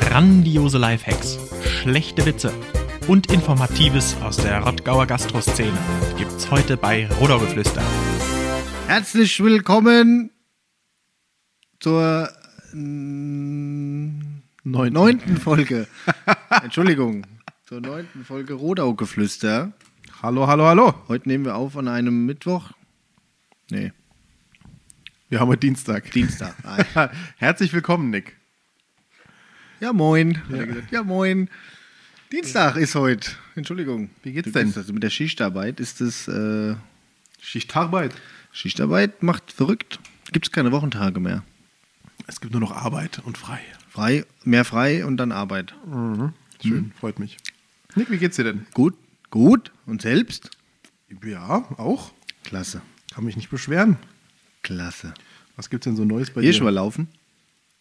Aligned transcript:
Grandiose 0.00 0.78
Lifehacks, 0.78 1.38
schlechte 1.64 2.26
Witze 2.26 2.52
und 3.08 3.32
Informatives 3.32 4.16
aus 4.22 4.36
der 4.36 4.60
Rottgauer 4.60 5.06
Gastroszene 5.06 5.76
gibt's 6.18 6.50
heute 6.50 6.76
bei 6.76 7.06
Rodaugeflüster. 7.20 7.82
Herzlich 8.86 9.42
willkommen 9.42 10.30
zur 11.80 12.28
mm, 12.72 14.40
Neun. 14.64 14.92
neunten 14.92 15.36
Folge. 15.38 15.86
Entschuldigung, 16.62 17.26
zur 17.64 17.80
neunten 17.80 18.24
Folge 18.24 18.54
Rodaugeflüster. 18.54 19.72
Hallo, 20.22 20.46
hallo, 20.46 20.64
hallo. 20.64 20.94
Heute 21.08 21.28
nehmen 21.28 21.44
wir 21.44 21.56
auf 21.56 21.76
an 21.76 21.88
einem 21.88 22.26
Mittwoch. 22.26 22.72
Nee, 23.70 23.92
Wir 25.28 25.40
haben 25.40 25.48
heute 25.48 25.60
Dienstag. 25.60 26.10
Dienstag. 26.12 26.54
Herzlich 27.36 27.72
willkommen, 27.72 28.10
Nick. 28.10 28.36
Ja, 29.80 29.92
moin. 29.92 30.40
Gesagt. 30.48 30.90
Ja, 30.92 31.02
moin. 31.02 31.48
Dienstag 32.32 32.76
ist 32.76 32.94
heute. 32.94 33.30
Entschuldigung. 33.54 34.10
Wie 34.22 34.32
geht's 34.32 34.50
denn? 34.52 34.72
das. 34.72 34.88
mit 34.90 35.02
der 35.02 35.10
Schichtarbeit 35.10 35.80
ist 35.80 36.00
es. 36.00 36.28
Äh, 36.28 36.74
Schichtarbeit. 37.40 38.14
Schichtarbeit 38.52 39.22
macht 39.22 39.52
verrückt. 39.52 40.00
Gibt 40.32 40.46
es 40.46 40.52
keine 40.52 40.72
Wochentage 40.72 41.20
mehr. 41.20 41.44
Es 42.26 42.40
gibt 42.40 42.52
nur 42.52 42.60
noch 42.60 42.72
Arbeit 42.72 43.20
und 43.24 43.38
frei. 43.38 43.60
Frei, 43.88 44.24
mehr 44.44 44.64
frei 44.64 45.04
und 45.06 45.16
dann 45.18 45.30
Arbeit. 45.30 45.74
Schön, 46.62 46.92
freut 46.98 47.18
mich. 47.18 47.36
Nick, 47.94 48.10
wie 48.10 48.18
geht's 48.18 48.36
dir 48.36 48.44
denn? 48.44 48.66
Gut, 48.74 48.94
gut. 49.30 49.70
Und 49.86 50.02
selbst? 50.02 50.50
Ja, 51.24 51.64
auch. 51.78 52.12
Klasse, 52.42 52.82
Kann 53.14 53.24
mich 53.24 53.36
nicht 53.36 53.50
beschweren. 53.50 53.96
klasse. 54.62 55.14
Was 55.56 55.70
gibt's 55.70 55.84
denn 55.84 55.96
so 55.96 56.04
Neues 56.04 56.30
bei 56.30 56.40
Hier 56.42 56.50
dir? 56.50 56.56
schon 56.58 56.64
mal 56.64 56.74
laufen. 56.74 57.08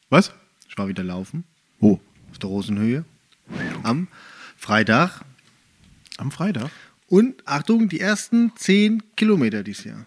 Was? 0.09 0.31
Ich 0.69 0.77
war 0.77 0.87
wieder 0.87 1.03
laufen. 1.03 1.43
Wo? 1.79 1.99
Auf 2.31 2.39
der 2.39 2.49
Rosenhöhe. 2.49 3.05
Am 3.83 4.07
Freitag. 4.57 5.21
Am 6.17 6.31
Freitag. 6.31 6.69
Und 7.07 7.47
Achtung, 7.47 7.89
die 7.89 7.99
ersten 7.99 8.51
10 8.55 9.03
Kilometer 9.15 9.63
dieses 9.63 9.83
Jahr. 9.83 10.05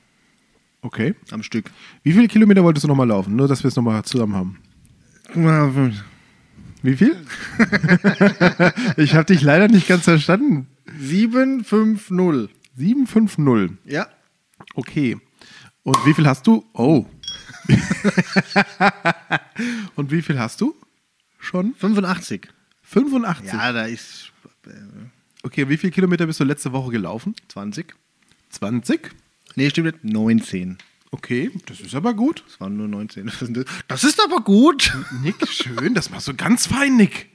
Okay. 0.83 1.15
Am 1.31 1.43
Stück. 1.43 1.71
Wie 2.03 2.13
viele 2.13 2.29
Kilometer 2.29 2.63
wolltest 2.65 2.85
du 2.85 2.89
nochmal 2.89 3.09
laufen? 3.09 3.37
Nur, 3.37 3.49
dass 3.49 3.63
wir 3.63 3.69
es 3.69 3.77
nochmal 3.77 4.05
zusammen 4.05 4.35
haben. 4.35 4.59
Wie 6.83 6.97
viel? 6.97 7.17
ich 8.97 9.15
habe 9.15 9.25
dich 9.27 9.43
leider 9.43 9.69
nicht 9.69 9.89
ganz 9.89 10.05
verstanden. 10.05 10.69
750. 10.99 12.55
750. 12.77 13.79
Ja. 13.85 14.09
Okay. 14.75 15.17
Und 15.83 16.07
wie 16.07 16.15
viel 16.15 16.27
hast 16.27 16.47
du? 16.47 16.65
Oh. 16.73 17.07
Und 19.97 20.11
wie 20.11 20.23
viel 20.23 20.39
hast 20.39 20.61
du? 20.61 20.75
Schon? 21.49 21.75
85. 21.77 22.47
85. 22.83 23.47
Ja, 23.53 23.73
da 23.73 23.87
ist 23.87 24.33
äh, 24.67 24.71
Okay, 25.43 25.67
wie 25.71 25.79
viele 25.79 25.93
Kilometer 25.93 26.27
bist 26.27 26.41
du 26.41 26.45
letzte 26.45 26.73
Woche 26.73 26.91
gelaufen? 26.91 27.35
20. 27.49 27.95
20? 28.51 29.13
Nee, 29.55 29.71
stimmt 29.71 30.05
nicht. 30.05 30.15
19. 30.15 30.77
Okay, 31.11 31.51
das 31.65 31.81
ist 31.81 31.95
aber 31.95 32.13
gut. 32.13 32.45
Es 32.47 32.61
waren 32.61 32.77
nur 32.77 32.87
19. 32.87 33.33
Das 33.89 34.05
ist 34.05 34.23
aber 34.23 34.43
gut. 34.43 34.93
Nick, 35.23 35.37
schön, 35.49 35.95
das 35.95 36.11
machst 36.11 36.29
du 36.29 36.35
ganz 36.35 36.67
fein, 36.67 36.99
Nick. 36.99 37.31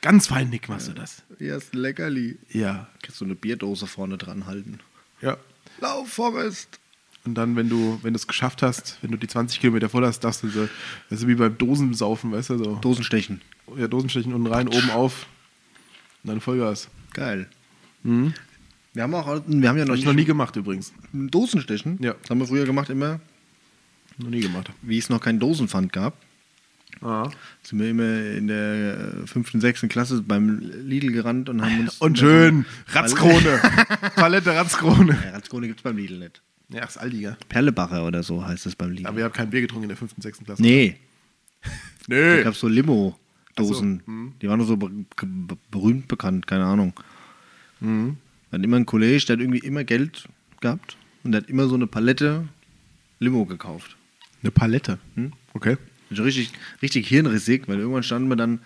Ganz 0.00 0.26
fein, 0.26 0.50
Nick, 0.50 0.68
machst 0.68 0.88
du 0.88 0.92
das. 0.92 1.22
Ja, 1.38 1.56
ist 1.56 1.72
leckerli. 1.72 2.40
Ja. 2.48 2.88
Kannst 3.00 3.20
du 3.20 3.24
eine 3.26 3.36
Bierdose 3.36 3.86
vorne 3.86 4.18
dran 4.18 4.46
halten. 4.46 4.80
Ja. 5.20 5.36
Lauf, 5.80 6.08
Forrest. 6.08 6.80
Und 7.24 7.34
dann, 7.34 7.54
wenn 7.54 7.68
du, 7.68 8.00
wenn 8.02 8.12
du 8.12 8.16
es 8.18 8.26
geschafft 8.26 8.62
hast, 8.62 8.98
wenn 9.00 9.12
du 9.12 9.16
die 9.16 9.28
20 9.28 9.60
Kilometer 9.60 9.88
voll 9.88 10.04
hast, 10.04 10.20
darfst 10.20 10.42
du 10.42 10.48
so, 10.48 10.68
ist 11.10 11.26
wie 11.28 11.36
beim 11.36 11.56
Dosensaufen, 11.56 12.32
weißt 12.32 12.50
du, 12.50 12.58
so. 12.58 12.74
Dosenstechen. 12.76 13.40
Ja, 13.76 13.86
Dosenstechen 13.86 14.34
unten 14.34 14.48
rein, 14.48 14.66
oben 14.68 14.90
auf. 14.90 15.26
Und 16.24 16.28
dann 16.30 16.40
Vollgas. 16.40 16.88
Geil. 17.12 17.48
Wir 18.02 19.02
haben 19.02 19.14
auch, 19.14 19.42
wir 19.46 19.68
haben 19.68 19.78
ja 19.78 19.84
noch, 19.84 19.94
ich 19.94 20.04
noch 20.04 20.12
nie 20.12 20.24
gemacht 20.24 20.56
übrigens. 20.56 20.92
Dosenstechen. 21.12 21.98
Ja. 22.02 22.14
Das 22.20 22.30
haben 22.30 22.40
wir 22.40 22.46
früher 22.46 22.64
gemacht, 22.64 22.90
immer, 22.90 23.20
Noch 24.18 24.28
nie 24.30 24.40
gemacht. 24.40 24.70
wie 24.82 24.98
es 24.98 25.08
noch 25.08 25.20
keinen 25.20 25.38
Dosenpfand 25.38 25.92
gab. 25.92 26.16
Ah. 27.00 27.30
Sind 27.62 27.80
wir 27.80 27.88
immer 27.88 28.26
in 28.36 28.48
der 28.48 29.22
äh, 29.22 29.26
fünften, 29.26 29.60
sechsten 29.60 29.88
Klasse 29.88 30.22
beim 30.22 30.58
Lidl 30.60 31.10
gerannt 31.10 31.48
und 31.48 31.62
haben 31.62 31.80
uns. 31.80 31.98
Und 31.98 32.18
schön, 32.18 32.64
Ratzkrone. 32.88 33.60
Palette 34.14 34.54
Ratzkrone. 34.54 35.18
Ja, 35.24 35.30
Ratzkrone 35.30 35.66
gibt 35.68 35.80
es 35.80 35.82
beim 35.82 35.96
Lidl 35.96 36.18
nicht. 36.18 36.42
Ja, 36.72 36.84
ist 36.84 36.96
Aldi, 36.96 37.20
ja. 37.20 37.36
Perlebacher 37.48 38.06
oder 38.06 38.22
so 38.22 38.44
heißt 38.44 38.66
es 38.66 38.74
beim 38.76 38.90
Lidl. 38.92 39.06
Aber 39.06 39.18
ihr 39.18 39.24
habt 39.24 39.36
kein 39.36 39.50
Bier 39.50 39.60
getrunken 39.60 39.84
in 39.84 39.88
der 39.88 39.96
fünften, 39.96 40.22
sechsten 40.22 40.44
Klasse. 40.44 40.62
nee, 40.62 40.96
da 42.08 42.14
Nee. 42.16 42.42
gab 42.42 42.54
es 42.54 42.60
so 42.60 42.68
Limo-Dosen. 42.68 44.00
So, 44.00 44.06
hm. 44.06 44.32
Die 44.40 44.48
waren 44.48 44.58
nur 44.58 44.66
so 44.66 44.76
berühmt 45.70 46.08
bekannt, 46.08 46.46
keine 46.46 46.64
Ahnung. 46.64 46.92
Mhm. 47.80 48.16
Wir 48.50 48.56
hatten 48.56 48.64
immer 48.64 48.76
einen 48.76 48.86
Kollege, 48.86 49.24
der 49.24 49.36
hat 49.36 49.40
irgendwie 49.40 49.58
immer 49.60 49.84
Geld 49.84 50.28
gehabt 50.60 50.96
und 51.24 51.32
der 51.32 51.42
hat 51.42 51.48
immer 51.50 51.66
so 51.68 51.74
eine 51.74 51.86
Palette 51.86 52.48
Limo 53.18 53.44
gekauft. 53.46 53.96
Eine 54.42 54.50
Palette. 54.50 54.98
Hm? 55.14 55.32
Okay. 55.54 55.76
Richtig, 56.10 56.50
richtig 56.82 57.08
hirnrissig, 57.08 57.68
weil 57.68 57.78
irgendwann 57.78 58.02
standen 58.02 58.28
wir 58.28 58.36
dann 58.36 58.60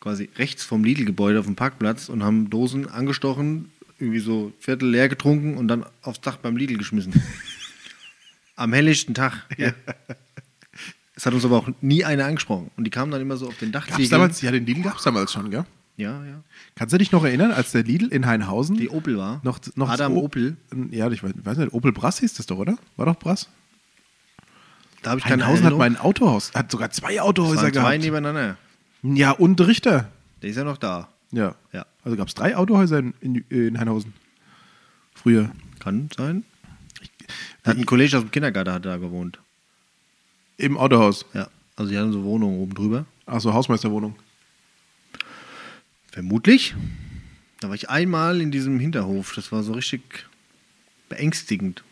quasi 0.00 0.28
rechts 0.36 0.62
vom 0.64 0.84
Lidl-Gebäude 0.84 1.40
auf 1.40 1.46
dem 1.46 1.56
Parkplatz 1.56 2.08
und 2.08 2.22
haben 2.22 2.50
Dosen 2.50 2.88
angestochen, 2.88 3.70
irgendwie 3.98 4.20
so 4.20 4.52
Viertel 4.60 4.88
leer 4.90 5.08
getrunken 5.08 5.56
und 5.56 5.68
dann 5.68 5.84
aufs 6.02 6.20
Dach 6.20 6.36
beim 6.36 6.56
Lidl 6.56 6.76
geschmissen. 6.78 7.12
Am 8.56 8.72
helllichten 8.72 9.14
Tag. 9.14 9.46
Ja. 9.56 9.72
Es 11.14 11.26
hat 11.26 11.34
uns 11.34 11.44
aber 11.44 11.56
auch 11.58 11.68
nie 11.80 12.04
einer 12.04 12.26
angesprochen. 12.26 12.70
Und 12.76 12.84
die 12.84 12.90
kamen 12.90 13.10
dann 13.10 13.20
immer 13.20 13.36
so 13.36 13.48
auf 13.48 13.56
den 13.58 13.72
Dachziegel. 13.72 14.08
damals, 14.08 14.40
ja, 14.40 14.50
den 14.52 14.66
Lidl 14.66 14.82
gab 14.82 14.96
es 14.98 15.02
damals 15.04 15.32
schon, 15.32 15.50
gell? 15.50 15.64
Ja, 15.96 16.24
ja. 16.24 16.42
Kannst 16.76 16.92
du 16.92 16.98
dich 16.98 17.10
noch 17.10 17.24
erinnern, 17.24 17.50
als 17.50 17.72
der 17.72 17.82
Lidl 17.82 18.06
in 18.08 18.24
Heinhausen 18.26 18.76
Die 18.76 18.88
Opel 18.88 19.18
war. 19.18 19.40
noch, 19.42 19.58
noch 19.74 19.88
Adam 19.90 20.16
O- 20.16 20.22
Opel. 20.24 20.56
Ja, 20.90 21.10
ich 21.10 21.22
weiß, 21.24 21.56
nicht, 21.56 21.72
Opel 21.72 21.90
Brass 21.92 22.20
hieß 22.20 22.34
das 22.34 22.46
doch, 22.46 22.58
oder? 22.58 22.78
War 22.96 23.06
doch 23.06 23.16
Brass? 23.16 23.48
Da 25.02 25.10
habe 25.10 25.20
ich 25.20 25.26
Heinhausen 25.26 25.64
hat 25.64 25.76
mein 25.76 25.96
Autohaus, 25.96 26.52
hat 26.54 26.70
sogar 26.70 26.90
zwei 26.92 27.20
Autohäuser 27.20 27.62
waren 27.62 27.72
zwei 27.72 27.80
gehabt. 27.80 28.00
nebeneinander. 28.04 28.56
Ja, 29.02 29.32
und 29.32 29.60
Richter. 29.60 30.08
Der 30.42 30.50
ist 30.50 30.56
ja 30.56 30.64
noch 30.64 30.76
da. 30.78 31.08
Ja. 31.30 31.54
Ja. 31.72 31.86
Also 32.04 32.16
gab 32.16 32.28
es 32.28 32.34
drei 32.34 32.56
Autohäuser 32.56 32.98
in, 32.98 33.14
in, 33.20 33.34
in 33.48 33.78
Heinhausen. 33.78 34.14
Früher. 35.14 35.50
Kann 35.78 36.08
sein. 36.16 36.44
Hat 37.64 37.76
ein 37.76 37.86
Kollege 37.86 38.16
aus 38.16 38.22
dem 38.22 38.30
Kindergarten 38.30 38.72
hat 38.72 38.84
da 38.84 38.96
gewohnt. 38.96 39.38
Im 40.56 40.76
Autohaus. 40.76 41.26
Ja. 41.34 41.48
Also 41.76 41.90
die 41.90 41.98
hatten 41.98 42.12
so 42.12 42.24
Wohnungen 42.24 42.58
oben 42.58 42.74
drüber. 42.74 43.06
Achso, 43.26 43.52
Hausmeisterwohnung. 43.52 44.16
Vermutlich. 46.10 46.74
Da 47.60 47.68
war 47.68 47.74
ich 47.74 47.90
einmal 47.90 48.40
in 48.40 48.50
diesem 48.50 48.80
Hinterhof. 48.80 49.34
Das 49.34 49.52
war 49.52 49.62
so 49.62 49.72
richtig 49.72 50.26
beängstigend. 51.08 51.84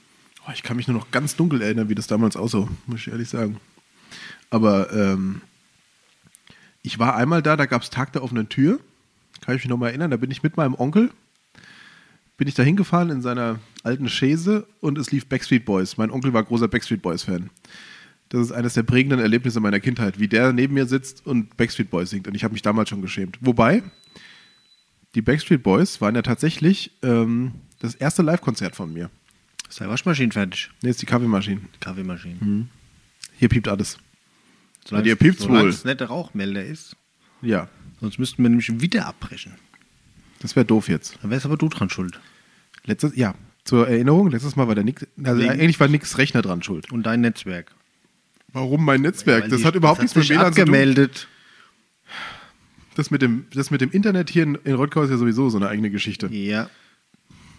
Oh, 0.47 0.53
ich 0.53 0.63
kann 0.63 0.77
mich 0.77 0.89
nur 0.89 0.97
noch 0.97 1.11
ganz 1.11 1.37
dunkel 1.37 1.61
erinnern, 1.61 1.89
wie 1.89 1.95
das 1.95 2.07
damals 2.07 2.37
aussah, 2.37 2.69
muss 2.87 3.01
ich 3.01 3.09
ehrlich 3.09 3.29
sagen. 3.29 3.61
Aber 4.51 4.93
ähm, 4.93 5.43
ich 6.83 6.99
war 6.99 7.17
einmal 7.17 7.43
da, 7.43 7.57
da 7.57 7.67
gab 7.67 7.83
es 7.83 7.91
Tag 7.91 8.13
der 8.13 8.23
offenen 8.23 8.49
Tür. 8.49 8.81
Kann 9.47 9.55
ich 9.55 9.63
mich 9.63 9.71
noch 9.71 9.77
mal 9.77 9.91
erinnern. 9.91 10.11
Da 10.11 10.17
bin 10.17 10.33
ich 10.33 10.43
mit 10.43 10.57
meinem 10.57 10.75
Onkel, 10.75 11.13
bin 12.37 12.49
ich 12.49 12.55
da 12.55 12.65
hingefahren 12.65 13.11
in 13.11 13.23
seiner 13.23 13.61
alten 13.85 14.09
Chaise 14.09 14.67
und 14.81 14.99
es 14.99 15.13
lief 15.13 15.27
Backstreet 15.27 15.65
Boys. 15.65 15.97
Mein 15.97 16.11
Onkel 16.11 16.33
war 16.33 16.43
großer 16.43 16.67
Backstreet 16.67 17.01
Boys-Fan. 17.01 17.51
Das 18.29 18.41
ist 18.41 18.51
eines 18.51 18.75
der 18.75 18.83
prägenden 18.83 19.21
Erlebnisse 19.21 19.61
meiner 19.61 19.79
Kindheit, 19.79 20.19
wie 20.19 20.27
der 20.27 20.53
neben 20.53 20.75
mir 20.75 20.87
sitzt 20.87 21.25
und 21.25 21.57
Backstreet 21.57 21.91
Boys 21.91 22.11
singt. 22.11 22.27
Und 22.27 22.35
ich 22.35 22.43
habe 22.43 22.55
mich 22.55 22.63
damals 22.63 22.89
schon 22.89 23.03
geschämt. 23.03 23.39
Wobei, 23.41 23.85
die 25.15 25.23
Backstreet 25.23 25.63
Boys 25.63 26.01
waren 26.01 26.17
ja 26.17 26.23
tatsächlich 26.23 26.91
ähm, 27.05 27.53
das 27.79 27.95
erste 27.95 28.23
Live-Konzert 28.23 28.75
von 28.75 28.93
mir. 28.93 29.11
Ist 29.69 29.79
die 29.79 29.87
Waschmaschine 29.87 30.33
fertig? 30.33 30.71
Ne, 30.83 30.91
ist 30.91 31.01
die 31.03 31.07
Kaffeemaschine. 31.07 31.61
Kaffeemaschine. 31.79 32.67
Hier 33.39 33.49
piept 33.49 33.69
alles. 33.69 33.97
Solange 34.85 35.05
dir 35.05 35.15
piept's 35.15 35.43
solange 35.43 35.63
wohl. 35.63 35.69
es 35.69 35.85
nicht 35.85 36.01
der 36.01 36.09
Rauchmelder 36.09 36.65
ist. 36.65 36.97
Ja, 37.43 37.69
Sonst 38.01 38.19
müssten 38.19 38.43
wir 38.43 38.49
nämlich 38.51 38.81
wieder 38.81 39.07
abbrechen. 39.07 39.53
das 40.41 40.55
wäre 40.57 40.67
doof 40.67 40.89
jetzt. 40.89 41.19
Dann 41.23 41.31
wärst 41.31 41.47
aber 41.47 41.57
du 41.57 41.69
dran 41.69 41.89
schuld. 41.91 42.21
Letztes, 42.85 43.17
ja, 43.17 43.35
zur 43.65 43.89
Erinnerung, 43.89 44.31
letztes 44.31 44.55
Mal 44.55 44.69
war 44.69 44.75
der 44.75 44.85
Nick, 44.85 45.07
also 45.25 45.41
Wegen- 45.41 45.51
eigentlich 45.51 45.81
war 45.81 45.89
Nicks 45.89 46.19
Rechner 46.19 46.43
dran 46.43 46.63
schuld. 46.63 46.93
Und 46.93 47.05
dein 47.05 47.21
Netzwerk. 47.23 47.75
Warum 48.53 48.85
mein 48.85 49.01
Netzwerk? 49.01 49.45
Weil 49.45 49.51
das 49.51 49.61
die- 49.61 49.65
hat 49.67 49.75
überhaupt 49.75 50.01
nichts 50.01 50.15
mit 50.15 50.25
sich 50.27 50.31
WLAN 50.37 50.53
zu 50.53 50.61
tun. 50.61 50.63
abgemeldet. 50.63 51.27
Das 52.95 53.11
mit, 53.11 53.21
dem, 53.23 53.47
das 53.53 53.71
mit 53.71 53.81
dem 53.83 53.91
Internet 53.91 54.31
hier 54.31 54.43
in, 54.45 54.55
in 54.65 54.75
Rottgau 54.75 55.03
ist 55.03 55.11
ja 55.11 55.19
sowieso 55.19 55.51
so 55.51 55.59
eine 55.59 55.69
eigene 55.69 55.91
Geschichte. 55.91 56.29
Ja. 56.29 56.71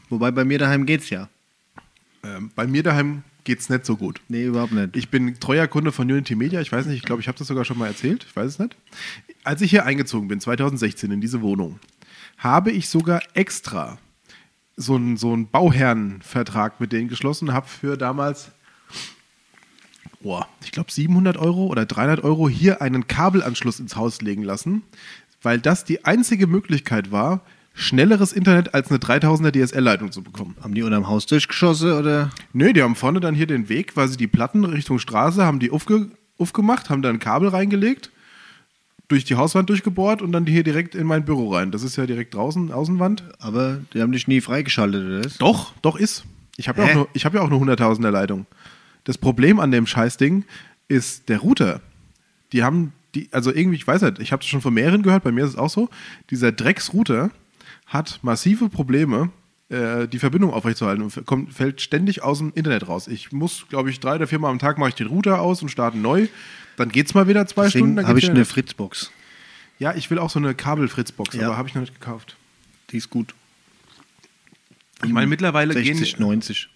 Wobei 0.09 0.31
bei 0.31 0.45
mir 0.45 0.57
daheim 0.57 0.85
geht's 0.85 1.09
ja. 1.11 1.29
Ähm, 2.23 2.49
bei 2.55 2.65
mir 2.65 2.81
daheim 2.81 3.23
geht 3.47 3.61
es 3.61 3.69
nicht 3.69 3.85
so 3.85 3.95
gut. 3.95 4.19
Nee, 4.27 4.43
überhaupt 4.43 4.73
nicht. 4.73 4.97
Ich 4.97 5.09
bin 5.09 5.39
treuer 5.39 5.67
Kunde 5.67 5.93
von 5.93 6.11
Unity 6.11 6.35
Media. 6.35 6.59
Ich 6.59 6.69
weiß 6.69 6.85
nicht, 6.85 6.97
ich 6.97 7.03
glaube, 7.03 7.21
ich 7.21 7.29
habe 7.29 7.37
das 7.37 7.47
sogar 7.47 7.63
schon 7.63 7.77
mal 7.77 7.87
erzählt. 7.87 8.25
Ich 8.27 8.35
weiß 8.35 8.45
es 8.45 8.59
nicht. 8.59 8.75
Als 9.45 9.61
ich 9.61 9.71
hier 9.71 9.85
eingezogen 9.85 10.27
bin, 10.27 10.41
2016 10.41 11.09
in 11.11 11.21
diese 11.21 11.41
Wohnung, 11.41 11.79
habe 12.37 12.71
ich 12.71 12.89
sogar 12.89 13.21
extra 13.35 13.99
so 14.75 14.95
einen, 14.95 15.15
so 15.15 15.31
einen 15.31 15.47
Bauherrenvertrag 15.47 16.81
mit 16.81 16.91
denen 16.91 17.07
geschlossen, 17.07 17.53
habe 17.53 17.67
für 17.67 17.95
damals, 17.97 18.51
oh, 20.21 20.43
ich 20.61 20.73
glaube 20.73 20.91
700 20.91 21.37
Euro 21.37 21.67
oder 21.67 21.85
300 21.85 22.25
Euro 22.25 22.49
hier 22.49 22.81
einen 22.81 23.07
Kabelanschluss 23.07 23.79
ins 23.79 23.95
Haus 23.95 24.21
legen 24.21 24.43
lassen. 24.43 24.83
weil 25.41 25.61
das 25.61 25.85
die 25.85 26.03
einzige 26.03 26.47
Möglichkeit 26.47 27.11
war, 27.11 27.41
schnelleres 27.77 28.33
Internet 28.33 28.73
als 28.73 28.89
eine 28.89 28.99
3000er 28.99 29.51
DSL-Leitung 29.51 30.11
zu 30.11 30.23
bekommen. 30.23 30.55
Haben 30.61 30.73
die 30.73 30.81
unterm 30.81 31.07
Haus 31.07 31.27
durchgeschossen 31.27 31.91
oder? 31.93 32.31
Nö, 32.51 32.73
die 32.73 32.81
haben 32.81 32.95
vorne 32.95 33.19
dann 33.19 33.35
hier 33.35 33.45
den 33.45 33.69
Weg, 33.69 33.95
weil 33.95 34.07
sie 34.07 34.17
die 34.17 34.27
Platten 34.27 34.65
Richtung 34.65 34.97
Straße 34.97 35.45
haben 35.45 35.59
die 35.59 35.69
aufge, 35.69 36.09
aufgemacht, 36.39 36.89
haben 36.89 37.03
da 37.03 37.09
ein 37.09 37.19
Kabel 37.19 37.49
reingelegt, 37.49 38.11
durch 39.07 39.25
die 39.25 39.35
Hauswand 39.35 39.69
durchgebohrt 39.69 40.23
und 40.23 40.31
dann 40.31 40.47
hier 40.47 40.63
direkt 40.63 40.95
in 40.95 41.05
mein 41.05 41.23
Büro 41.23 41.53
rein. 41.53 41.71
Das 41.71 41.83
ist 41.83 41.95
ja 41.95 42.07
direkt 42.07 42.33
draußen, 42.33 42.71
Außenwand. 42.71 43.23
Aber 43.39 43.79
die 43.93 44.01
haben 44.01 44.11
dich 44.11 44.27
nie 44.27 44.41
freigeschaltet, 44.41 45.05
oder? 45.05 45.29
Doch, 45.37 45.73
doch 45.83 45.95
ist. 45.95 46.25
Ich 46.57 46.67
habe 46.67 46.81
ja, 46.81 47.01
auch 47.01 47.07
hab 47.15 47.33
ja 47.35 47.41
auch 47.41 47.51
eine 47.51 47.73
100.000er 47.73 48.09
Leitung. 48.09 48.47
Das 49.03 49.19
Problem 49.19 49.59
an 49.59 49.71
dem 49.71 49.85
Scheißding 49.85 50.43
ist 50.87 51.29
der 51.29 51.39
Router. 51.39 51.81
Die 52.51 52.63
haben, 52.63 52.91
die, 53.13 53.29
also 53.31 53.53
irgendwie, 53.53 53.77
ich 53.77 53.85
weiß 53.85 54.01
nicht, 54.01 54.19
ich 54.19 54.31
habe 54.31 54.41
das 54.41 54.49
schon 54.49 54.61
von 54.61 54.73
mehreren 54.73 55.03
gehört, 55.03 55.23
bei 55.23 55.31
mir 55.31 55.43
ist 55.43 55.51
es 55.51 55.57
auch 55.57 55.69
so, 55.69 55.89
dieser 56.31 56.51
Drecksrouter 56.51 57.29
hat 57.87 58.19
massive 58.21 58.69
Probleme, 58.69 59.29
äh, 59.69 60.07
die 60.07 60.19
Verbindung 60.19 60.53
aufrechtzuerhalten 60.53 61.03
und 61.03 61.25
kommt, 61.25 61.53
fällt 61.53 61.81
ständig 61.81 62.21
aus 62.23 62.37
dem 62.37 62.51
Internet 62.53 62.87
raus. 62.87 63.07
Ich 63.07 63.31
muss, 63.31 63.65
glaube 63.69 63.89
ich, 63.89 63.99
drei 63.99 64.15
oder 64.15 64.27
viermal 64.27 64.51
am 64.51 64.59
Tag 64.59 64.77
mache 64.77 64.89
ich 64.89 64.95
den 64.95 65.07
Router 65.07 65.41
aus 65.41 65.61
und 65.61 65.69
starte 65.69 65.97
neu. 65.97 66.27
Dann 66.77 66.89
geht's 66.89 67.13
mal 67.13 67.27
wieder 67.27 67.47
zwei 67.47 67.69
Stunden. 67.69 67.87
Deswegen 67.87 67.95
Dann 67.95 68.07
habe 68.07 68.19
ich 68.19 68.29
eine. 68.29 68.45
Fritzbox. 68.45 69.11
Ja, 69.79 69.93
ich 69.95 70.09
will 70.09 70.19
auch 70.19 70.29
so 70.29 70.39
eine 70.39 70.53
Kabel-Fritzbox, 70.55 71.35
Ja. 71.35 71.47
aber 71.47 71.57
habe 71.57 71.67
ich 71.69 71.75
noch 71.75 71.81
nicht 71.81 71.93
gekauft. 71.93 72.35
Die 72.91 72.97
ist 72.97 73.09
gut. 73.09 73.33
Ich 75.03 75.11
meine, 75.11 75.27
mittlerweile 75.27 75.73
60, 75.73 76.15
gehen. 76.15 76.21
90. 76.21 76.69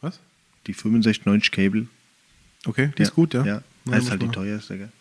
Was? 0.00 0.18
Die 0.66 0.74
65, 0.74 1.26
90 1.26 1.50
Cable. 1.50 1.86
Okay, 2.66 2.90
die 2.96 3.02
ist 3.02 3.14
gut, 3.14 3.34
ja. 3.34 3.44
Ja, 3.44 3.62
das 3.84 4.04
ist 4.04 4.10
halt 4.10 4.22
die 4.22 4.28
teuerste, 4.28 4.78
gell? 4.78 4.92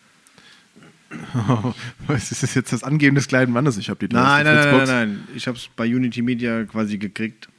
Was 2.08 2.32
ist 2.32 2.44
das 2.44 2.56
jetzt 2.56 2.72
das 2.74 2.84
Angeben 2.84 3.16
des 3.16 3.28
kleinen 3.28 3.52
Mannes? 3.52 3.78
Ich 3.78 3.90
habe 3.90 4.08
die 4.08 4.14
Nein, 4.14 4.46
nein, 4.46 4.56
nein, 4.56 4.78
nein, 4.78 4.88
nein. 4.88 5.20
Ich 5.36 5.48
habe 5.48 5.58
es 5.58 5.70
bei 5.76 5.86
Unity 5.86 6.22
Media 6.22 6.64
quasi 6.64 6.98
gekriegt. 6.98 7.50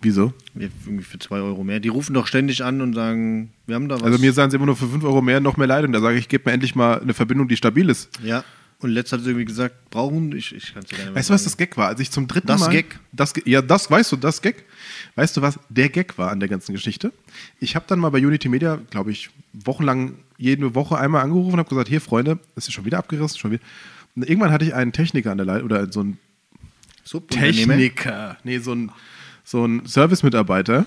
Wieso? 0.00 0.32
Irgendwie 0.54 1.02
für 1.02 1.18
2 1.18 1.36
Euro 1.40 1.64
mehr. 1.64 1.80
Die 1.80 1.88
rufen 1.88 2.14
doch 2.14 2.28
ständig 2.28 2.62
an 2.62 2.80
und 2.80 2.94
sagen, 2.94 3.50
wir 3.66 3.74
haben 3.74 3.88
da 3.88 3.96
was. 3.96 4.04
Also 4.04 4.18
mir 4.18 4.32
sagen 4.32 4.50
sie 4.50 4.56
immer 4.56 4.66
nur 4.66 4.76
für 4.76 4.86
5 4.86 5.02
Euro 5.02 5.22
mehr 5.22 5.40
noch 5.40 5.56
mehr 5.56 5.66
Leitung. 5.66 5.92
Da 5.92 6.00
sage 6.00 6.18
ich, 6.18 6.28
gib 6.28 6.46
mir 6.46 6.52
endlich 6.52 6.76
mal 6.76 7.00
eine 7.00 7.14
Verbindung, 7.14 7.48
die 7.48 7.56
stabil 7.56 7.88
ist. 7.90 8.08
Ja. 8.22 8.44
Und 8.80 8.90
letzt 8.90 9.12
hat 9.12 9.20
sie 9.22 9.30
irgendwie 9.30 9.44
gesagt, 9.44 9.90
brauchen, 9.90 10.36
ich, 10.36 10.54
ich 10.54 10.72
kann 10.72 10.84
es 10.84 10.88
dir 10.88 10.96
gerne 10.96 11.14
Weißt 11.14 11.30
du, 11.30 11.34
was 11.34 11.42
das 11.42 11.56
Gag 11.56 11.76
war? 11.76 11.88
Als 11.88 11.98
ich 11.98 12.12
zum 12.12 12.28
dritten 12.28 12.46
Das 12.46 12.60
Mal... 12.60 12.70
Gag? 12.70 13.00
Das, 13.10 13.34
Ge- 13.34 13.42
ja, 13.44 13.60
das 13.60 13.90
weißt 13.90 14.12
du, 14.12 14.16
das 14.16 14.40
Gag. 14.40 14.64
Weißt 15.16 15.36
du, 15.36 15.42
was 15.42 15.58
der 15.68 15.88
Gag 15.88 16.16
war 16.16 16.30
an 16.30 16.38
der 16.38 16.48
ganzen 16.48 16.74
Geschichte? 16.74 17.12
Ich 17.58 17.74
habe 17.74 17.86
dann 17.88 17.98
mal 17.98 18.10
bei 18.10 18.24
Unity 18.24 18.48
Media, 18.48 18.78
glaube 18.90 19.10
ich, 19.10 19.30
wochenlang 19.52 20.14
jede 20.36 20.76
Woche 20.76 20.96
einmal 20.96 21.22
angerufen 21.22 21.54
und 21.54 21.58
habe 21.58 21.68
gesagt, 21.68 21.88
hier 21.88 22.00
Freunde, 22.00 22.38
es 22.54 22.68
ist 22.68 22.74
schon 22.74 22.84
wieder 22.84 22.98
abgerissen, 22.98 23.38
schon 23.38 23.50
wieder. 23.50 23.62
Und 24.14 24.28
irgendwann 24.28 24.52
hatte 24.52 24.64
ich 24.64 24.74
einen 24.74 24.92
Techniker 24.92 25.32
an 25.32 25.38
der 25.38 25.46
Leitung, 25.46 25.64
oder 25.66 25.90
so 25.92 26.00
einen 26.00 26.18
Subunternehmer? 27.02 27.74
Techniker. 27.74 28.36
Nee, 28.44 28.58
so 28.58 28.74
ein, 28.76 28.92
so 29.42 29.64
ein 29.64 29.86
Service-Mitarbeiter. 29.86 30.86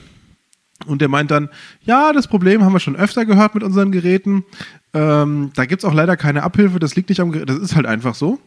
Und 0.85 1.01
der 1.01 1.09
meint 1.09 1.29
dann, 1.29 1.49
ja, 1.83 2.11
das 2.13 2.27
Problem 2.27 2.63
haben 2.63 2.73
wir 2.73 2.79
schon 2.79 2.95
öfter 2.95 3.25
gehört 3.25 3.53
mit 3.53 3.63
unseren 3.63 3.91
Geräten. 3.91 4.45
Ähm, 4.93 5.51
da 5.55 5.65
gibt 5.65 5.83
es 5.83 5.89
auch 5.89 5.93
leider 5.93 6.17
keine 6.17 6.43
Abhilfe, 6.43 6.79
das 6.79 6.95
liegt 6.95 7.09
nicht 7.09 7.21
am 7.21 7.31
Gerät, 7.31 7.49
das 7.49 7.57
ist 7.57 7.75
halt 7.75 7.85
einfach 7.85 8.15
so. 8.15 8.39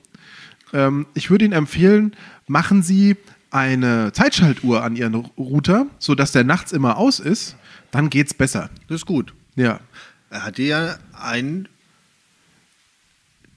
Ähm, 0.73 1.07
ich 1.15 1.31
würde 1.31 1.45
Ihnen 1.45 1.55
empfehlen, 1.55 2.15
machen 2.47 2.83
Sie 2.83 3.17
eine 3.51 4.13
Zeitschaltuhr 4.13 4.83
an 4.83 4.97
Ihren 4.97 5.15
Router, 5.15 5.87
sodass 5.99 6.33
der 6.33 6.45
nachts 6.45 6.73
immer 6.73 6.99
aus 6.99 7.21
ist, 7.21 7.57
dann 7.93 8.11
geht's 8.11 8.35
besser. 8.35 8.69
Das 8.89 8.97
ist 8.97 9.07
gut. 9.07 9.33
Ja. 9.55 9.81
Er 10.31 10.45
hat 10.45 10.59
dir 10.59 10.67
ja 10.67 10.97
einen 11.13 11.69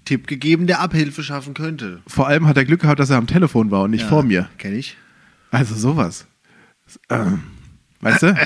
Tipp 0.06 0.28
gegeben, 0.28 0.68
der 0.68 0.80
Abhilfe 0.80 1.24
schaffen 1.24 1.54
könnte. 1.54 2.02
Vor 2.08 2.28
allem 2.28 2.48
hat 2.48 2.56
er 2.56 2.64
Glück 2.64 2.82
gehabt, 2.82 3.00
dass 3.00 3.10
er 3.10 3.18
am 3.18 3.28
Telefon 3.28 3.72
war 3.72 3.82
und 3.84 3.92
nicht 3.92 4.06
vor 4.06 4.24
mir. 4.24 4.48
Kenne 4.58 4.78
ich. 4.78 4.96
Also 5.52 5.76
sowas. 5.76 6.28
Ähm, 7.10 7.44
weißt 8.02 8.24
du? 8.24 8.38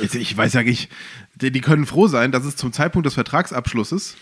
Jetzt, 0.00 0.14
ich 0.14 0.36
weiß 0.36 0.54
ja 0.54 0.62
nicht, 0.62 0.90
die, 1.40 1.50
die 1.50 1.60
können 1.60 1.86
froh 1.86 2.06
sein, 2.06 2.32
dass 2.32 2.44
es 2.44 2.56
zum 2.56 2.72
Zeitpunkt 2.72 3.06
des 3.06 3.14
Vertragsabschlusses 3.14 4.16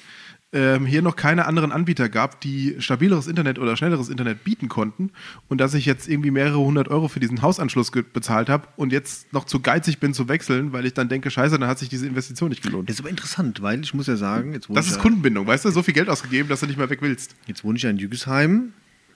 ähm, 0.55 0.85
hier 0.85 1.01
noch 1.01 1.17
keine 1.17 1.47
anderen 1.47 1.73
Anbieter 1.73 2.09
gab, 2.09 2.41
die 2.43 2.77
stabileres 2.79 3.27
Internet 3.27 3.59
oder 3.59 3.77
schnelleres 3.77 4.11
Internet 4.11 4.45
bieten 4.45 4.69
konnten 4.69 5.11
und 5.49 5.59
dass 5.63 5.73
ich 5.73 5.87
jetzt 5.87 6.09
irgendwie 6.09 6.31
mehrere 6.31 6.59
hundert 6.59 6.89
Euro 6.89 7.09
für 7.09 7.21
diesen 7.21 7.41
Hausanschluss 7.41 7.91
bezahlt 7.91 8.51
habe 8.51 8.69
und 8.77 8.93
jetzt 8.93 9.33
noch 9.33 9.45
zu 9.45 9.61
geizig 9.61 9.99
bin 9.99 10.13
zu 10.13 10.29
wechseln, 10.29 10.73
weil 10.73 10.85
ich 10.85 10.93
dann 10.93 11.09
denke, 11.09 11.31
scheiße, 11.31 11.59
dann 11.59 11.69
hat 11.69 11.79
sich 11.79 11.89
diese 11.89 12.07
Investition 12.07 12.51
nicht 12.51 12.63
gelohnt. 12.63 12.89
Das 12.89 12.97
ist 12.97 13.01
aber 13.01 13.09
interessant, 13.09 13.63
weil 13.63 13.81
ich 13.81 13.95
muss 13.95 14.07
ja 14.07 14.17
sagen, 14.17 14.53
jetzt 14.53 14.69
wohne, 14.69 14.77
Das 14.77 14.87
ich, 14.87 14.93
ist 14.93 14.97
ja, 14.99 15.03
Kundenbindung, 15.03 15.47
weißt 15.47 15.65
du? 15.65 15.71
So 15.71 15.83
viel 15.83 15.95
Geld 15.95 16.11
ausgegeben, 16.11 16.49
dass 16.51 16.61
du 16.61 16.67
nicht 16.67 16.79
mehr 16.79 16.91
weg 16.91 17.01
willst. 17.01 17.35
jetzt 17.47 17.65
wohne 17.65 17.79
ich 17.79 17.83
ja 17.85 17.91
in 17.91 17.97
Jügesheim 17.97 18.75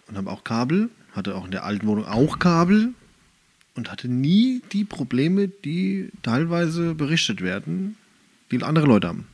und 0.08 0.16
habe 0.16 0.31
auch 0.31 0.42
Kabel, 0.42 0.88
hatte 1.12 1.34
auch 1.34 1.44
in 1.44 1.50
der 1.50 1.64
alten 1.64 1.87
Wohnung 1.87 2.06
auch 2.06 2.38
Kabel 2.38 2.94
und 3.76 3.90
hatte 3.90 4.08
nie 4.08 4.62
die 4.73 4.84
Probleme, 4.84 5.49
die 5.49 6.11
teilweise 6.23 6.94
berichtet 6.94 7.40
werden, 7.40 7.96
die 8.50 8.62
andere 8.62 8.87
Leute 8.87 9.08
haben. 9.08 9.26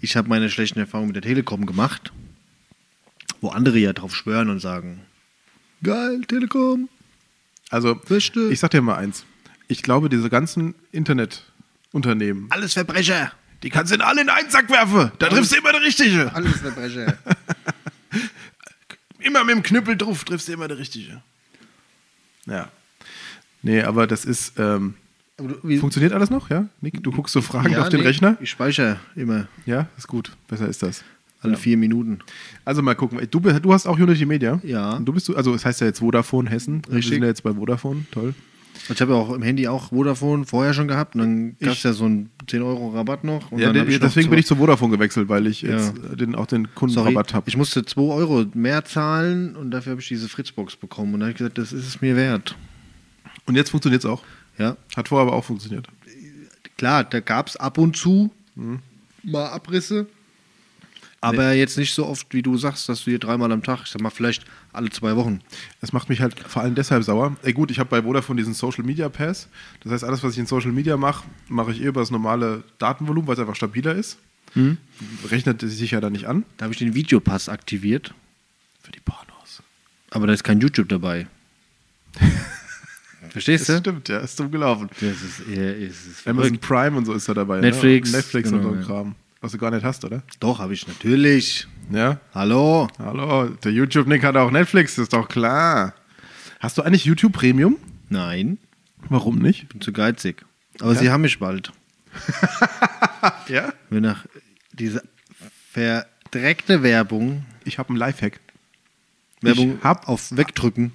Ich 0.00 0.16
habe 0.16 0.28
meine 0.28 0.50
schlechten 0.50 0.78
Erfahrungen 0.78 1.08
mit 1.08 1.16
der 1.16 1.22
Telekom 1.22 1.66
gemacht, 1.66 2.12
wo 3.40 3.48
andere 3.48 3.78
ja 3.78 3.92
drauf 3.92 4.14
schwören 4.14 4.48
und 4.50 4.60
sagen, 4.60 5.00
geil, 5.82 6.20
Telekom, 6.28 6.88
Also, 7.70 7.94
Beste. 7.94 8.48
ich 8.52 8.60
sag 8.60 8.70
dir 8.70 8.82
mal 8.82 8.96
eins. 8.96 9.24
Ich 9.68 9.82
glaube, 9.82 10.08
diese 10.08 10.30
ganzen 10.30 10.74
Internetunternehmen, 10.92 12.46
alles 12.50 12.72
Verbrecher. 12.74 13.32
die 13.62 13.70
kannst 13.70 13.90
du 13.90 13.96
in 13.96 14.00
alle 14.02 14.20
in 14.22 14.28
einen 14.28 14.50
Sack 14.50 14.70
werfen. 14.70 15.10
Da 15.18 15.28
triffst 15.28 15.52
du 15.52 15.56
immer 15.56 15.72
der 15.72 15.82
Richtige. 15.82 16.32
Alles 16.34 16.60
Verbrecher. 16.60 17.18
Immer 19.20 19.42
mit 19.44 19.56
dem 19.56 19.62
Knüppel 19.64 19.96
drauf 19.96 20.22
triffst 20.24 20.46
du 20.48 20.52
immer 20.52 20.68
der 20.68 20.78
Richtige. 20.78 21.20
Ja. 22.46 22.70
Nee, 23.62 23.82
aber 23.82 24.06
das 24.06 24.24
ist. 24.24 24.54
Ähm, 24.58 24.94
Aber 25.36 25.48
du- 25.48 25.56
wie- 25.68 25.78
funktioniert 25.78 26.12
alles 26.12 26.30
noch? 26.30 26.50
Ja? 26.50 26.68
Nick, 26.80 27.02
du 27.02 27.10
guckst 27.12 27.32
so 27.32 27.40
fragend 27.40 27.72
Ja, 27.72 27.82
auf 27.82 27.88
den 27.88 28.00
nee, 28.00 28.06
Rechner? 28.06 28.36
Ich 28.40 28.50
speichere 28.50 28.98
immer 29.16 29.46
Ja, 29.66 29.86
ist 29.96 30.08
gut. 30.08 30.32
Besser 30.48 30.68
ist 30.68 30.82
das. 30.82 31.04
alle 31.40 31.56
vier 31.56 31.76
Minuten. 31.76 32.18
Also 32.64 32.82
mal 32.82 32.94
gucken. 32.94 33.20
Du, 33.30 33.38
du 33.40 33.72
hast 33.72 33.86
auch 33.86 33.96
Unity 33.98 34.26
Media. 34.26 34.60
Ja. 34.64 34.96
Und 34.96 35.04
du 35.06 35.12
bist, 35.12 35.32
also 35.34 35.54
es 35.54 35.64
heißt 35.64 35.80
ja 35.80 35.86
jetzt 35.86 36.00
Vodafone 36.00 36.50
Hessen. 36.50 36.82
Wir 36.88 36.96
Richtig. 36.96 37.14
sind 37.14 37.22
ja 37.22 37.28
jetzt 37.28 37.42
bei 37.44 37.52
Vodafone. 37.54 38.04
Toll. 38.10 38.34
Ich 38.90 39.00
habe 39.00 39.12
ja 39.12 39.18
auch 39.18 39.32
im 39.32 39.42
Handy 39.42 39.68
auch 39.68 39.90
Vodafone 39.90 40.44
vorher 40.46 40.72
schon 40.72 40.88
gehabt 40.88 41.14
und 41.14 41.20
dann 41.20 41.56
gab 41.60 41.72
es 41.74 41.82
ja 41.82 41.92
so 41.92 42.04
einen 42.06 42.30
10 42.48 42.62
Euro 42.62 42.90
Rabatt 42.90 43.22
noch. 43.24 43.50
Ja, 43.52 43.58
dann 43.66 43.72
de- 43.74 43.82
hab 43.82 43.88
ich 43.88 43.94
noch 44.00 44.06
deswegen 44.08 44.26
zwei- 44.26 44.30
bin 44.30 44.38
ich 44.40 44.46
zu 44.46 44.56
Vodafone 44.56 44.92
gewechselt, 44.96 45.28
weil 45.28 45.46
ich 45.46 45.62
Ja. 45.62 45.76
jetzt 45.76 45.94
den, 46.18 46.34
auch 46.34 46.46
den 46.46 46.72
Kundenrabatt 46.74 47.34
habe. 47.34 47.48
ich 47.48 47.56
musste 47.56 47.84
2 47.84 48.00
Euro 48.14 48.44
mehr 48.54 48.84
zahlen 48.84 49.54
und 49.56 49.70
dafür 49.72 49.92
habe 49.92 50.00
ich 50.00 50.08
diese 50.08 50.28
Fritzbox 50.28 50.76
bekommen. 50.76 51.14
Und 51.14 51.20
dann 51.20 51.28
habe 51.28 51.32
ich 51.32 51.38
gesagt, 51.38 51.58
das 51.58 51.72
ist 51.72 51.86
es 51.86 52.00
mir 52.00 52.16
wert. 52.16 52.56
Und 53.48 53.56
jetzt 53.56 53.70
funktioniert 53.70 54.04
es 54.04 54.08
auch. 54.08 54.22
Ja, 54.58 54.76
Hat 54.96 55.08
vorher 55.08 55.26
aber 55.26 55.36
auch 55.36 55.44
funktioniert. 55.44 55.88
klar, 56.76 57.02
da 57.04 57.18
gab 57.20 57.48
es 57.48 57.56
ab 57.56 57.78
und 57.78 57.96
zu 57.96 58.30
Mhm. 58.54 58.80
mal 59.24 59.46
Abrisse. 59.48 60.06
Aber 61.20 61.52
jetzt 61.52 61.76
nicht 61.78 61.94
so 61.94 62.06
oft, 62.06 62.32
wie 62.32 62.42
du 62.42 62.56
sagst, 62.56 62.88
dass 62.88 63.02
du 63.02 63.10
hier 63.10 63.18
dreimal 63.18 63.50
am 63.50 63.62
Tag, 63.64 63.80
ich 63.84 63.90
sag 63.90 64.00
mal, 64.00 64.10
vielleicht 64.10 64.44
alle 64.72 64.88
zwei 64.90 65.16
Wochen. 65.16 65.40
Das 65.80 65.92
macht 65.92 66.08
mich 66.08 66.20
halt 66.20 66.38
vor 66.38 66.62
allem 66.62 66.76
deshalb 66.76 67.02
sauer. 67.02 67.36
Ey, 67.42 67.52
gut, 67.52 67.72
ich 67.72 67.80
habe 67.80 67.90
bei 67.90 68.02
Vodafone 68.02 68.36
diesen 68.38 68.54
Social 68.54 68.84
Media 68.84 69.08
Pass. 69.08 69.48
Das 69.82 69.90
heißt, 69.92 70.04
alles, 70.04 70.22
was 70.22 70.34
ich 70.34 70.38
in 70.38 70.46
Social 70.46 70.70
Media 70.70 70.96
mache, 70.96 71.24
mache 71.48 71.72
ich 71.72 71.80
eh 71.80 71.86
über 71.86 72.00
das 72.02 72.12
normale 72.12 72.62
Datenvolumen, 72.78 73.26
weil 73.26 73.34
es 73.34 73.40
einfach 73.40 73.56
stabiler 73.56 73.94
ist. 73.96 74.18
Rechnet 75.30 75.62
es 75.64 75.76
sich 75.78 75.90
ja 75.90 76.00
dann 76.00 76.12
nicht 76.12 76.26
an. 76.26 76.44
Da 76.56 76.64
habe 76.64 76.72
ich 76.72 76.78
den 76.78 76.94
Videopass 76.94 77.48
aktiviert, 77.48 78.14
Für 78.82 78.92
die 78.92 79.00
Pornos. 79.00 79.62
aber 80.10 80.26
da 80.28 80.32
ist 80.32 80.44
kein 80.44 80.60
YouTube 80.60 80.88
dabei. 80.88 81.26
Verstehst 83.30 83.68
Das 83.68 83.76
du? 83.76 83.80
stimmt, 83.90 84.08
ja, 84.08 84.18
ist 84.18 84.38
dumm 84.38 84.50
gelaufen. 84.50 84.88
Das 85.00 85.02
ist, 85.22 85.48
eher, 85.48 85.76
ist, 85.76 86.06
ist 86.06 86.26
Amazon. 86.28 86.58
Prime 86.58 86.96
und 86.96 87.04
so 87.04 87.12
ist 87.14 87.28
da 87.28 87.34
dabei. 87.34 87.60
Netflix, 87.60 88.10
Ne? 88.10 88.16
Netflix 88.18 88.50
und 88.52 88.58
genau, 88.60 88.70
so 88.70 88.74
ein 88.76 88.80
ja. 88.80 88.86
Kram. 88.86 89.14
Was 89.40 89.52
du 89.52 89.58
gar 89.58 89.70
nicht 89.70 89.84
hast, 89.84 90.04
oder? 90.04 90.22
Doch, 90.40 90.58
habe 90.58 90.72
ich 90.74 90.86
natürlich. 90.88 91.68
Ja. 91.90 92.18
Hallo? 92.34 92.88
Hallo, 92.98 93.46
der 93.48 93.72
YouTube-Nick 93.72 94.24
hat 94.24 94.36
auch 94.36 94.50
Netflix, 94.50 94.98
ist 94.98 95.12
doch 95.12 95.28
klar. 95.28 95.94
Hast 96.60 96.76
du 96.76 96.82
eigentlich 96.82 97.04
YouTube 97.04 97.32
Premium? 97.32 97.76
Nein, 98.08 98.58
Warum 99.08 99.38
nicht? 99.38 99.68
bin 99.68 99.80
zu 99.80 99.92
geizig. 99.92 100.44
Aber 100.80 100.92
Ja? 100.94 100.98
sie 100.98 101.10
haben 101.10 101.20
mich 101.22 101.38
bald. 101.38 101.72
Ja. 103.48 103.72
Wenn 103.90 104.02
nach 104.02 104.26
dieser 104.72 105.02
verdreckte 105.72 106.82
Werbung, 106.82 107.44
Ich 107.64 107.78
habe 107.78 107.90
einen 107.90 107.98
Lifehack. 107.98 108.40
Werbung 109.40 109.76
Ich 109.78 109.84
hab- 109.84 110.08
auf 110.08 110.36
wegdrücken. 110.36 110.92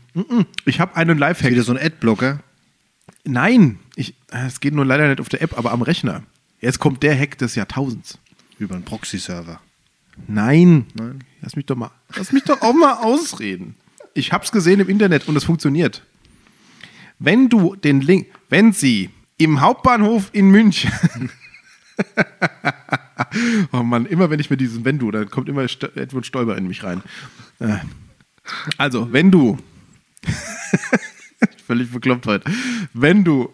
Ich 0.66 0.80
habe 0.80 0.96
einen 0.96 1.18
Lifehack. 1.18 1.52
wieder 1.52 1.64
so 1.64 1.74
ein 1.74 1.84
Adblocker. 1.84 2.40
Nein, 3.26 3.80
ich, 3.96 4.16
äh, 4.32 4.46
es 4.48 4.60
geht 4.60 4.74
nur 4.74 4.86
leider 4.86 5.08
nicht 5.08 5.22
auf 5.22 5.30
der 5.30 5.42
App, 5.42 5.58
aber 5.58 5.72
am 5.72 5.82
Rechner. 5.82 6.24
Jetzt 6.62 6.80
kommt 6.80 7.04
der 7.04 7.18
Hack 7.18 7.38
des 7.38 7.56
Jahrtausends. 7.56 8.18
Über 8.60 8.76
einen 8.76 8.84
Proxy-Server. 8.86 9.60
Nein. 10.28 10.86
Nein. 10.94 11.24
Lass 11.42 11.56
mich 11.56 11.66
doch 11.66 11.76
mal, 11.76 11.92
lass 12.16 12.32
mich 12.32 12.44
doch 12.44 12.62
auch 12.62 12.74
mal 12.74 12.94
ausreden. 13.04 13.76
Ich 14.14 14.32
hab's 14.32 14.52
gesehen 14.52 14.80
im 14.80 14.90
Internet 14.90 15.28
und 15.28 15.36
es 15.36 15.44
funktioniert. 15.44 16.04
Wenn 17.20 17.50
du 17.50 17.76
den 17.76 18.02
Link, 18.02 18.28
wenn 18.50 18.74
Sie 18.74 19.10
im 19.38 19.60
Hauptbahnhof 19.62 20.30
in 20.34 20.50
München, 20.52 20.92
oh 23.72 23.84
Mann, 23.84 24.06
immer 24.06 24.30
wenn 24.30 24.40
ich 24.40 24.50
mit 24.50 24.62
diesem 24.62 24.86
Wenn 24.86 25.00
du, 25.00 25.12
dann 25.12 25.30
kommt 25.30 25.50
immer 25.50 25.68
St 25.68 25.84
Edward 25.96 26.26
Stoiber 26.26 26.58
in 26.58 26.68
mich 26.68 26.84
rein. 26.84 27.02
Äh, 27.60 27.78
Also, 28.78 29.12
wenn 29.12 29.32
du. 29.32 29.58
völlig 31.68 31.92
bekloppt 31.92 32.26
heute. 32.28 32.50
Wenn 32.94 33.24
du 33.24 33.52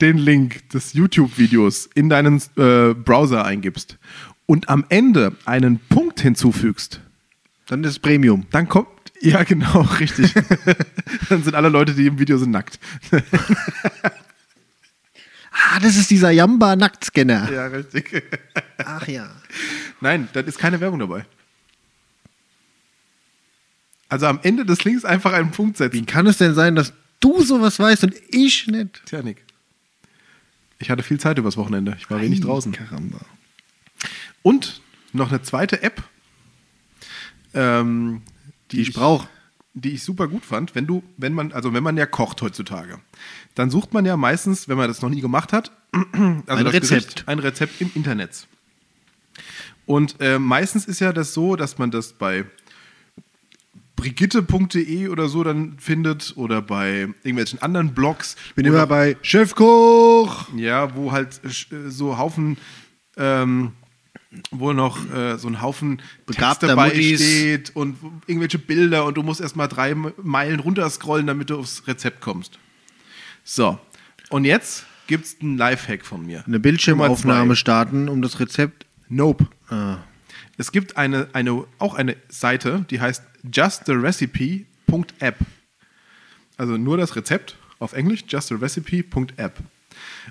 den 0.00 0.18
Link 0.18 0.68
des 0.70 0.92
YouTube-Videos 0.94 1.88
in 1.94 2.08
deinen 2.08 2.40
äh, 2.56 2.94
Browser 2.94 3.44
eingibst 3.44 3.98
und 4.46 4.68
am 4.68 4.84
Ende 4.88 5.36
einen 5.44 5.78
Punkt 5.78 6.20
hinzufügst, 6.20 7.00
Dann 7.66 7.84
ist 7.84 7.90
es 7.90 7.98
Premium. 7.98 8.46
dann 8.50 8.68
kommt. 8.68 8.88
Ja, 9.20 9.42
genau, 9.44 9.82
richtig. 10.00 10.32
dann 11.28 11.42
sind 11.44 11.54
alle 11.54 11.68
Leute, 11.68 11.92
die 11.94 12.06
im 12.06 12.18
Video 12.18 12.38
sind, 12.38 12.50
nackt. 12.50 12.78
Ah, 15.52 15.78
das 15.80 15.96
ist 15.96 16.10
dieser 16.10 16.30
Jamba-Nacktscanner. 16.30 17.50
Ja, 17.52 17.66
richtig. 17.66 18.22
Ach 18.78 19.06
ja. 19.08 19.28
Nein, 20.00 20.28
da 20.32 20.40
ist 20.40 20.58
keine 20.58 20.80
Werbung 20.80 21.00
dabei. 21.00 21.26
Also 24.10 24.26
am 24.26 24.40
Ende 24.42 24.64
des 24.66 24.84
Links 24.84 25.04
einfach 25.04 25.32
einen 25.32 25.50
Punkt 25.52 25.78
Wie 25.78 25.84
setzen. 25.84 26.04
kann 26.06 26.26
es 26.26 26.36
denn 26.38 26.54
sein, 26.54 26.74
dass 26.74 26.92
du 27.20 27.42
sowas 27.42 27.78
weißt 27.78 28.04
und 28.04 28.14
ich 28.30 28.66
nicht? 28.66 29.02
Tja, 29.06 29.22
Nick. 29.22 29.44
Ich 30.78 30.90
hatte 30.90 31.02
viel 31.02 31.20
Zeit 31.20 31.38
übers 31.38 31.56
Wochenende. 31.56 31.96
Ich 31.98 32.10
war 32.10 32.20
wenig 32.20 32.40
draußen. 32.40 32.72
Karamba. 32.72 33.20
Und 34.42 34.80
noch 35.12 35.28
eine 35.30 35.42
zweite 35.42 35.82
App, 35.82 36.02
ähm, 37.54 38.22
Die 38.72 38.80
ich 38.80 38.92
brauche. 38.92 39.28
die 39.74 39.90
ich 39.92 40.02
super 40.02 40.26
gut 40.28 40.44
fand. 40.44 40.74
Wenn 40.74 40.86
du, 40.86 41.02
wenn 41.16 41.32
man, 41.34 41.52
also 41.52 41.72
wenn 41.74 41.82
man 41.82 41.96
ja 41.96 42.06
kocht 42.06 42.40
heutzutage, 42.42 42.98
dann 43.54 43.70
sucht 43.70 43.92
man 43.92 44.04
ja 44.06 44.16
meistens, 44.16 44.68
wenn 44.68 44.76
man 44.78 44.88
das 44.88 45.02
noch 45.02 45.10
nie 45.10 45.20
gemacht 45.20 45.52
hat, 45.52 45.70
also 45.92 46.04
Ein 46.46 46.64
das 46.64 46.74
Rezept. 46.74 46.88
Gericht, 46.88 47.24
ein 47.28 47.38
Rezept 47.38 47.80
im 47.80 47.90
Internet. 47.94 48.46
Und 49.86 50.16
äh, 50.20 50.38
meistens 50.38 50.86
ist 50.86 51.00
ja 51.00 51.12
das 51.12 51.34
so, 51.34 51.56
dass 51.56 51.78
man 51.78 51.90
das 51.90 52.12
bei 52.12 52.44
brigitte.de 54.00 55.08
oder 55.08 55.28
so 55.28 55.44
dann 55.44 55.78
findet 55.78 56.32
oder 56.36 56.62
bei 56.62 57.08
irgendwelchen 57.22 57.60
anderen 57.60 57.92
Blogs. 57.92 58.36
Bin 58.54 58.64
wo 58.64 58.70
immer 58.70 58.86
bei 58.86 59.16
Chefkoch. 59.20 60.48
ja, 60.56 60.96
wo 60.96 61.12
halt 61.12 61.40
äh, 61.44 61.90
so 61.90 62.16
Haufen, 62.16 62.56
ähm, 63.18 63.72
wo 64.50 64.72
noch 64.72 64.98
äh, 65.12 65.36
so 65.36 65.48
ein 65.48 65.60
Haufen 65.60 66.00
Begabter 66.24 66.68
Text 66.68 66.70
dabei 66.70 66.88
Muttis. 66.88 67.20
steht 67.20 67.76
und 67.76 67.98
irgendwelche 68.26 68.58
Bilder 68.58 69.04
und 69.04 69.18
du 69.18 69.22
musst 69.22 69.42
erstmal 69.42 69.68
drei 69.68 69.94
Meilen 69.94 70.60
runterscrollen, 70.60 71.26
damit 71.26 71.50
du 71.50 71.58
aufs 71.58 71.86
Rezept 71.86 72.22
kommst. 72.22 72.58
So, 73.44 73.78
und 74.30 74.46
jetzt 74.46 74.86
gibt 75.08 75.26
es 75.26 75.36
einen 75.42 75.58
Lifehack 75.58 76.06
von 76.06 76.24
mir. 76.24 76.42
Eine 76.46 76.58
Bildschirmaufnahme 76.58 77.54
starten, 77.54 78.08
um 78.08 78.22
das 78.22 78.40
Rezept. 78.40 78.86
Nope. 79.08 79.46
Ah. 79.68 79.98
Es 80.60 80.72
gibt 80.72 80.98
eine, 80.98 81.30
eine, 81.32 81.64
auch 81.78 81.94
eine 81.94 82.18
Seite, 82.28 82.84
die 82.90 83.00
heißt 83.00 83.22
justtherecipe.app. 83.50 85.36
Also 86.58 86.76
nur 86.76 86.98
das 86.98 87.16
Rezept 87.16 87.56
auf 87.78 87.94
Englisch, 87.94 88.24
justtherecipe.app. 88.28 89.58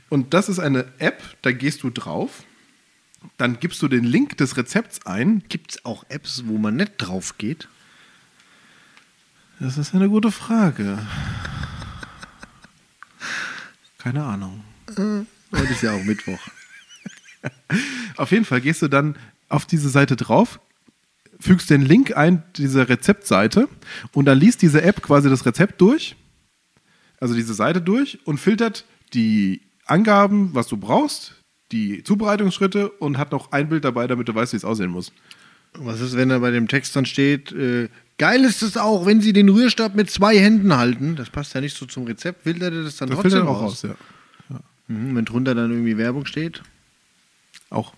Und 0.07 0.36
das 0.36 0.48
ist 0.48 0.59
eine 0.59 0.86
App, 1.00 1.24
da 1.41 1.51
gehst 1.51 1.81
du 1.81 1.89
drauf, 1.89 2.43
dann 3.38 3.59
gibst 3.59 3.81
du 3.81 3.88
den 3.88 4.03
Link 4.03 4.38
des 4.38 4.55
Rezepts 4.55 5.03
ein. 5.07 5.41
Gibt 5.50 5.71
es 5.71 5.83
auch 5.83 6.05
Apps, 6.09 6.43
wo 6.45 6.59
man 6.59 6.75
nicht 6.75 6.98
drauf 6.98 7.39
geht? 7.39 7.67
Das 9.59 9.79
ist 9.79 9.95
eine 9.95 10.09
gute 10.09 10.31
Frage. 10.31 11.00
Keine 13.98 14.24
Ahnung. 14.24 14.63
Heute 14.89 15.74
ist 15.74 15.81
ja 15.81 15.93
auch 15.93 16.03
Mittwoch. 16.03 16.39
Auf 18.15 18.29
jeden 18.29 18.45
Fall 18.45 18.62
gehst 18.62 18.83
du 18.83 18.89
dann 18.89 19.15
auf 19.50 19.65
diese 19.65 19.89
Seite 19.89 20.15
drauf, 20.15 20.60
fügst 21.39 21.70
den 21.70 21.82
Link 21.82 22.15
ein, 22.15 22.44
diese 22.58 22.88
Rezeptseite, 22.89 23.68
und 24.13 24.25
dann 24.25 24.39
liest 24.39 24.62
diese 24.62 24.82
App 24.82 25.01
quasi 25.01 25.29
das 25.29 25.46
Rezept 25.46 25.82
durch, 25.82 26.15
also 27.20 27.34
diese 27.34 27.53
Seite 27.53 27.82
durch, 27.82 28.20
und 28.25 28.38
filtert 28.39 28.86
die 29.13 29.62
Angaben, 29.86 30.53
was 30.53 30.68
du 30.68 30.77
brauchst, 30.77 31.36
die 31.72 32.03
Zubereitungsschritte 32.03 32.89
und 32.89 33.18
hat 33.18 33.32
noch 33.32 33.51
ein 33.51 33.70
Bild 33.70 33.84
dabei, 33.86 34.08
damit 34.08 34.27
du 34.27 34.36
weißt, 34.36 34.53
wie 34.53 34.58
es 34.58 34.65
aussehen 34.65 34.91
muss. 34.91 35.12
Was 35.74 36.01
ist, 36.01 36.15
wenn 36.15 36.29
da 36.29 36.39
bei 36.39 36.51
dem 36.51 36.68
Text 36.68 36.96
dann 36.96 37.06
steht, 37.06 37.51
äh, 37.51 37.89
geil 38.18 38.44
ist 38.44 38.63
es 38.63 38.75
auch, 38.75 39.06
wenn 39.06 39.22
Sie 39.22 39.34
den 39.34 39.50
Rührstab 39.50 39.96
mit 39.96 40.10
zwei 40.10 40.38
Händen 40.38 40.75
halten. 40.75 41.15
Das 41.15 41.29
passt 41.29 41.53
ja 41.53 41.62
nicht 41.62 41.77
so 41.77 41.86
zum 41.86 42.06
Rezept. 42.06 42.44
Filtert 42.44 42.74
er 42.74 42.84
das 42.84 42.98
dann 42.98 43.10
Das 43.10 43.18
trotzdem 43.18 43.32
filtert 43.32 43.50
auch 43.50 43.62
raus? 43.62 43.84
raus, 43.84 43.96
ja. 44.50 44.60
Mhm, 44.88 45.15
wenn 45.15 45.25
drunter 45.25 45.53
dann 45.53 45.70
irgendwie 45.70 45.98
Werbung 45.98 46.25
steht. 46.25 46.63
Auch. 47.70 47.94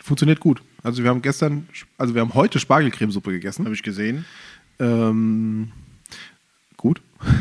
Funktioniert 0.00 0.40
gut. 0.40 0.62
Also 0.82 1.02
wir 1.02 1.10
haben 1.10 1.22
gestern, 1.22 1.68
also 1.98 2.14
wir 2.14 2.22
haben 2.22 2.34
heute 2.34 2.58
Spargelcremesuppe 2.58 3.30
gegessen. 3.30 3.64
Habe 3.64 3.74
ich 3.74 3.82
gesehen. 3.82 4.24
Ähm, 4.78 5.72
gut. 6.76 7.00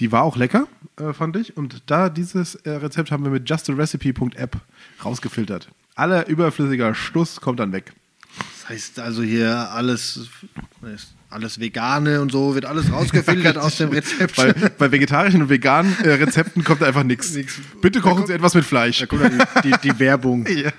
Die 0.00 0.12
war 0.12 0.22
auch 0.22 0.36
lecker, 0.36 0.68
äh, 0.96 1.12
fand 1.12 1.36
ich. 1.36 1.56
Und 1.56 1.82
da 1.86 2.08
dieses 2.08 2.54
äh, 2.56 2.70
Rezept 2.70 3.10
haben 3.10 3.24
wir 3.24 3.30
mit 3.30 3.48
justtherecipe.app 3.48 4.56
rausgefiltert. 5.04 5.68
Aller 5.94 6.28
überflüssiger 6.28 6.94
Schluss 6.94 7.40
kommt 7.40 7.58
dann 7.58 7.72
weg. 7.72 7.92
Das 8.38 8.68
heißt 8.68 9.00
also 9.00 9.22
hier 9.22 9.70
alles, 9.72 10.28
alles 11.30 11.58
Vegane 11.58 12.20
und 12.20 12.30
so, 12.30 12.54
wird 12.54 12.66
alles 12.66 12.92
rausgefiltert 12.92 13.56
aus 13.58 13.78
dem 13.78 13.88
Rezept. 13.88 14.36
Bei, 14.36 14.52
bei 14.52 14.92
vegetarischen 14.92 15.42
und 15.42 15.48
veganen 15.48 15.96
äh, 16.04 16.10
Rezepten 16.10 16.62
kommt 16.62 16.82
einfach 16.82 17.02
nichts. 17.02 17.36
Bitte 17.80 18.00
kochen 18.00 18.26
Sie 18.26 18.34
etwas 18.34 18.54
mit 18.54 18.64
Fleisch. 18.64 18.98
da 18.98 19.06
kommt 19.06 19.22
die, 19.24 19.70
die, 19.70 19.74
die 19.82 19.98
Werbung. 19.98 20.46
Ja. 20.58 20.70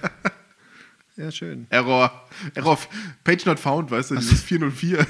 Ja, 1.19 1.31
schön. 1.31 1.67
Error. 1.69 2.29
Error. 2.55 2.79
Page 3.25 3.45
not 3.45 3.59
found, 3.59 3.91
weißt 3.91 4.11
du, 4.11 4.15
dieses 4.15 4.41
404. 4.41 5.05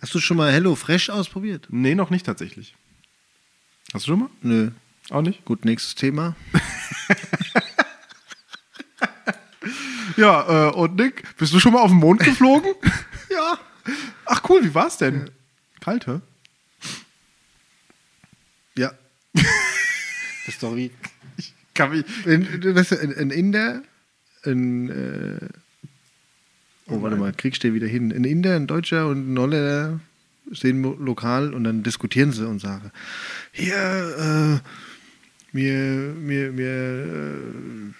Hast 0.00 0.12
du 0.12 0.18
schon 0.18 0.36
mal 0.36 0.50
Hello 0.50 0.74
Fresh 0.74 1.10
ausprobiert? 1.10 1.68
nee, 1.70 1.94
noch 1.94 2.10
nicht 2.10 2.26
tatsächlich. 2.26 2.74
Hast 3.94 4.06
du 4.06 4.10
schon 4.10 4.18
mal? 4.18 4.30
Nö. 4.40 4.72
Auch 5.10 5.22
nicht? 5.22 5.44
Gut, 5.44 5.64
nächstes 5.64 5.94
Thema. 5.94 6.34
Ja, 10.16 10.68
äh, 10.68 10.72
und 10.72 10.96
Nick, 10.96 11.36
bist 11.38 11.54
du 11.54 11.58
schon 11.58 11.72
mal 11.72 11.80
auf 11.80 11.90
den 11.90 11.98
Mond 11.98 12.20
geflogen? 12.20 12.74
Ja. 13.30 13.58
Ach 14.26 14.42
cool, 14.50 14.62
wie 14.62 14.74
war's 14.74 14.98
denn? 14.98 15.30
Kalt, 15.80 16.06
hä? 16.06 16.20
Ja. 18.76 18.92
Das 19.32 19.44
ist 20.48 20.62
doch 20.62 20.76
wie. 20.76 20.90
Kann 21.72 21.90
mich, 21.90 22.04
du 22.24 22.74
weißt, 22.74 22.92
du, 22.92 23.00
ein, 23.00 23.16
ein 23.16 23.30
Inder, 23.30 23.82
ein. 24.46 24.90
Äh, 24.90 25.48
oh, 26.88 27.02
warte 27.02 27.16
mal, 27.16 27.32
kriegst 27.32 27.64
du 27.64 27.74
wieder 27.74 27.86
hin. 27.86 28.12
Ein 28.12 28.24
Inder, 28.24 28.56
ein 28.56 28.66
Deutscher 28.66 29.08
und 29.08 29.32
ein 29.32 29.38
Holländer 29.38 30.00
stehen 30.52 30.82
lokal 30.82 31.54
und 31.54 31.64
dann 31.64 31.82
diskutieren 31.82 32.32
sie 32.32 32.46
und 32.46 32.60
sagen: 32.60 32.90
Hier, 33.52 33.74
äh, 33.74 35.56
wir, 35.56 36.14
wir, 36.28 36.56
wir. 36.56 36.68
Äh, 36.68 37.94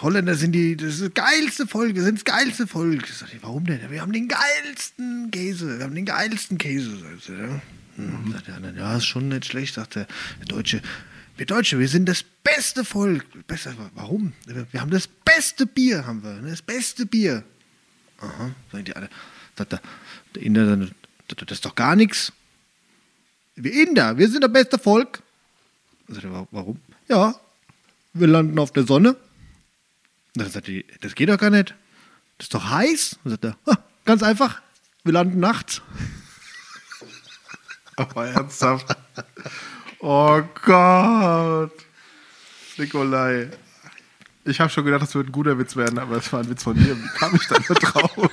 Holländer 0.00 0.34
sind 0.34 0.52
die, 0.52 0.76
das 0.76 1.00
das 1.00 1.12
geilste 1.12 1.66
Volk, 1.66 1.94
wir 1.94 2.02
sind 2.02 2.16
das 2.16 2.24
geilste 2.24 2.66
Volk. 2.66 3.04
Ich 3.08 3.16
sag, 3.16 3.28
warum 3.42 3.66
denn? 3.66 3.90
Wir 3.90 4.00
haben 4.00 4.12
den 4.12 4.28
geilsten 4.28 5.30
Käse, 5.30 5.78
wir 5.78 5.84
haben 5.84 5.94
den 5.94 6.06
geilsten 6.06 6.56
Käse. 6.58 6.96
Sagt 6.96 7.28
er, 7.28 7.48
ja. 7.48 7.60
Hm, 7.96 8.32
sagt 8.32 8.46
der 8.46 8.54
andere, 8.54 8.76
ja, 8.76 8.96
ist 8.96 9.06
schon 9.06 9.28
nicht 9.28 9.44
schlecht, 9.44 9.74
sagt 9.74 9.96
der, 9.96 10.06
der 10.38 10.46
Deutsche. 10.46 10.80
Wir 11.38 11.46
Deutsche, 11.46 11.78
wir 11.78 11.88
sind 11.88 12.06
das 12.06 12.24
beste 12.42 12.84
Volk. 12.84 13.24
Besser, 13.46 13.72
warum? 13.94 14.32
Wir 14.44 14.80
haben 14.80 14.90
das 14.90 15.06
beste 15.06 15.66
Bier, 15.66 16.04
haben 16.04 16.22
wir, 16.24 16.32
ne? 16.42 16.50
das 16.50 16.62
beste 16.62 17.06
Bier. 17.06 17.44
Aha, 18.18 18.50
sagen 18.72 18.84
die 18.84 18.96
alle. 18.96 19.08
Sagt 19.56 19.70
der, 19.72 19.80
der 20.34 20.42
Inder, 20.42 20.76
das 21.28 21.52
ist 21.52 21.64
doch 21.64 21.76
gar 21.76 21.94
nichts. 21.94 22.32
Wir 23.54 23.72
Inder, 23.72 24.18
wir 24.18 24.28
sind 24.28 24.42
das 24.42 24.52
beste 24.52 24.78
Volk. 24.80 25.22
"Wa- 26.08 26.48
warum? 26.50 26.80
Ja, 27.08 27.38
wir 28.14 28.26
landen 28.26 28.58
auf 28.58 28.72
der 28.72 28.84
Sonne. 28.84 29.16
Dann 30.34 30.50
sagt 30.50 30.66
die, 30.66 30.84
das 31.00 31.14
geht 31.14 31.28
doch 31.28 31.38
gar 31.38 31.50
nicht. 31.50 31.72
Das 32.38 32.46
ist 32.46 32.54
doch 32.54 32.68
heiß. 32.68 33.18
Dann 33.22 33.30
sagt 33.30 33.44
er, 33.44 33.56
"Ha, 33.66 33.84
ganz 34.04 34.24
einfach, 34.24 34.60
wir 35.04 35.12
landen 35.12 35.38
nachts. 35.38 35.82
aber 37.96 38.26
ernsthaft. 38.26 38.96
Oh 40.00 40.42
Gott. 40.64 41.72
Nikolai. 42.76 43.50
Ich 44.44 44.60
habe 44.60 44.70
schon 44.70 44.84
gedacht, 44.84 45.02
das 45.02 45.14
wird 45.14 45.28
ein 45.28 45.32
guter 45.32 45.58
Witz 45.58 45.76
werden, 45.76 45.98
aber 45.98 46.16
es 46.16 46.32
war 46.32 46.40
ein 46.40 46.48
Witz 46.48 46.62
von 46.62 46.76
dir. 46.76 46.96
Wie 46.96 47.18
kam 47.18 47.34
ich 47.34 47.46
da 47.48 47.56
nur 47.68 47.78
drauf? 47.78 48.30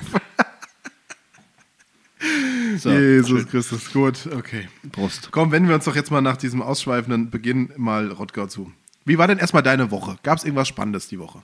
So, 2.78 2.90
Jesus 2.90 3.28
schön. 3.28 3.48
Christus, 3.48 3.92
gut, 3.92 4.28
okay. 4.34 4.68
Prost. 4.92 5.28
Komm, 5.30 5.50
wenden 5.50 5.68
wir 5.68 5.76
uns 5.76 5.84
doch 5.84 5.96
jetzt 5.96 6.10
mal 6.10 6.20
nach 6.20 6.36
diesem 6.36 6.60
ausschweifenden 6.60 7.30
Beginn 7.30 7.72
mal 7.76 8.10
Rottgau 8.10 8.46
zu. 8.46 8.70
Wie 9.04 9.16
war 9.16 9.28
denn 9.28 9.38
erstmal 9.38 9.62
deine 9.62 9.90
Woche? 9.90 10.18
Gab 10.22 10.36
es 10.36 10.44
irgendwas 10.44 10.68
Spannendes 10.68 11.08
die 11.08 11.18
Woche? 11.18 11.42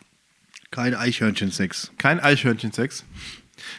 Kein 0.70 0.94
Eichhörnchen-Sex. 0.94 1.92
Kein 1.96 2.20
Eichhörnchen-Sex? 2.20 3.04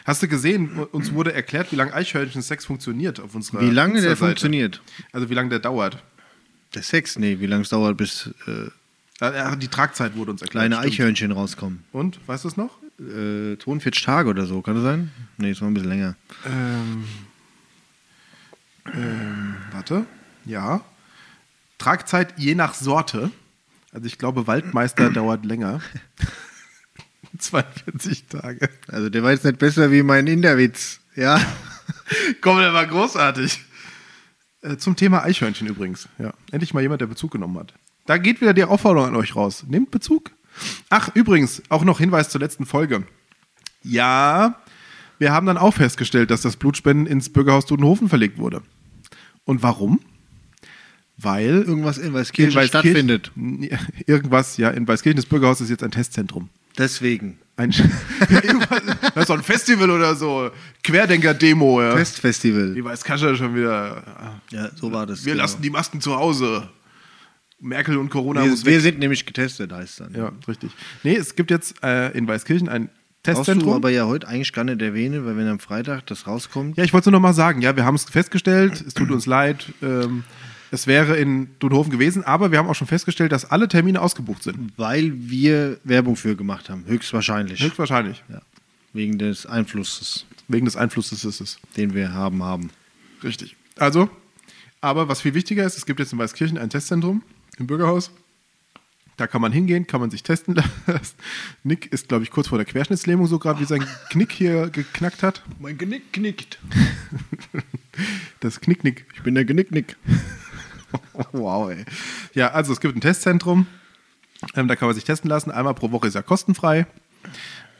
Hast 0.04 0.22
du 0.22 0.28
gesehen, 0.28 0.78
uns 0.78 1.12
wurde 1.12 1.32
erklärt, 1.32 1.70
wie 1.70 1.76
lange 1.76 1.92
Eichhörnchen-Sex 1.92 2.64
funktioniert 2.64 3.20
auf 3.20 3.34
unserer 3.34 3.60
Wie 3.60 3.70
lange 3.70 4.00
der 4.00 4.16
funktioniert? 4.16 4.80
Also 5.12 5.28
wie 5.30 5.34
lange 5.34 5.50
der 5.50 5.58
dauert. 5.58 6.02
Der 6.74 6.82
Sex? 6.82 7.18
Nee, 7.18 7.38
wie 7.40 7.46
lange 7.46 7.62
es 7.62 7.68
dauert, 7.68 7.96
bis 7.96 8.30
äh, 8.46 9.56
Die 9.56 9.68
Tragzeit 9.68 10.16
wurde 10.16 10.32
uns 10.32 10.42
erklärt. 10.42 10.66
kleine 10.66 10.76
stimmt. 10.76 10.92
Eichhörnchen 10.92 11.32
rauskommen. 11.32 11.84
Und, 11.92 12.18
weißt 12.26 12.44
du 12.44 12.48
es 12.48 12.56
noch? 12.56 12.78
Äh, 12.98 13.56
42 13.58 14.02
Tage 14.04 14.28
oder 14.28 14.46
so, 14.46 14.60
kann 14.62 14.74
das 14.74 14.84
sein? 14.84 15.10
Nee, 15.38 15.50
es 15.50 15.60
war 15.60 15.68
ein 15.68 15.74
bisschen 15.74 15.90
länger. 15.90 16.16
Ähm, 16.46 17.04
Ähm, 18.92 19.54
warte. 19.72 20.04
Ja. 20.44 20.82
Tragzeit 21.78 22.38
je 22.38 22.54
nach 22.54 22.74
Sorte. 22.74 23.30
Also 23.92 24.06
ich 24.06 24.18
glaube, 24.18 24.46
Waldmeister 24.46 25.10
dauert 25.12 25.44
länger. 25.44 25.80
42 27.38 28.26
Tage. 28.26 28.68
Also 28.88 29.08
der 29.08 29.22
war 29.22 29.32
jetzt 29.32 29.44
nicht 29.44 29.58
besser 29.58 29.90
wie 29.90 30.02
mein 30.02 30.26
Inderwitz. 30.26 31.00
Ja. 31.16 31.40
Komm, 32.40 32.58
der 32.58 32.72
war 32.74 32.86
großartig. 32.86 33.60
Äh, 34.64 34.78
zum 34.78 34.96
Thema 34.96 35.22
Eichhörnchen 35.22 35.66
übrigens. 35.68 36.08
Ja, 36.18 36.32
endlich 36.50 36.72
mal 36.72 36.80
jemand, 36.80 37.00
der 37.02 37.06
Bezug 37.06 37.30
genommen 37.32 37.58
hat. 37.58 37.74
Da 38.06 38.16
geht 38.16 38.40
wieder 38.40 38.54
die 38.54 38.64
Aufforderung 38.64 39.08
an 39.10 39.16
euch 39.16 39.36
raus. 39.36 39.64
Nehmt 39.68 39.90
Bezug. 39.90 40.30
Ach, 40.88 41.10
übrigens, 41.14 41.62
auch 41.68 41.84
noch 41.84 41.98
Hinweis 41.98 42.28
zur 42.30 42.40
letzten 42.40 42.64
Folge. 42.64 43.04
Ja, 43.82 44.60
wir 45.18 45.32
haben 45.32 45.46
dann 45.46 45.58
auch 45.58 45.74
festgestellt, 45.74 46.30
dass 46.30 46.40
das 46.42 46.56
Blutspenden 46.56 47.06
ins 47.06 47.30
Bürgerhaus 47.32 47.66
Dudenhofen 47.66 48.08
verlegt 48.08 48.38
wurde. 48.38 48.62
Und 49.44 49.62
warum? 49.62 50.00
Weil 51.16 51.62
Irgendwas 51.62 51.98
in 51.98 52.12
Weißkirchen 52.14 52.52
in 52.52 52.58
Weißkirchen- 52.58 52.66
stattfindet. 52.68 53.32
Irgendwas, 54.06 54.56
ja, 54.56 54.70
in 54.70 54.88
Weißkirchen, 54.88 55.16
das 55.16 55.26
Bürgerhaus 55.26 55.60
ist 55.60 55.70
jetzt 55.70 55.82
ein 55.84 55.90
Testzentrum. 55.90 56.48
Deswegen. 56.78 57.38
Ein, 57.56 57.70
das 59.14 59.14
ist 59.14 59.26
so 59.28 59.34
ein 59.34 59.42
Festival 59.42 59.90
oder 59.90 60.14
so. 60.16 60.50
Querdenker-Demo. 60.82 61.82
Ja. 61.82 61.96
Festfestival. 61.96 62.74
Die 62.74 62.84
Weißkasche 62.84 63.36
schon 63.36 63.54
wieder. 63.54 64.02
Ja, 64.50 64.70
so 64.74 64.90
war 64.92 65.06
das. 65.06 65.24
Wir 65.24 65.34
genau. 65.34 65.44
lassen 65.44 65.62
die 65.62 65.70
Masken 65.70 66.00
zu 66.00 66.16
Hause. 66.16 66.68
Merkel 67.60 67.96
und 67.96 68.10
Corona 68.10 68.42
wir, 68.42 68.50
muss 68.50 68.64
wir 68.64 68.74
weg. 68.74 68.82
sind 68.82 68.98
nämlich 68.98 69.24
getestet, 69.24 69.72
heißt 69.72 70.00
dann. 70.00 70.14
Ja, 70.14 70.32
richtig. 70.48 70.72
Nee, 71.02 71.14
es 71.16 71.34
gibt 71.34 71.50
jetzt 71.50 71.82
äh, 71.82 72.10
in 72.10 72.26
Weißkirchen 72.26 72.68
ein 72.68 72.90
Brauchst 73.22 73.38
du 73.38 73.52
Testzentrum. 73.52 73.72
aber 73.74 73.88
ja 73.88 74.06
heute 74.06 74.28
eigentlich 74.28 74.52
gar 74.52 74.64
nicht 74.64 74.82
erwähnen, 74.82 75.24
weil 75.24 75.36
wenn 75.38 75.48
am 75.48 75.58
Freitag 75.58 76.04
das 76.06 76.26
rauskommt, 76.26 76.76
Ja, 76.76 76.84
ich 76.84 76.92
wollte 76.92 77.04
es 77.04 77.12
nur 77.12 77.20
noch 77.20 77.26
mal 77.26 77.32
sagen. 77.32 77.62
Ja, 77.62 77.74
wir 77.74 77.86
haben 77.86 77.94
es 77.94 78.04
festgestellt. 78.04 78.84
Es 78.86 78.92
tut 78.92 79.10
uns 79.10 79.24
leid. 79.24 79.72
Ähm, 79.80 80.24
es 80.74 80.86
wäre 80.86 81.16
in 81.16 81.48
Dunhofen 81.60 81.90
gewesen, 81.92 82.24
aber 82.24 82.50
wir 82.50 82.58
haben 82.58 82.68
auch 82.68 82.74
schon 82.74 82.86
festgestellt, 82.86 83.32
dass 83.32 83.44
alle 83.44 83.68
Termine 83.68 84.00
ausgebucht 84.02 84.42
sind. 84.42 84.72
weil 84.76 85.12
wir 85.16 85.78
Werbung 85.84 86.16
für 86.16 86.36
gemacht 86.36 86.68
haben, 86.68 86.84
höchstwahrscheinlich. 86.86 87.62
Höchstwahrscheinlich. 87.62 88.22
ja. 88.28 88.42
Wegen 88.92 89.18
des 89.18 89.46
Einflusses, 89.46 90.26
Wegen 90.46 90.66
des 90.66 90.76
Einflusses 90.76 91.24
ist 91.24 91.40
es. 91.40 91.58
den 91.76 91.94
wir 91.94 92.12
haben 92.12 92.42
haben. 92.42 92.70
Richtig. 93.22 93.56
Also, 93.76 94.08
aber 94.80 95.08
was 95.08 95.22
viel 95.22 95.34
wichtiger 95.34 95.64
ist, 95.64 95.76
es 95.78 95.86
gibt 95.86 95.98
jetzt 96.00 96.12
in 96.12 96.18
Weißkirchen 96.18 96.58
ein 96.58 96.70
Testzentrum 96.70 97.22
im 97.58 97.66
Bürgerhaus. 97.66 98.10
Da 99.16 99.26
kann 99.28 99.40
man 99.40 99.52
hingehen, 99.52 99.86
kann 99.86 100.00
man 100.00 100.10
sich 100.10 100.22
testen 100.24 100.54
lassen. 100.86 101.14
Nick 101.62 101.86
ist, 101.92 102.08
glaube 102.08 102.24
ich, 102.24 102.30
kurz 102.32 102.48
vor 102.48 102.58
der 102.58 102.64
Querschnittslähmung 102.64 103.26
so 103.28 103.38
gerade, 103.38 103.60
wie 103.60 103.64
sein 103.64 103.84
Knick 104.10 104.32
hier 104.32 104.70
geknackt 104.70 105.22
hat. 105.22 105.42
Mein 105.60 105.78
Genick 105.78 106.12
knickt. 106.12 106.58
Das 108.40 108.60
Knicknick. 108.60 109.06
Ich 109.14 109.22
bin 109.22 109.36
der 109.36 109.44
Genicknick. 109.44 109.96
Wow, 111.32 111.70
ey. 111.70 111.84
Ja, 112.34 112.52
also 112.52 112.72
es 112.72 112.80
gibt 112.80 112.96
ein 112.96 113.00
Testzentrum. 113.00 113.66
Ähm, 114.54 114.68
da 114.68 114.76
kann 114.76 114.88
man 114.88 114.94
sich 114.94 115.04
testen 115.04 115.28
lassen. 115.28 115.50
Einmal 115.50 115.74
pro 115.74 115.90
Woche 115.90 116.08
ist 116.08 116.14
ja 116.14 116.22
kostenfrei. 116.22 116.86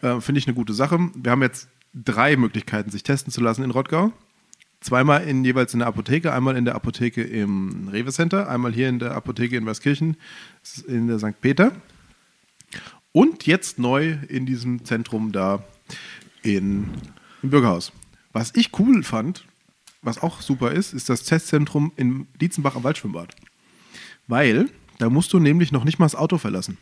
Äh, 0.03 0.21
Finde 0.21 0.39
ich 0.39 0.47
eine 0.47 0.55
gute 0.55 0.73
Sache. 0.73 0.99
Wir 1.15 1.33
haben 1.33 1.43
jetzt 1.43 1.69
drei 1.95 2.37
Möglichkeiten, 2.37 2.91
sich 2.91 3.03
testen 3.03 3.33
zu 3.33 3.41
lassen 3.41 3.63
in 3.63 3.71
Rottgau. 3.71 4.13
Zweimal 4.81 5.25
in, 5.25 5.45
jeweils 5.45 5.73
in 5.73 5.81
der 5.81 5.89
Apotheke, 5.89 6.33
einmal 6.33 6.57
in 6.57 6.67
der 6.67 6.75
Apotheke 6.75 7.23
im 7.23 7.89
Rewe 7.89 8.13
Center, 8.13 8.51
einmal 8.51 8.73
hier 8.73 8.89
in 8.89 8.99
der 8.99 9.13
Apotheke 9.13 9.57
in 9.57 9.65
Weißkirchen, 9.65 10.17
in 10.87 11.07
der 11.07 11.19
St. 11.19 11.41
Peter. 11.41 11.73
Und 13.13 13.47
jetzt 13.47 13.79
neu 13.79 14.19
in 14.29 14.45
diesem 14.45 14.85
Zentrum 14.85 15.33
da 15.33 15.65
in, 16.43 16.91
im 17.43 17.51
Bürgerhaus. 17.51 17.93
Was 18.33 18.53
ich 18.57 18.79
cool 18.79 19.03
fand, 19.03 19.47
was 20.05 20.23
auch 20.23 20.41
super 20.41 20.73
ist, 20.73 20.93
ist 20.93 21.09
das 21.09 21.25
Testzentrum 21.25 21.93
in 21.97 22.27
Dietzenbach 22.41 22.77
am 22.77 22.85
Waldschwimmbad. 22.85 23.35
Weil 24.27 24.71
da 24.99 25.11
musst 25.11 25.33
du 25.33 25.39
nämlich 25.39 25.73
noch 25.73 25.85
nicht 25.85 25.99
mal 25.99 26.07
das 26.07 26.15
Auto 26.15 26.39
verlassen. 26.39 26.79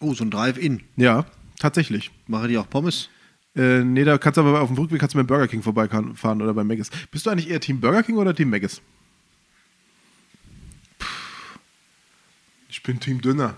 Oh, 0.00 0.14
so 0.14 0.24
ein 0.24 0.30
Drive-In. 0.30 0.82
Ja, 0.96 1.26
tatsächlich. 1.58 2.10
Mache 2.26 2.48
die 2.48 2.58
auch 2.58 2.68
Pommes? 2.68 3.08
Äh, 3.54 3.82
nee, 3.82 4.04
da 4.04 4.18
kannst 4.18 4.36
du 4.36 4.42
aber 4.42 4.60
auf 4.60 4.68
dem 4.68 4.76
Rückweg 4.76 5.00
kannst 5.00 5.14
du 5.14 5.18
beim 5.18 5.26
Burger 5.26 5.48
King 5.48 5.62
vorbeifahren 5.62 6.42
oder 6.42 6.52
beim 6.52 6.66
Maggis. 6.66 6.90
Bist 7.10 7.24
du 7.26 7.30
eigentlich 7.30 7.48
eher 7.48 7.60
Team 7.60 7.80
Burger 7.80 8.02
King 8.02 8.16
oder 8.16 8.34
Team 8.34 8.50
Maggis? 8.50 8.82
Ich 12.68 12.82
bin 12.82 13.00
Team 13.00 13.22
Döner. 13.22 13.54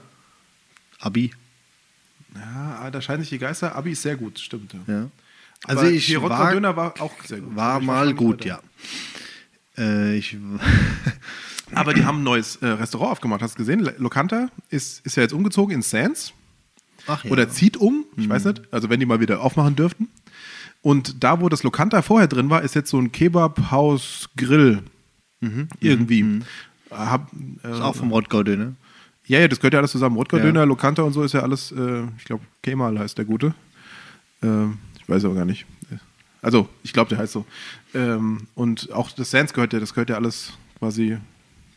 Abi. 1.00 1.32
Ja, 2.34 2.90
da 2.90 3.00
scheinen 3.00 3.20
sich 3.20 3.30
die 3.30 3.38
Geister. 3.38 3.74
Abi 3.74 3.92
ist 3.92 4.02
sehr 4.02 4.16
gut, 4.16 4.38
stimmt. 4.38 4.74
Ja. 4.74 4.80
Ja. 4.86 5.10
Also 5.64 5.80
Also 5.82 5.92
ich 5.92 6.16
Rottgau 6.16 6.28
war, 6.38 6.52
Döner 6.52 6.76
war 6.76 6.94
auch 7.00 7.12
sehr 7.24 7.40
gut. 7.40 7.56
war 7.56 7.74
Aber 7.74 7.84
mal 7.84 8.14
gut, 8.14 8.44
ja. 8.44 8.60
Äh, 9.76 10.16
ich, 10.16 10.36
Aber 11.74 11.92
die 11.94 12.04
haben 12.04 12.20
ein 12.20 12.24
neues 12.24 12.56
äh, 12.56 12.66
Restaurant 12.66 13.12
aufgemacht, 13.12 13.42
hast 13.42 13.54
du 13.54 13.58
gesehen? 13.58 13.88
Lokanta 13.98 14.48
ist, 14.70 15.04
ist 15.04 15.16
ja 15.16 15.22
jetzt 15.22 15.32
umgezogen 15.32 15.74
in 15.74 15.82
Sands. 15.82 16.32
ach 17.06 17.24
ja. 17.24 17.30
Oder 17.30 17.48
zieht 17.50 17.76
um, 17.76 18.04
ich 18.16 18.28
weiß 18.28 18.44
nicht. 18.46 18.62
Also 18.72 18.88
wenn 18.88 19.00
die 19.00 19.06
mal 19.06 19.20
wieder 19.20 19.40
aufmachen 19.42 19.76
dürften. 19.76 20.08
Und 20.80 21.22
da, 21.24 21.40
wo 21.40 21.48
das 21.48 21.64
Lokanta 21.64 22.02
vorher 22.02 22.28
drin 22.28 22.50
war, 22.50 22.62
ist 22.62 22.74
jetzt 22.74 22.90
so 22.90 22.98
ein 23.00 23.10
Kebab-Haus-Grill. 23.12 24.82
Irgendwie. 25.80 26.40
Hab, 26.90 27.30
äh, 27.64 27.70
ist 27.70 27.80
auch 27.80 27.94
vom 27.96 28.10
Rottgau-Döner. 28.12 28.72
ja, 29.26 29.40
ja, 29.40 29.48
das 29.48 29.58
gehört 29.60 29.74
ja 29.74 29.80
alles 29.80 29.92
zusammen. 29.92 30.16
Rotgau-Döner, 30.16 30.60
Ja. 30.60 30.64
Lokanta 30.64 31.02
und 31.02 31.12
so 31.12 31.22
ist 31.22 31.32
ja 31.34 31.40
alles, 31.42 31.70
äh, 31.72 32.04
ich 32.16 32.24
glaube, 32.24 32.44
Kemal 32.62 32.98
heißt 32.98 33.18
der 33.18 33.24
Gute. 33.26 33.54
Ähm, 34.42 34.78
weiß 35.08 35.24
aber 35.24 35.34
gar 35.34 35.44
nicht. 35.44 35.66
Also, 36.40 36.68
ich 36.84 36.92
glaube, 36.92 37.08
der 37.08 37.18
heißt 37.18 37.32
so. 37.32 37.44
Ähm, 37.94 38.46
und 38.54 38.92
auch 38.92 39.10
das 39.10 39.30
Sands 39.30 39.52
gehört 39.52 39.72
ja, 39.72 39.80
das 39.80 39.92
gehört 39.94 40.10
ja 40.10 40.16
alles 40.16 40.52
quasi 40.78 41.18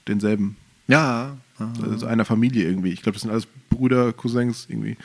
denselben 0.08 0.56
Ja. 0.88 1.38
also 1.82 2.06
einer 2.06 2.26
Familie 2.26 2.68
irgendwie. 2.68 2.90
Ich 2.92 3.02
glaube, 3.02 3.14
das 3.14 3.22
sind 3.24 3.32
alles 3.32 3.48
Brüder, 3.70 4.14
Cousins, 4.14 4.68
irgendwie. 4.70 4.98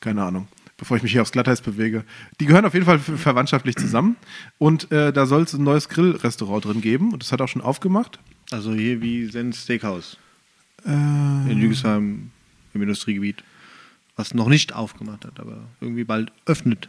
Keine 0.00 0.22
Ahnung. 0.24 0.48
Bevor 0.76 0.96
ich 0.96 1.02
mich 1.04 1.12
hier 1.12 1.22
aufs 1.22 1.30
Glatteis 1.30 1.60
bewege. 1.60 2.04
Die 2.40 2.46
gehören 2.46 2.64
auf 2.64 2.74
jeden 2.74 2.86
Fall 2.86 2.98
ver- 2.98 3.16
verwandtschaftlich 3.16 3.76
zusammen. 3.76 4.16
Und 4.58 4.90
äh, 4.90 5.12
da 5.12 5.26
soll 5.26 5.42
es 5.42 5.52
ein 5.54 5.62
neues 5.62 5.88
Grillrestaurant 5.88 6.64
drin 6.64 6.80
geben. 6.80 7.12
Und 7.12 7.22
das 7.22 7.30
hat 7.30 7.40
auch 7.40 7.46
schon 7.48 7.62
aufgemacht. 7.62 8.18
Also 8.50 8.74
hier 8.74 9.00
wie 9.00 9.26
Sens 9.26 9.62
Steakhouse 9.62 10.16
Äh, 10.84 10.90
in 10.90 11.60
Lügesheim 11.60 12.30
im 12.74 12.82
Industriegebiet. 12.82 13.44
Was 14.16 14.34
noch 14.34 14.48
nicht 14.48 14.72
aufgemacht 14.74 15.24
hat, 15.24 15.38
aber 15.38 15.58
irgendwie 15.80 16.04
bald 16.04 16.32
öffnet. 16.46 16.88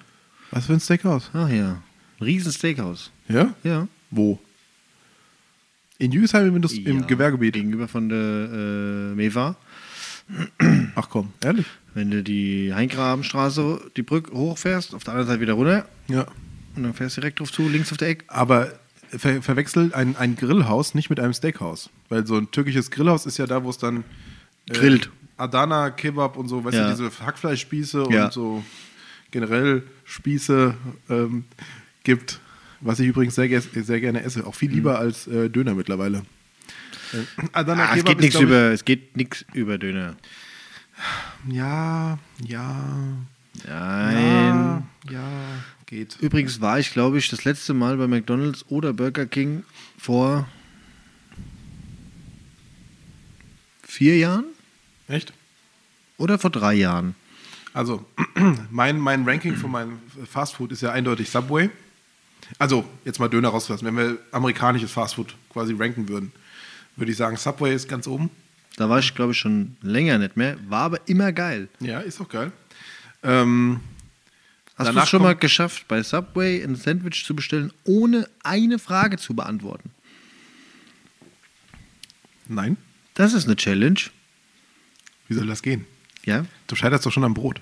Was 0.51 0.65
für 0.65 0.73
ein 0.73 0.79
Steakhouse? 0.79 1.29
Ach 1.33 1.49
ja. 1.49 1.81
Ein 2.19 2.23
riesen 2.23 2.51
Steakhouse. 2.51 3.11
Ja? 3.27 3.53
Ja. 3.63 3.87
Wo? 4.11 4.39
In 5.97 6.11
Jügesheim 6.11 6.47
im, 6.47 6.55
Indust 6.57 6.77
im 6.77 6.99
Ja, 6.99 7.05
Gewerbegebiet. 7.05 7.53
Gegenüber 7.53 7.87
von 7.87 8.09
der 8.09 8.17
äh, 8.17 9.15
Meva. 9.15 9.55
Ach 10.95 11.07
komm, 11.09 11.33
ehrlich? 11.43 11.65
Wenn 11.93 12.11
du 12.11 12.23
die 12.23 12.73
Heingrabenstraße, 12.73 13.91
die 13.95 14.01
Brücke 14.01 14.31
hochfährst, 14.33 14.93
auf 14.95 15.03
der 15.03 15.13
anderen 15.13 15.27
Seite 15.29 15.41
wieder 15.41 15.53
runter 15.53 15.85
Ja. 16.07 16.25
und 16.75 16.83
dann 16.83 16.93
fährst 16.93 17.15
du 17.17 17.21
direkt 17.21 17.39
drauf 17.39 17.51
zu, 17.51 17.69
links 17.69 17.91
auf 17.91 17.97
der 17.97 18.09
Ecke. 18.09 18.25
Aber 18.27 18.73
ver 19.09 19.41
verwechselt 19.41 19.93
ein, 19.93 20.15
ein 20.17 20.35
Grillhaus 20.35 20.95
nicht 20.95 21.09
mit 21.09 21.19
einem 21.19 21.33
Steakhouse. 21.33 21.89
Weil 22.09 22.25
so 22.25 22.35
ein 22.37 22.49
türkisches 22.51 22.91
Grillhaus 22.91 23.25
ist 23.25 23.37
ja 23.37 23.45
da, 23.45 23.63
wo 23.63 23.69
es 23.69 23.77
dann 23.77 24.03
äh, 24.69 24.73
Grillt. 24.73 25.09
Adana, 25.37 25.91
Kebab 25.91 26.37
und 26.37 26.47
so, 26.47 26.63
weißt 26.65 26.75
Ja. 26.75 26.89
du, 26.93 27.03
diese 27.07 27.25
Hackfleischspieße 27.25 28.07
Ja. 28.09 28.25
und 28.25 28.33
so 28.33 28.63
generell 29.35 29.83
Spieße 30.05 30.75
ähm, 31.09 31.43
gibt. 32.05 32.39
Was 32.79 32.99
ich 33.01 33.07
übrigens 33.07 33.35
sehr, 33.35 33.61
sehr 33.61 33.99
gerne 33.99 34.23
esse. 34.23 34.47
Auch 34.47 34.55
viel 34.55 34.71
lieber 34.71 34.97
als 34.97 35.27
äh, 35.27 35.49
Döner 35.49 35.73
mittlerweile. 35.75 36.19
Äh, 37.11 37.17
Adana 37.51 37.89
Ah, 37.89 37.95
es, 37.97 38.05
geht 38.05 38.23
ich- 38.23 38.39
über, 38.39 38.71
es 38.71 38.85
geht 38.85 39.17
nichts 39.17 39.43
über 39.53 39.77
Döner. 39.77 40.15
Ja, 41.49 42.17
ja. 42.47 42.85
Nein. 43.67 44.83
Ja, 45.09 45.11
ja, 45.11 45.23
geht. 45.85 46.15
Übrigens 46.21 46.61
war 46.61 46.79
ich, 46.79 46.91
glaube 46.93 47.17
ich, 47.17 47.27
das 47.27 47.43
letzte 47.43 47.73
Mal 47.73 47.97
bei 47.97 48.07
McDonalds 48.07 48.65
oder 48.69 48.93
Burger 48.93 49.25
King 49.25 49.63
vor 49.97 50.47
vier 53.83 54.17
Jahren 54.17 54.45
Echt? 55.09 55.33
oder 56.17 56.39
vor 56.39 56.51
drei 56.51 56.73
Jahren. 56.75 57.15
Also, 57.75 58.05
mein, 58.71 58.97
mein 58.97 59.27
Ranking 59.27 59.53
von 59.57 59.69
meinem 59.69 59.99
Fastfood 60.25 60.71
ist 60.71 60.81
ja 60.81 60.93
eindeutig 60.93 61.29
Subway. 61.29 61.69
Also, 62.57 62.85
jetzt 63.03 63.19
mal 63.19 63.27
Döner 63.27 63.49
rauslassen. 63.49 63.85
Wenn 63.85 63.97
wir 63.97 64.17
amerikanisches 64.31 64.91
Fastfood 64.91 65.35
quasi 65.49 65.73
ranken 65.77 66.07
würden, 66.07 66.31
würde 66.95 67.11
ich 67.11 67.17
sagen, 67.17 67.35
Subway 67.35 67.75
ist 67.75 67.89
ganz 67.89 68.07
oben. 68.07 68.29
Da 68.77 68.89
war 68.89 68.99
ich, 68.99 69.13
glaube 69.13 69.33
ich, 69.33 69.37
schon 69.37 69.75
länger 69.81 70.17
nicht 70.19 70.37
mehr, 70.37 70.57
war 70.69 70.83
aber 70.83 70.99
immer 71.09 71.33
geil. 71.33 71.67
Ja, 71.81 71.99
ist 71.99 72.21
auch 72.21 72.29
geil. 72.29 72.53
Ähm, 73.23 73.81
Hast 74.77 74.93
du 74.93 74.97
es 74.97 75.09
schon 75.09 75.21
mal 75.21 75.35
geschafft, 75.35 75.85
bei 75.89 76.01
Subway 76.01 76.63
ein 76.63 76.77
Sandwich 76.77 77.25
zu 77.25 77.35
bestellen, 77.35 77.73
ohne 77.83 78.29
eine 78.43 78.79
Frage 78.79 79.17
zu 79.17 79.33
beantworten? 79.35 79.91
nein. 82.47 82.77
Das 83.15 83.33
ist 83.33 83.45
eine 83.47 83.55
Challenge. 83.55 83.99
Wie 85.27 85.33
soll 85.33 85.47
das 85.47 85.61
gehen? 85.61 85.85
Ja. 86.25 86.45
Du 86.67 86.75
scheiterst 86.75 87.05
doch 87.05 87.11
schon 87.11 87.23
am 87.23 87.33
Brot. 87.33 87.61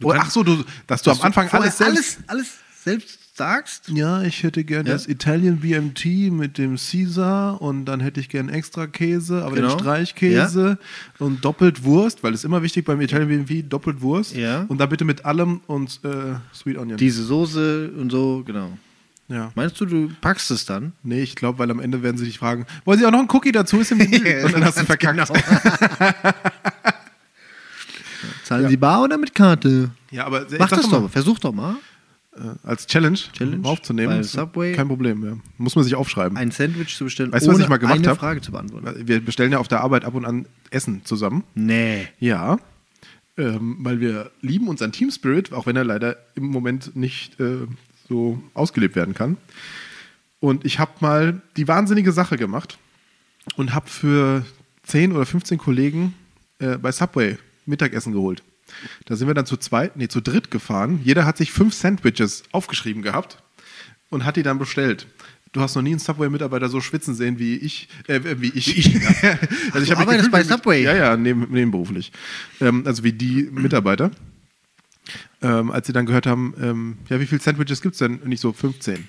Du 0.00 0.08
Oder- 0.08 0.20
ach 0.22 0.30
so, 0.30 0.42
du, 0.44 0.64
dass 0.86 1.02
du 1.02 1.10
am 1.10 1.20
Anfang 1.22 1.48
vorher 1.48 1.62
alles 1.72 1.78
selbst... 1.78 2.18
alles, 2.26 2.26
alles 2.26 2.48
selbst 2.84 3.18
sagst? 3.36 3.88
Ja, 3.88 4.22
ich 4.22 4.42
hätte 4.42 4.64
gern 4.64 4.84
Ja? 4.86 4.92
das 4.94 5.06
Italian 5.06 5.58
BMT 5.58 6.32
mit 6.32 6.58
dem 6.58 6.76
Caesar 6.76 7.60
und 7.62 7.84
dann 7.84 8.00
hätte 8.00 8.18
ich 8.20 8.28
gern 8.28 8.48
extra 8.48 8.86
Käse, 8.88 9.44
aber 9.44 9.54
Genau. 9.56 9.68
den 9.76 9.78
Streichkäse 9.78 10.78
und 11.20 11.44
doppelt 11.44 11.84
Wurst, 11.84 12.22
weil 12.24 12.34
es 12.34 12.42
immer 12.44 12.62
wichtig 12.62 12.84
beim 12.84 13.00
Italian 13.00 13.44
BMT, 13.46 13.72
doppelt 13.72 14.00
Wurst. 14.00 14.34
Ja. 14.34 14.64
Und 14.68 14.78
dann 14.78 14.88
bitte 14.88 15.04
mit 15.04 15.24
allem 15.24 15.60
und 15.68 16.00
äh, 16.04 16.34
Sweet 16.54 16.78
Onion. 16.78 16.96
Diese 16.98 17.22
Soße 17.24 17.92
und 17.96 18.10
so, 18.10 18.42
genau. 18.44 18.76
ja. 19.28 19.52
Meinst 19.54 19.80
du, 19.80 19.86
du 19.86 20.10
packst 20.20 20.50
es 20.50 20.64
dann? 20.64 20.92
Nee, 21.04 21.22
ich 21.22 21.36
glaube, 21.36 21.58
weil 21.60 21.70
am 21.70 21.78
Ende 21.78 22.02
werden 22.02 22.16
sie 22.18 22.24
dich 22.24 22.38
fragen, 22.38 22.66
wollen 22.84 22.98
Sie 22.98 23.06
auch 23.06 23.12
noch 23.12 23.20
einen 23.20 23.30
Cookie 23.30 23.52
dazu? 23.52 23.78
Ist 23.78 23.92
im. 23.92 24.00
Und 24.44 24.52
dann 24.52 24.64
hast 24.64 24.78
du 24.80 24.84
verkackt. 24.84 25.26
Zahlen 25.28 25.42
Sie 28.48 28.76
bar 28.76 29.02
oder 29.02 29.18
mit 29.18 29.34
Karte? 29.34 29.90
Ja, 30.10 30.26
aber 30.26 30.46
Mach 30.58 30.68
das 30.68 30.90
mal, 30.90 31.00
doch, 31.02 31.10
versuch 31.10 31.38
doch 31.38 31.52
mal. 31.52 31.76
äh, 32.36 32.40
als 32.62 32.86
Challenge, 32.86 33.18
Challenge 33.32 33.66
aufzunehmen. 33.68 34.22
Subway. 34.24 34.72
Kein 34.74 34.88
Problem, 34.88 35.24
ja. 35.24 35.36
Muss 35.58 35.74
man 35.76 35.84
sich 35.84 35.94
aufschreiben. 35.94 36.36
Ein 36.38 36.50
Sandwich 36.50 36.96
zu 36.96 37.04
bestellen, 37.04 37.32
Weißt 37.32 37.46
du, 37.46 37.52
was 37.52 37.58
ich 37.58 37.68
mal 37.68 37.76
gemacht 37.78 37.98
eine 37.98 38.08
hab? 38.08 38.18
Frage 38.18 38.40
zu 38.40 38.52
beantworten. 38.52 39.06
Wir 39.06 39.24
bestellen 39.24 39.52
ja 39.52 39.58
auf 39.58 39.68
der 39.68 39.80
Arbeit 39.82 40.04
ab 40.04 40.14
und 40.14 40.24
an 40.24 40.46
Essen 40.70 41.04
zusammen. 41.04 41.44
Nee. 41.54 42.08
Ja, 42.18 42.58
ähm, 43.36 43.76
weil 43.80 44.00
wir 44.00 44.30
lieben 44.40 44.68
unseren 44.68 44.92
Team 44.92 45.10
Spirit, 45.10 45.52
auch 45.52 45.66
wenn 45.66 45.76
er 45.76 45.84
leider 45.84 46.16
im 46.34 46.46
Moment 46.46 46.96
nicht 46.96 47.38
äh, 47.40 47.66
so 48.08 48.42
ausgelebt 48.54 48.96
werden 48.96 49.14
kann. 49.14 49.36
Und 50.40 50.64
ich 50.64 50.78
habe 50.78 50.92
mal 51.00 51.40
die 51.56 51.68
wahnsinnige 51.68 52.12
Sache 52.12 52.36
gemacht 52.36 52.78
und 53.56 53.74
habe 53.74 53.88
für 53.88 54.44
10 54.84 55.12
oder 55.12 55.26
15 55.26 55.58
Kollegen 55.58 56.14
äh, 56.58 56.78
bei 56.78 56.90
Subway 56.92 57.38
Mittagessen 57.68 58.12
geholt. 58.12 58.42
Da 59.06 59.16
sind 59.16 59.28
wir 59.28 59.34
dann 59.34 59.46
zu 59.46 59.56
zweit, 59.56 59.96
nee, 59.96 60.08
zu 60.08 60.20
dritt 60.20 60.50
gefahren. 60.50 61.00
Jeder 61.04 61.24
hat 61.24 61.36
sich 61.38 61.52
fünf 61.52 61.74
Sandwiches 61.74 62.42
aufgeschrieben 62.52 63.02
gehabt 63.02 63.42
und 64.10 64.24
hat 64.24 64.36
die 64.36 64.42
dann 64.42 64.58
bestellt. 64.58 65.06
Du 65.52 65.62
hast 65.62 65.74
noch 65.74 65.82
nie 65.82 65.90
einen 65.90 65.98
Subway-Mitarbeiter 65.98 66.68
so 66.68 66.80
schwitzen 66.82 67.14
sehen 67.14 67.38
wie 67.38 67.56
ich, 67.56 67.88
äh, 68.06 68.20
wie 68.40 68.48
ich. 68.54 68.94
also 69.72 69.80
ich 69.80 69.88
du 69.88 69.96
arbeitest 69.96 70.30
bei 70.30 70.40
mit- 70.40 70.48
Subway? 70.48 70.82
Ja, 70.82 70.94
ja, 70.94 71.16
neben, 71.16 71.50
nebenberuflich. 71.50 72.12
Ähm, 72.60 72.82
also 72.86 73.02
wie 73.04 73.12
die 73.12 73.48
Mitarbeiter. 73.50 74.10
Ähm, 75.40 75.70
als 75.70 75.86
sie 75.86 75.94
dann 75.94 76.04
gehört 76.04 76.26
haben, 76.26 76.52
ähm, 76.60 76.98
ja, 77.08 77.18
wie 77.20 77.26
viele 77.26 77.40
Sandwiches 77.40 77.80
gibt 77.80 77.94
es 77.94 77.98
denn? 78.00 78.18
Und 78.18 78.30
ich 78.30 78.40
so, 78.40 78.52
15. 78.52 79.08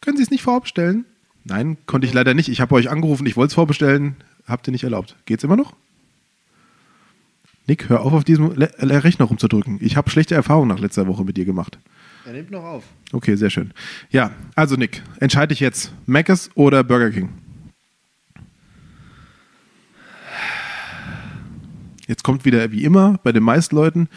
Können 0.00 0.16
Sie 0.16 0.22
es 0.22 0.30
nicht 0.30 0.42
vorbestellen? 0.42 1.04
Nein, 1.44 1.76
konnte 1.84 2.06
ich 2.06 2.14
leider 2.14 2.32
nicht. 2.32 2.48
Ich 2.48 2.60
habe 2.62 2.74
euch 2.74 2.88
angerufen, 2.88 3.26
ich 3.26 3.36
wollte 3.36 3.48
es 3.50 3.54
vorbestellen, 3.54 4.16
habt 4.46 4.66
ihr 4.68 4.72
nicht 4.72 4.84
erlaubt. 4.84 5.16
Geht's 5.26 5.44
immer 5.44 5.56
noch? 5.56 5.74
Nick, 7.70 7.88
hör 7.88 8.00
auf, 8.00 8.12
auf 8.12 8.24
diesem 8.24 8.52
Le 8.56 8.68
Le 8.78 9.04
Rechner 9.04 9.26
rumzudrücken. 9.26 9.78
Ich 9.80 9.96
habe 9.96 10.10
schlechte 10.10 10.34
Erfahrungen 10.34 10.66
nach 10.66 10.80
letzter 10.80 11.06
Woche 11.06 11.24
mit 11.24 11.36
dir 11.36 11.44
gemacht. 11.44 11.78
Er 12.26 12.32
nimmt 12.32 12.50
noch 12.50 12.64
auf. 12.64 12.82
Okay, 13.12 13.36
sehr 13.36 13.48
schön. 13.48 13.70
Ja, 14.10 14.32
also 14.56 14.74
Nick, 14.74 15.02
entscheide 15.20 15.48
dich 15.54 15.60
jetzt. 15.60 15.92
Mc's 16.06 16.50
oder 16.56 16.82
Burger 16.82 17.10
King? 17.12 17.28
Jetzt 22.08 22.24
kommt 22.24 22.44
wieder, 22.44 22.72
wie 22.72 22.82
immer, 22.82 23.20
bei 23.22 23.30
den 23.30 23.44
meisten 23.44 23.76
Leuten, 23.76 24.08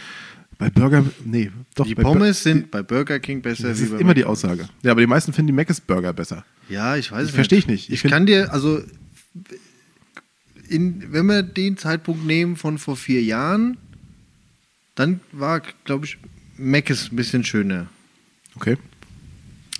bei 0.57 0.71
Burger, 0.71 1.05
nee, 1.23 1.51
doch. 1.75 1.85
Die 1.85 1.93
bei 1.93 2.01
Bur- 2.01 2.13
Pommes 2.13 2.41
sind 2.41 2.71
bei 2.71 2.81
Burger 2.81 3.19
King 3.19 3.43
besser 3.43 3.69
Das 3.69 3.79
ist 3.79 3.89
immer 3.91 4.15
die 4.15 4.21
McDonald's. 4.21 4.45
Aussage. 4.45 4.67
Ja, 4.81 4.91
aber 4.93 5.01
die 5.01 5.07
meisten 5.07 5.31
finden 5.31 5.55
die 5.55 5.61
Mc's 5.63 5.79
Burger 5.79 6.11
besser. 6.11 6.43
Ja, 6.69 6.95
ich 6.95 7.11
weiß 7.11 7.25
Ich 7.25 7.29
es 7.29 7.35
versteh 7.35 7.57
ich 7.57 7.67
nicht. 7.67 7.89
Ich 7.91 8.03
Ich, 8.03 8.09
kann 8.11 8.25
dir, 8.25 8.51
also, 8.51 8.81
in, 10.73 11.13
wenn 11.13 11.25
wir 11.27 11.43
den 11.43 11.77
Zeitpunkt 11.77 12.25
nehmen 12.25 12.55
von 12.57 12.77
vor 12.77 12.97
vier 12.97 13.21
Jahren, 13.23 13.77
dann 14.95 15.19
war, 15.31 15.61
glaube 15.85 16.05
ich, 16.05 16.17
Mc's 16.57 17.11
ein 17.11 17.15
bisschen 17.15 17.43
schöner. 17.43 17.87
Okay. 18.55 18.77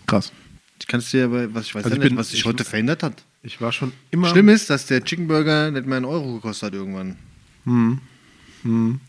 Krass. 0.08 0.32
Ich 0.80 0.88
kann 0.88 1.00
es 1.00 1.12
dir 1.12 1.26
aber, 1.26 1.54
was 1.54 1.66
ich 1.68 1.76
weiß 1.76 1.86
Also 1.86 1.96
ja 1.96 1.98
ich 1.98 2.04
nicht, 2.04 2.10
bin- 2.12 2.18
was 2.18 2.30
sich 2.32 2.40
ich- 2.40 2.46
heute 2.46 2.64
verändert 2.64 3.04
hat. 3.04 3.24
Ich 3.46 3.60
war 3.60 3.72
schon 3.74 3.92
immer. 4.12 4.30
Schlimm 4.30 4.48
ist, 4.50 4.70
dass 4.70 4.86
der 4.86 5.04
Chicken 5.04 5.28
Burger 5.28 5.70
nicht 5.70 5.86
mehr 5.86 5.98
einen 5.98 6.06
Euro 6.06 6.36
gekostet 6.36 6.68
hat 6.68 6.74
irgendwann. 6.74 7.18
Hm. 7.66 8.00
Hm. 8.64 9.00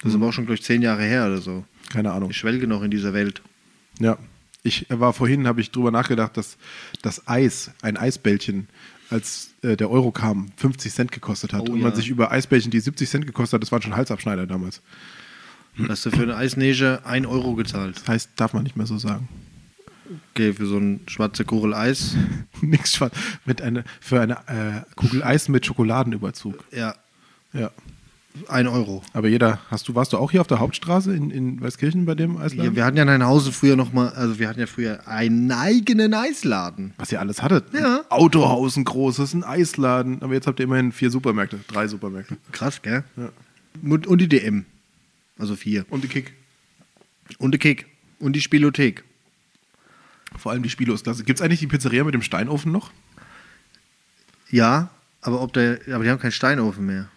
Das 0.00 0.10
ist 0.10 0.14
aber 0.16 0.28
auch 0.28 0.32
schon, 0.32 0.44
glaube 0.46 0.54
ich, 0.54 0.62
zehn 0.62 0.80
Jahre 0.80 1.02
her 1.02 1.26
oder 1.26 1.40
so. 1.42 1.64
Keine 1.90 2.12
Ahnung. 2.12 2.30
Ich 2.30 2.36
schwelge 2.38 2.66
noch 2.66 2.82
in 2.82 2.90
dieser 2.90 3.12
Welt. 3.12 3.42
Ja. 3.98 4.16
Ich 4.62 4.86
war 4.88 5.12
vorhin, 5.12 5.46
habe 5.46 5.60
ich 5.60 5.70
drüber 5.70 5.90
nachgedacht, 5.90 6.36
dass 6.36 6.56
das 7.02 7.26
Eis, 7.28 7.70
ein 7.82 7.96
Eisbällchen, 7.96 8.68
als 9.10 9.50
äh, 9.62 9.76
der 9.76 9.90
Euro 9.90 10.10
kam, 10.10 10.50
50 10.56 10.92
Cent 10.92 11.12
gekostet 11.12 11.52
hat. 11.52 11.68
Oh 11.68 11.72
und 11.72 11.80
man 11.80 11.90
ja. 11.90 11.96
sich 11.96 12.08
über 12.08 12.30
Eisbällchen, 12.30 12.70
die 12.70 12.80
70 12.80 13.08
Cent 13.08 13.26
gekostet 13.26 13.54
hat, 13.54 13.62
das 13.62 13.72
waren 13.72 13.82
schon 13.82 13.96
Halsabschneider 13.96 14.46
damals. 14.46 14.82
Hast 15.88 16.06
du 16.06 16.10
für 16.10 16.22
eine 16.22 16.36
Eisnäger 16.36 17.06
ein 17.06 17.24
Euro 17.24 17.54
gezahlt? 17.54 17.96
Das 17.96 18.08
heißt, 18.08 18.30
darf 18.36 18.52
man 18.52 18.64
nicht 18.64 18.76
mehr 18.76 18.86
so 18.86 18.98
sagen. 18.98 19.28
Okay, 20.30 20.52
für 20.54 20.66
so 20.66 20.78
ein 20.78 21.00
schwarze 21.06 21.44
Kugel 21.44 21.74
Eis. 21.74 22.16
Nix 22.60 22.94
schwarz. 22.94 23.14
Mit 23.44 23.62
einer, 23.62 23.84
für 24.00 24.20
eine 24.20 24.34
äh, 24.48 24.94
Kugel 24.96 25.22
Eis 25.22 25.48
mit 25.48 25.66
Schokoladenüberzug. 25.66 26.64
Ja, 26.72 26.94
Ja. 27.52 27.70
Ein 28.48 28.66
Euro. 28.66 29.02
Aber 29.12 29.28
jeder, 29.28 29.60
hast 29.70 29.88
du, 29.88 29.94
warst 29.94 30.12
du 30.12 30.18
auch 30.18 30.30
hier 30.30 30.40
auf 30.40 30.46
der 30.46 30.58
Hauptstraße 30.58 31.14
in, 31.14 31.30
in 31.30 31.60
Weißkirchen 31.60 32.04
bei 32.04 32.14
dem 32.14 32.36
Eisladen? 32.36 32.72
Ja, 32.72 32.76
wir 32.76 32.84
hatten 32.84 32.96
ja 32.96 33.14
in 33.14 33.24
Hause 33.24 33.52
früher 33.52 33.76
noch 33.76 33.92
mal, 33.92 34.10
also 34.10 34.38
wir 34.38 34.48
hatten 34.48 34.60
ja 34.60 34.66
früher 34.66 35.06
einen 35.08 35.50
eigenen 35.50 36.14
Eisladen. 36.14 36.94
Was 36.98 37.12
ihr 37.12 37.20
alles 37.20 37.42
hattet. 37.42 37.72
Ja. 37.72 37.98
Ein 37.98 38.10
Autohaus, 38.10 38.76
ein 38.76 38.84
großes, 38.84 39.34
ein 39.34 39.44
Eisladen. 39.44 40.22
Aber 40.22 40.34
jetzt 40.34 40.46
habt 40.46 40.60
ihr 40.60 40.64
immerhin 40.64 40.92
vier 40.92 41.10
Supermärkte, 41.10 41.58
drei 41.68 41.88
Supermärkte. 41.88 42.36
Krass, 42.52 42.82
gell? 42.82 43.04
Ja. 43.16 43.30
Und, 43.82 44.20
die 44.20 44.28
DM. 44.28 44.64
Also 45.38 45.56
vier. 45.56 45.84
Und 45.90 46.04
die 46.04 46.08
Kick. 46.08 46.32
Und 47.38 47.52
die 47.52 47.58
Kick. 47.58 47.86
Und 48.18 48.34
die 48.34 48.40
Spielothek. 48.40 49.04
Vor 50.36 50.52
allem 50.52 50.62
die 50.62 50.70
Spielos. 50.70 51.02
Gibt 51.04 51.30
es 51.30 51.42
eigentlich 51.42 51.60
die 51.60 51.66
Pizzeria 51.66 52.04
mit 52.04 52.14
dem 52.14 52.22
Steinofen 52.22 52.72
noch? 52.72 52.90
Ja, 54.50 54.90
aber 55.20 55.40
ob 55.40 55.52
der, 55.52 55.80
aber 55.92 56.04
die 56.04 56.10
haben 56.10 56.18
keinen 56.18 56.32
Steinofen 56.32 56.86
mehr. 56.86 57.08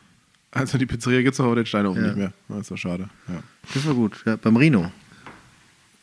Also 0.52 0.78
die 0.78 0.86
Pizzeria 0.86 1.22
gibt 1.22 1.34
es 1.34 1.40
aber 1.40 1.56
den 1.56 1.66
Steinofen 1.66 2.02
Ja. 2.02 2.08
nicht 2.10 2.18
mehr. 2.18 2.34
Das 2.50 2.60
ist 2.62 2.72
doch 2.72 2.78
schade. 2.78 3.10
Ja. 3.28 3.42
Das 3.74 3.86
war 3.86 3.94
gut. 3.94 4.22
Ja, 4.26 4.36
beim 4.36 4.56
Rino. 4.58 4.82
Keine 4.82 4.92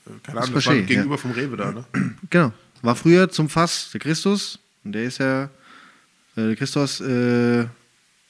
Das 0.06 0.28
Ahnung, 0.28 0.36
das 0.36 0.46
war 0.46 0.52
verstehe 0.62 0.80
ich, 0.82 0.86
gegenüber 0.86 1.14
ja. 1.16 1.20
vom 1.20 1.30
Rewe 1.32 1.56
da, 1.56 1.72
ne? 1.72 1.84
Genau. 2.30 2.52
War 2.82 2.96
früher 2.96 3.28
zum 3.28 3.48
Fass 3.48 3.90
der 3.92 4.00
Christus. 4.00 4.58
Und 4.84 4.92
der 4.92 5.02
ist 5.04 5.18
ja, 5.18 5.44
äh, 5.44 6.46
der 6.46 6.56
Christus 6.56 7.00
äh, 7.00 7.64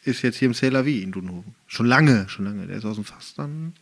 ist 0.04 0.22
jetzt 0.22 0.38
hier 0.38 0.46
im 0.46 0.54
C'est 0.54 0.70
la 0.70 0.84
Vie 0.84 1.02
in 1.02 1.12
Dudenhofen. 1.12 1.54
Schon 1.68 1.86
lange, 1.86 2.28
schon 2.28 2.46
lange. 2.46 2.66
Der 2.66 2.78
ist 2.78 2.84
aus 2.84 2.96
dem 2.96 3.04
Fass 3.04 3.34
dann. 3.36 3.74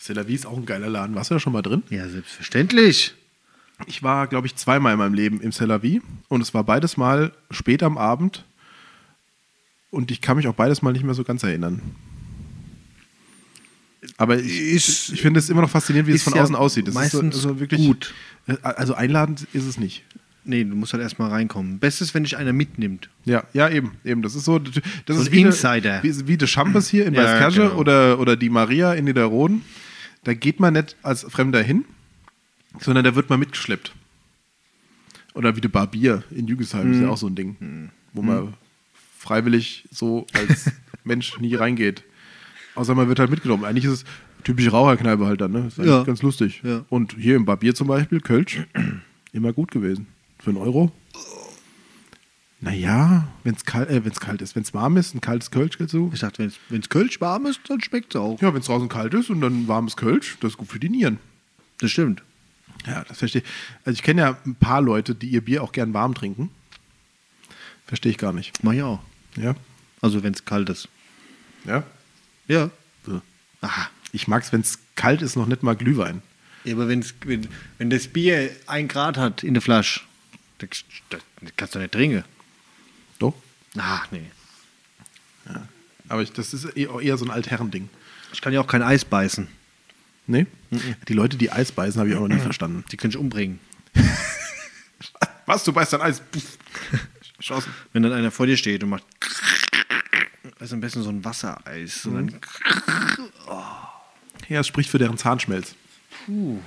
C'est 0.00 0.14
la 0.14 0.26
Vie 0.26 0.34
ist 0.34 0.44
auch 0.46 0.56
ein 0.58 0.66
geiler 0.66 0.90
Laden. 0.90 1.14
Warst 1.14 1.30
du 1.30 1.34
da 1.34 1.40
schon 1.40 1.52
mal 1.54 1.62
drin? 1.62 1.82
Ja, 1.88 2.06
selbstverständlich. 2.08 3.14
Ich 3.86 4.02
war, 4.02 4.26
glaube 4.26 4.46
ich, 4.46 4.54
zweimal 4.56 4.92
in 4.92 4.98
meinem 4.98 5.14
Leben 5.14 5.40
im 5.40 5.50
C'est 5.50 5.66
la 5.66 5.82
Vie. 5.82 6.02
Und 6.28 6.42
es 6.42 6.52
war 6.52 6.64
beides 6.64 6.96
Mal 6.98 7.32
spät 7.50 7.82
am 7.82 7.96
Abend. 7.96 8.44
Und 9.94 10.10
ich 10.10 10.20
kann 10.20 10.36
mich 10.36 10.46
auch 10.48 10.54
beides 10.54 10.82
Mal 10.82 10.92
nicht 10.92 11.04
mehr 11.04 11.14
so 11.14 11.24
ganz 11.24 11.42
erinnern. 11.42 11.80
Aber 14.16 14.38
ich, 14.38 14.60
Ist- 14.74 15.12
ich 15.12 15.22
finde 15.22 15.40
es 15.40 15.48
immer 15.48 15.62
noch 15.62 15.70
faszinierend, 15.70 16.08
wie 16.08 16.12
es 16.14 16.22
von 16.22 16.34
ja 16.34 16.42
außen 16.42 16.54
aussieht. 16.54 16.86
Das 16.88 16.94
meistens 16.94 17.36
ist 17.36 17.42
so, 17.42 17.48
also 17.50 17.60
wirklich 17.60 17.80
gut. 17.86 18.12
Also 18.62 18.94
einladend 18.94 19.46
ist 19.52 19.64
es 19.64 19.78
nicht. 19.78 20.04
Nee, 20.44 20.62
du 20.64 20.74
musst 20.76 20.92
halt 20.92 21.02
erstmal 21.02 21.30
reinkommen. 21.30 21.78
Bestes, 21.78 22.12
wenn 22.12 22.24
dich 22.24 22.36
einer 22.36 22.52
mitnimmt. 22.52 23.08
Ja, 23.24 23.44
ja, 23.54 23.70
eben, 23.70 23.92
eben. 24.04 24.20
Das 24.20 24.34
ist 24.34 24.44
so, 24.44 24.58
das 24.58 24.74
So 25.06 25.22
ist 25.22 25.32
wie 25.32 25.40
Insider. 25.40 25.94
Eine, 25.94 26.02
wie, 26.02 26.26
wie 26.28 26.36
de 26.36 26.46
Champes 26.46 26.88
hier 26.88 27.06
in 27.06 27.14
Ja, 27.14 27.24
Weißkirche 27.24 27.68
genau. 27.68 27.80
oder, 27.80 28.18
oder 28.18 28.36
die 28.36 28.50
Maria 28.50 28.92
in 28.92 29.06
Niederroden. 29.06 29.62
Da 30.24 30.34
geht 30.34 30.60
man 30.60 30.74
nicht 30.74 30.96
als 31.02 31.22
Fremder 31.22 31.62
hin, 31.62 31.86
sondern 32.78 33.04
da 33.04 33.14
wird 33.14 33.30
man 33.30 33.40
mitgeschleppt. 33.40 33.94
Oder 35.32 35.56
wie 35.56 35.62
de 35.62 35.70
Barbier 35.70 36.22
in 36.30 36.46
Jügesheim 36.46 36.92
ist 36.92 37.00
ja 37.00 37.08
auch 37.08 37.16
so 37.16 37.26
ein 37.26 37.34
Ding, 37.34 37.90
wo 38.12 38.20
man 38.20 38.52
freiwillig 39.24 39.88
so 39.90 40.26
als 40.34 40.70
Mensch 41.04 41.38
nie 41.40 41.54
reingeht. 41.54 42.04
Außer 42.74 42.94
man 42.94 43.08
wird 43.08 43.18
halt 43.18 43.30
mitgenommen. 43.30 43.64
Eigentlich 43.64 43.84
ist 43.86 43.90
es 43.92 44.04
typische 44.44 44.70
Raucherkneipe 44.70 45.24
halt 45.26 45.40
dann, 45.40 45.52
ne? 45.52 45.66
Ist 45.68 45.78
eigentlich 45.78 45.90
Ja. 45.92 46.02
ganz 46.04 46.22
lustig. 46.22 46.60
Ja. 46.64 46.84
Und 46.90 47.14
hier 47.18 47.36
im 47.36 47.44
Barbier 47.44 47.74
zum 47.74 47.88
Beispiel, 47.88 48.20
Kölsch, 48.20 48.66
immer 49.32 49.52
gut 49.52 49.70
gewesen. 49.70 50.06
Für 50.38 50.50
einen 50.50 50.58
Euro. 50.58 50.92
Naja, 52.60 53.28
wenn 53.42 53.54
es 53.54 53.64
kalt, 53.64 53.90
äh, 53.90 54.00
kalt 54.18 54.40
ist. 54.40 54.56
Wenn 54.56 54.62
es 54.62 54.72
warm 54.72 54.96
ist, 54.96 55.14
ein 55.14 55.20
kaltes 55.20 55.50
Kölsch 55.50 55.76
dazu. 55.78 56.10
Ich 56.14 56.20
dachte, 56.20 56.50
wenn 56.70 56.80
es 56.80 56.88
Kölsch 56.88 57.20
warm 57.20 57.46
ist, 57.46 57.60
dann 57.68 57.80
schmeckt 57.82 58.14
es 58.14 58.20
auch. 58.20 58.40
Ja, 58.40 58.52
wenn 58.54 58.60
es 58.60 58.66
draußen 58.66 58.88
kalt 58.88 59.12
ist 59.14 59.28
und 59.30 59.40
dann 59.40 59.68
warmes 59.68 59.96
Kölsch, 59.96 60.36
das 60.40 60.52
ist 60.52 60.56
gut 60.56 60.68
für 60.68 60.80
die 60.80 60.88
Nieren. 60.88 61.18
Das 61.80 61.90
stimmt. 61.90 62.22
Ja, 62.86 63.04
das 63.04 63.18
verstehe 63.18 63.42
ich. 63.42 63.48
Also 63.84 63.96
ich 63.96 64.02
kenne 64.02 64.22
ja 64.22 64.38
ein 64.46 64.54
paar 64.54 64.80
Leute, 64.80 65.14
die 65.14 65.28
ihr 65.28 65.42
Bier 65.42 65.62
auch 65.62 65.72
gern 65.72 65.92
warm 65.94 66.14
trinken. 66.14 66.50
Verstehe 67.86 68.10
ich 68.12 68.18
gar 68.18 68.32
nicht. 68.32 68.62
Mach 68.64 68.72
ich 68.72 68.82
auch. 68.82 69.00
Ja? 69.36 69.54
Also 70.00 70.22
wenn 70.22 70.34
es 70.34 70.44
kalt 70.44 70.68
ist. 70.68 70.88
Ja? 71.64 71.84
Ja. 72.48 72.70
So. 73.06 73.20
Aha. 73.60 73.88
Ich 74.12 74.28
mag 74.28 74.42
es, 74.42 74.52
wenn 74.52 74.60
es 74.60 74.78
kalt 74.94 75.22
ist, 75.22 75.36
noch 75.36 75.46
nicht 75.46 75.62
mal 75.62 75.74
Glühwein. 75.74 76.22
Ja, 76.64 76.74
aber 76.74 76.88
wenn's, 76.88 77.14
wenn, 77.24 77.48
wenn 77.78 77.90
das 77.90 78.08
Bier 78.08 78.50
ein 78.66 78.88
Grad 78.88 79.16
hat 79.16 79.42
in 79.42 79.54
der 79.54 79.60
Flasche, 79.60 80.00
das, 80.58 80.84
das 81.10 81.20
kannst 81.56 81.74
du 81.74 81.78
nicht 81.78 81.92
trinken. 81.92 82.24
Doch. 83.18 83.34
Ach 83.76 84.06
nee. 84.10 84.30
Aber 86.08 86.22
ich, 86.22 86.32
das 86.32 86.54
ist 86.54 86.64
eher, 86.64 87.00
eher 87.00 87.16
so 87.16 87.24
ein 87.24 87.30
Altherrending. 87.30 87.88
Ich 88.32 88.40
kann 88.40 88.52
ja 88.52 88.60
auch 88.60 88.66
kein 88.66 88.82
Eis 88.82 89.04
beißen. 89.04 89.48
Nee? 90.26 90.46
Die 91.08 91.12
Leute, 91.12 91.36
die 91.36 91.50
Eis 91.50 91.72
beißen, 91.72 92.00
habe 92.00 92.10
ich 92.10 92.16
auch 92.16 92.20
noch 92.20 92.28
nie 92.28 92.40
verstanden. 92.40 92.84
Die 92.90 92.96
können 92.96 93.10
ich 93.10 93.16
umbringen. 93.16 93.60
Was, 95.46 95.64
du 95.64 95.72
beißt 95.72 95.92
dein 95.92 96.00
Eis? 96.00 96.22
Schossen. 97.40 97.72
Wenn 97.92 98.02
dann 98.02 98.12
einer 98.12 98.30
vor 98.30 98.46
dir 98.46 98.56
steht 98.56 98.82
und 98.82 98.90
macht. 98.90 99.04
Also 100.58 100.74
am 100.74 100.80
besten 100.80 101.02
so 101.02 101.10
ein 101.10 101.24
Wassereis. 101.24 102.06
Und 102.06 102.14
dann 102.14 102.40
Ja, 104.48 104.60
es 104.60 104.66
spricht 104.66 104.90
für 104.90 104.98
deren 104.98 105.18
Zahnschmelz. 105.18 105.74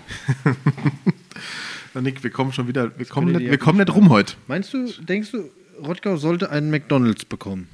Na, 1.93 2.01
Nick, 2.01 2.23
wir 2.23 2.30
kommen 2.30 2.53
schon 2.53 2.67
wieder, 2.67 2.97
wir 2.97 3.06
kommen, 3.06 3.32
nicht, 3.32 3.49
wir 3.49 3.58
kommen 3.58 3.80
nicht 3.80 3.93
rum 3.93 4.10
heute. 4.10 4.36
Meinst 4.47 4.73
du, 4.73 4.88
denkst 5.01 5.32
du, 5.32 5.49
Rottgau 5.84 6.17
sollte 6.17 6.49
einen 6.51 6.69
McDonalds 6.69 7.25
bekommen? 7.25 7.67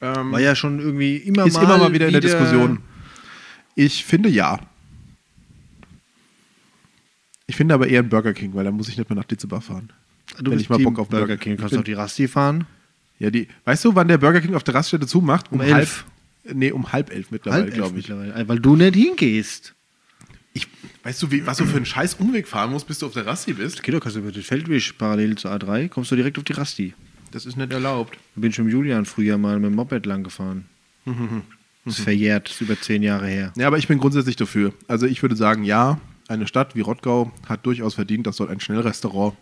Ähm, 0.00 0.32
War 0.32 0.40
ja 0.40 0.54
schon 0.54 0.78
irgendwie 0.78 1.16
immer 1.16 1.46
ist 1.46 1.54
mal 1.54 1.64
immer 1.64 1.78
mal 1.78 1.92
wieder 1.92 2.06
in 2.06 2.12
der 2.12 2.20
Diskussion. 2.20 2.80
Ich 3.74 4.04
finde 4.04 4.28
ja. 4.28 4.60
Ich 7.46 7.56
finde 7.56 7.74
aber 7.74 7.88
eher 7.88 8.02
ein 8.02 8.08
Burger 8.08 8.34
King, 8.34 8.54
weil 8.54 8.64
da 8.64 8.70
muss 8.70 8.88
ich 8.88 8.98
nicht 8.98 9.08
mehr 9.08 9.16
nach 9.16 9.24
Ditzebach 9.24 9.62
fahren. 9.62 9.92
Du 10.40 10.50
Wenn 10.50 10.60
ich 10.60 10.68
mal 10.68 10.76
Team 10.76 10.84
Bock 10.84 10.98
auf 10.98 11.08
Burger 11.08 11.36
King. 11.36 11.54
Ich 11.54 11.60
Kannst 11.60 11.74
du 11.74 11.80
auch 11.80 11.84
die 11.84 11.94
Rasti 11.94 12.28
fahren? 12.28 12.66
Ja, 13.18 13.30
die, 13.30 13.48
weißt 13.64 13.84
du, 13.84 13.94
wann 13.94 14.08
der 14.08 14.18
Burger 14.18 14.40
King 14.40 14.54
auf 14.54 14.62
der 14.62 14.74
Raststätte 14.74 15.06
zumacht? 15.06 15.50
Um 15.50 15.60
halb, 15.60 15.78
elf. 15.78 16.04
Nee, 16.52 16.70
um 16.70 16.92
halb 16.92 17.10
elf 17.10 17.30
mittlerweile, 17.30 17.70
glaube 17.70 17.98
ich. 17.98 18.08
mittlerweile. 18.08 18.48
Weil 18.48 18.60
du 18.60 18.76
nicht 18.76 18.94
hingehst. 18.94 19.74
ich. 20.52 20.68
Weißt 21.02 21.22
du, 21.22 21.30
wie, 21.30 21.46
was 21.46 21.58
du 21.58 21.64
für 21.64 21.76
einen 21.76 21.86
scheiß 21.86 22.14
Umweg 22.14 22.46
fahren 22.46 22.70
musst, 22.70 22.86
bis 22.86 22.98
du 22.98 23.06
auf 23.06 23.12
der 23.14 23.26
Rasti 23.26 23.54
bist? 23.54 23.78
Okay, 23.78 23.90
du 23.90 24.00
kannst 24.00 24.16
über 24.16 24.30
den 24.30 24.42
Feldweg 24.42 24.98
parallel 24.98 25.36
zur 25.36 25.52
A3, 25.52 25.88
kommst 25.88 26.10
du 26.10 26.16
direkt 26.16 26.38
auf 26.38 26.44
die 26.44 26.52
Rasti. 26.52 26.94
Das 27.30 27.46
ist 27.46 27.56
nicht 27.56 27.72
erlaubt. 27.72 28.16
Da 28.34 28.40
bin 28.40 28.50
ich 28.50 28.58
mit 28.58 28.72
Julian 28.72 29.04
früher 29.04 29.38
mal 29.38 29.58
mit 29.58 29.70
dem 29.70 29.74
Moped 29.74 30.06
lang 30.06 30.22
gefahren. 30.24 30.66
Das 31.84 31.98
ist 31.98 32.04
verjährt, 32.04 32.48
das 32.48 32.56
ist 32.56 32.60
über 32.60 32.80
zehn 32.80 33.02
Jahre 33.02 33.26
her. 33.26 33.52
Ja, 33.56 33.66
aber 33.66 33.78
ich 33.78 33.88
bin 33.88 33.98
grundsätzlich 33.98 34.36
dafür. 34.36 34.72
Also 34.88 35.06
ich 35.06 35.22
würde 35.22 35.36
sagen, 35.36 35.64
ja, 35.64 36.00
eine 36.28 36.46
Stadt 36.46 36.74
wie 36.74 36.80
Rottgau 36.80 37.32
hat 37.48 37.64
durchaus 37.64 37.94
verdient, 37.94 38.26
dass 38.26 38.36
dort 38.36 38.50
ein 38.50 38.60
Schnellrestaurant. 38.60 39.34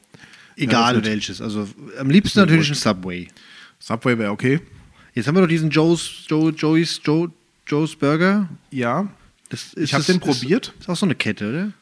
Egal 0.57 0.95
eröffnet. 0.95 1.05
welches. 1.13 1.41
Also 1.41 1.69
am 1.99 2.11
liebsten 2.11 2.41
natürlich 2.41 2.69
ein 2.71 2.75
Subway. 2.75 3.29
Subway 3.79 4.19
wäre 4.19 4.31
okay. 4.33 4.61
Jetzt 5.15 5.27
haben 5.29 5.35
wir 5.35 5.43
doch 5.43 5.49
diesen 5.49 5.71
Joe's, 5.71 6.25
Joe, 6.29 6.51
Joey's, 6.51 7.01
Joe, 7.05 7.31
Joe's 7.67 7.95
Burger. 7.97 8.49
Ja. 8.71 9.09
Das 9.49 9.75
ist, 9.75 9.77
Ich 9.85 9.95
hab 9.95 10.01
das 10.01 10.07
den 10.07 10.17
ist- 10.17 10.23
probiert. 10.41 10.73
Ist 10.81 10.89
auch 10.89 10.97
so 10.97 11.07
eine 11.07 11.15
Kette, 11.15 11.49
oder? 11.49 11.73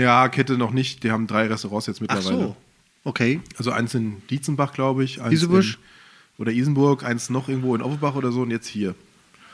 Ja, 0.00 0.28
Kette 0.28 0.58
noch 0.58 0.72
nicht. 0.72 1.02
Die 1.04 1.10
haben 1.10 1.26
drei 1.26 1.46
Restaurants 1.46 1.86
jetzt 1.86 1.98
Ach 1.98 2.00
mittlerweile. 2.02 2.36
so. 2.48 2.56
Okay. 3.04 3.40
Also 3.56 3.70
eins 3.70 3.94
in 3.94 4.22
Dietzenbach, 4.28 4.72
glaube 4.72 5.04
ich. 5.04 5.20
Eins 5.22 5.32
Isenbusch? 5.34 5.74
in- 5.74 6.42
Oder 6.42 6.52
Isenburg, 6.52 7.04
eins 7.04 7.30
noch 7.30 7.48
irgendwo 7.48 7.74
in 7.74 7.82
Offenbach 7.82 8.14
oder 8.14 8.30
so 8.32 8.42
und 8.42 8.50
jetzt 8.50 8.66
hier. 8.66 8.94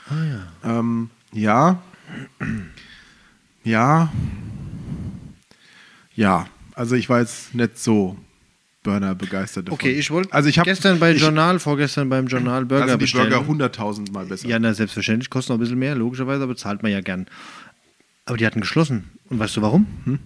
Ah 0.09 0.23
ja. 0.63 0.79
Ähm, 0.79 1.09
ja. 1.33 1.81
Ja. 3.63 4.11
Ja. 6.15 6.47
Also 6.73 6.95
ich 6.95 7.09
war 7.09 7.19
jetzt 7.19 7.55
nicht 7.55 7.77
so 7.79 8.17
Burner 8.85 9.15
begeistert 9.15 9.67
davon. 9.67 9.75
Okay, 9.75 9.91
ich 9.91 10.09
wollte 10.11 10.31
also 10.31 10.47
ich 10.47 10.57
hab, 10.57 10.65
gestern 10.65 10.99
bei 10.99 11.11
ich, 11.13 11.21
Journal, 11.21 11.59
vorgestern 11.59 12.07
beim 12.07 12.27
Journal 12.27 12.65
Burger 12.65 12.87
sind 12.87 13.01
die 13.01 13.03
bestellen. 13.03 13.29
Burger 13.29 13.47
hunderttausend 13.47 14.13
Mal 14.13 14.27
besser. 14.27 14.47
Ja, 14.47 14.57
na, 14.59 14.73
selbstverständlich, 14.73 15.29
kostet 15.29 15.49
noch 15.49 15.57
ein 15.57 15.59
bisschen 15.59 15.79
mehr, 15.79 15.95
logischerweise, 15.95 16.43
aber 16.43 16.55
zahlt 16.55 16.83
man 16.83 16.91
ja 16.93 17.01
gern. 17.01 17.25
Aber 18.25 18.37
die 18.37 18.45
hatten 18.45 18.61
geschlossen. 18.61 19.09
Und 19.29 19.39
weißt 19.39 19.57
du 19.57 19.61
warum? 19.61 19.87
Hm? 20.05 20.19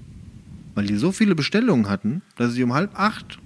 Weil 0.76 0.86
die 0.86 0.96
so 0.96 1.12
viele 1.12 1.34
Bestellungen 1.34 1.90
hatten, 1.90 2.22
dass 2.38 2.54
sie 2.54 2.64
um 2.64 2.74
halb 2.74 2.92
acht 3.00 3.40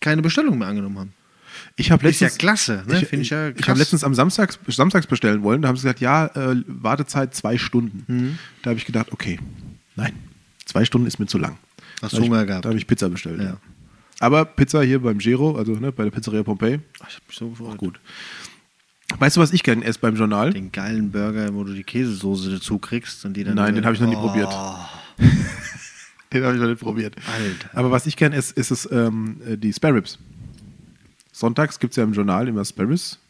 keine 0.00 0.22
Bestellung 0.22 0.58
mehr 0.58 0.68
angenommen 0.68 0.98
haben. 0.98 1.12
Ich 1.76 1.90
habe 1.90 2.08
Ist 2.08 2.20
ja 2.20 2.26
letztens, 2.26 2.38
klasse, 2.38 2.84
ne? 2.86 3.00
Ich, 3.02 3.12
ich 3.12 3.30
ja 3.30 3.50
ich 3.50 3.68
habe 3.68 3.78
letztens 3.78 4.04
am 4.04 4.14
Samstags, 4.14 4.58
Samstags 4.66 5.06
bestellen 5.06 5.42
wollen. 5.42 5.62
Da 5.62 5.68
haben 5.68 5.76
sie 5.76 5.82
gesagt, 5.82 6.00
ja, 6.00 6.26
äh, 6.26 6.62
Wartezeit 6.66 7.34
zwei 7.34 7.58
Stunden. 7.58 8.04
Mhm. 8.06 8.38
Da 8.62 8.70
habe 8.70 8.78
ich 8.78 8.86
gedacht, 8.86 9.12
okay, 9.12 9.38
nein, 9.96 10.12
zwei 10.64 10.84
Stunden 10.84 11.06
ist 11.06 11.18
mir 11.18 11.26
zu 11.26 11.38
lang. 11.38 11.58
Hast 12.02 12.14
da 12.14 12.18
Hunger 12.18 12.42
ich, 12.42 12.48
gehabt. 12.48 12.64
Da 12.64 12.68
habe 12.70 12.78
ich 12.78 12.86
Pizza 12.86 13.08
bestellt. 13.08 13.40
Ja. 13.40 13.56
Aber 14.20 14.44
Pizza 14.44 14.82
hier 14.82 15.00
beim 15.00 15.18
Gero, 15.18 15.56
also 15.56 15.72
ne, 15.72 15.92
bei 15.92 16.04
der 16.04 16.10
Pizzeria 16.10 16.42
Pompeii, 16.42 16.80
Ach, 17.00 17.08
ich 17.08 17.16
hab 17.16 17.26
mich 17.28 17.36
so 17.36 17.48
gefreut. 17.50 17.68
auch 17.72 17.76
gut. 17.76 18.00
Weißt 19.18 19.36
du, 19.36 19.40
was 19.40 19.52
ich 19.52 19.62
gerne 19.62 19.84
esse 19.84 19.98
beim 19.98 20.16
Journal? 20.16 20.52
Den 20.52 20.72
geilen 20.72 21.10
Burger, 21.12 21.52
wo 21.54 21.64
du 21.64 21.72
die 21.74 21.84
Käsesoße 21.84 22.50
dazu 22.52 22.78
kriegst 22.78 23.24
und 23.24 23.34
die 23.34 23.44
dann. 23.44 23.54
Nein, 23.54 23.74
den 23.74 23.84
habe 23.84 23.94
ich 23.94 24.00
noch 24.00 24.08
nie 24.08 24.16
Oh, 24.16 24.26
probiert. 24.28 24.52
Den 26.32 26.42
habe 26.42 26.54
ich 26.56 26.60
noch 26.60 26.68
nicht 26.68 26.80
probiert. 26.80 27.14
Alter. 27.32 27.78
Aber 27.78 27.92
was 27.92 28.06
ich 28.06 28.16
gerne 28.16 28.34
esse, 28.34 28.52
ist 28.54 28.72
es 28.72 28.90
ähm, 28.90 29.40
äh, 29.46 29.56
die 29.56 29.72
Spare 29.72 29.94
Ribs. 29.94 30.18
Sonntags 31.30 31.78
gibt 31.78 31.92
es 31.92 31.96
ja 31.96 32.02
im 32.02 32.12
Journal 32.12 32.48
immer 32.48 32.64
Spare 32.64 32.88
Ribs. 32.88 33.20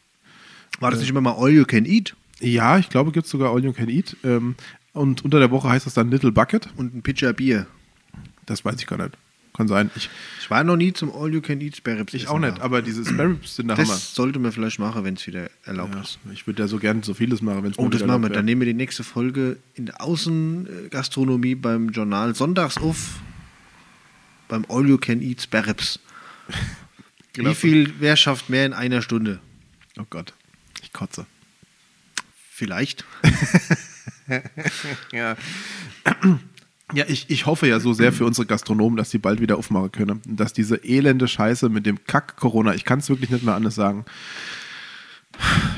War 0.81 0.90
das 0.90 1.01
nicht 1.01 1.11
immer 1.11 1.20
mal 1.20 1.35
All 1.37 1.51
You 1.51 1.66
Can 1.66 1.85
Eat? 1.85 2.14
Ja, 2.40 2.79
ich 2.79 2.88
glaube, 2.88 3.12
gibt 3.12 3.27
es 3.27 3.31
sogar 3.31 3.53
All 3.53 3.62
You 3.62 3.75
Can 3.75 3.90
Eat. 3.90 4.16
Ähm, 4.25 4.55
und 4.94 5.23
unter 5.23 5.38
der 5.38 5.51
Woche 5.51 5.68
heißt 5.68 5.85
das 5.85 5.92
dann 5.92 6.11
Little 6.11 6.33
Bucket. 6.33 6.70
Und 6.77 6.94
ein 6.94 7.03
Pitcher 7.03 7.35
Bier. 7.35 7.66
Das 8.47 8.64
weiß 8.64 8.77
ich 8.79 8.87
gar 8.87 8.97
nicht. 8.97 9.18
Kann 9.57 9.69
sein. 9.69 9.90
Ich, 9.95 10.11
Ich 10.40 10.51
war 10.51 10.64
noch 10.64 10.77
nie 10.77 10.93
zum 10.93 11.12
All 11.14 11.33
You 11.33 11.40
Can 11.40 11.61
Eat 11.61 11.77
Spare 11.77 12.01
Ribs 12.01 12.12
ich 12.12 12.27
auch 12.29 12.40
nicht, 12.40 12.61
aber 12.61 12.83
diese 12.83 13.05
Spare 13.05 13.29
Ribs 13.31 13.55
sind 13.57 13.69
der 13.69 13.77
Das 13.77 13.88
Hammer. 13.88 13.97
sollte 13.99 14.38
man 14.40 14.51
vielleicht 14.53 14.81
machen, 14.81 15.05
wenn 15.05 15.14
es 15.14 15.27
wieder 15.29 15.49
erlaubt 15.64 15.95
Ja, 15.95 16.01
ist. 16.01 16.19
ich 16.33 16.47
würde 16.49 16.62
ja 16.62 16.69
so 16.69 16.79
gern 16.79 17.03
so 17.05 17.14
vieles 17.14 17.40
machen, 17.40 17.62
wenn 17.62 17.71
es 17.71 17.79
Oh, 17.79 17.88
das 17.88 18.05
machen 18.05 18.23
wir. 18.23 18.31
Dann 18.31 18.45
nehmen 18.45 18.61
wir 18.61 18.67
die 18.67 18.75
nächste 18.75 19.05
Folge 19.05 19.59
in 19.75 19.87
der 19.87 20.01
Außengastronomie 20.03 21.55
beim 21.55 21.90
Journal 21.90 22.35
sonntags 22.35 22.79
auf. 22.79 23.21
Beim 24.49 24.67
All 24.69 24.88
You 24.88 24.99
Can 24.99 25.23
Eat 25.23 25.43
Spare 25.43 25.69
Ribs. 25.69 25.99
Genau. 27.37 27.51
Wie 27.51 27.55
viel, 27.57 27.95
wer 27.99 28.14
schafft 28.17 28.49
mehr 28.49 28.64
in 28.64 28.73
einer 28.73 29.03
Stunde? 29.03 29.40
Oh 29.99 30.05
Gott, 30.09 30.35
ich 30.83 30.93
kotze. 30.93 31.27
Vielleicht. 32.51 33.05
Ja. 35.12 35.37
Ja, 36.92 37.05
ich, 37.09 37.31
ich 37.31 37.47
hoffe 37.47 37.66
ja 37.66 37.81
so 37.81 37.92
sehr 37.94 38.12
für 38.12 38.27
unsere 38.27 38.47
Gastronomen, 38.47 38.97
dass 38.97 39.09
die 39.11 39.18
bald 39.18 39.40
wieder 39.40 39.57
aufmachen 39.57 39.90
können. 39.90 40.20
Und 40.29 40.38
dass 40.38 40.53
diese 40.53 40.77
elende 40.85 41.27
Scheiße 41.27 41.68
mit 41.70 41.87
dem 41.87 42.05
Kack-Corona, 42.07 42.75
ich 42.75 42.85
kann 42.85 42.99
es 42.99 43.09
wirklich 43.09 43.31
nicht 43.31 43.44
mehr 43.44 43.55
anders 43.55 43.75
sagen. 43.75 44.05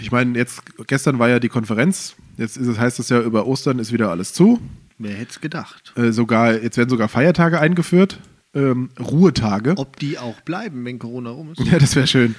Ich 0.03 0.11
meine, 0.11 0.37
jetzt, 0.37 0.63
gestern 0.87 1.19
war 1.19 1.29
ja 1.29 1.39
die 1.39 1.49
Konferenz, 1.49 2.17
jetzt 2.37 2.57
ist 2.57 2.79
heißt 2.79 2.99
es 2.99 3.09
ja, 3.09 3.21
über 3.21 3.47
Ostern 3.47 3.79
ist 3.79 3.93
wieder 3.93 4.11
alles 4.11 4.33
zu. 4.33 4.61
Wer 4.99 5.15
hätte 5.15 5.31
es 5.31 5.41
gedacht? 5.41 5.93
Äh, 5.97 6.11
sogar, 6.13 6.55
jetzt 6.61 6.77
werden 6.77 6.91
sogar 6.91 7.09
Feiertage 7.09 7.61
eingeführt, 7.61 8.19
ähm, 8.55 8.91
Ruhetage. 8.99 9.75
Ob 9.77 9.97
die 9.99 10.19
auch 10.19 10.41
bleiben, 10.41 10.85
wenn 10.85 10.99
Corona 10.99 11.31
rum 11.31 11.53
ist? 11.53 11.61
Ja, 11.71 11.79
das 11.79 11.95
wäre 11.95 12.07
schön. 12.07 12.35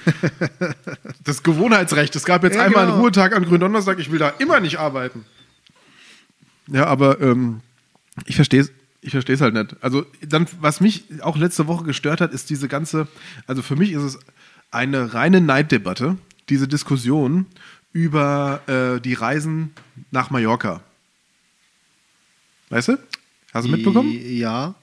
Das 1.23 1.41
Gewohnheitsrecht. 1.43 2.15
Es 2.15 2.25
gab 2.25 2.43
jetzt 2.43 2.55
Ja, 2.55 2.63
einmal 2.63 2.83
genau. 2.85 2.95
einen 2.95 3.01
Ruhetag 3.01 3.35
an 3.35 3.45
Gründonnerstag. 3.45 3.99
Ich 3.99 4.11
will 4.11 4.19
da 4.19 4.29
immer 4.29 4.59
nicht 4.59 4.77
arbeiten. 4.77 5.25
Ja, 6.67 6.85
aber 6.87 7.21
ähm, 7.21 7.61
ich 8.25 8.35
verstehe 8.35 8.61
es. 8.61 8.71
Ich 8.99 9.11
verstehe 9.11 9.35
es 9.35 9.41
halt 9.41 9.53
nicht. 9.53 9.75
Also 9.81 10.05
dann, 10.21 10.47
was 10.59 10.81
mich 10.81 11.05
auch 11.21 11.37
letzte 11.37 11.67
Woche 11.67 11.85
gestört 11.85 12.19
hat, 12.19 12.33
ist 12.33 12.49
diese 12.49 12.67
ganze, 12.67 13.07
also 13.45 13.61
für 13.61 13.75
mich 13.75 13.91
ist 13.91 14.01
es 14.01 14.19
eine 14.71 15.13
reine 15.13 15.39
Neiddebatte, 15.39 16.17
diese 16.49 16.67
Diskussion 16.67 17.45
über 17.93 18.61
äh, 18.67 18.99
die 18.99 19.13
Reisen 19.13 19.73
nach 20.11 20.29
Mallorca. 20.29 20.81
Weißt 22.69 22.89
du? 22.89 22.99
Hast 23.53 23.67
du 23.67 23.71
mitbekommen? 23.71 24.11
Ja. 24.11 24.75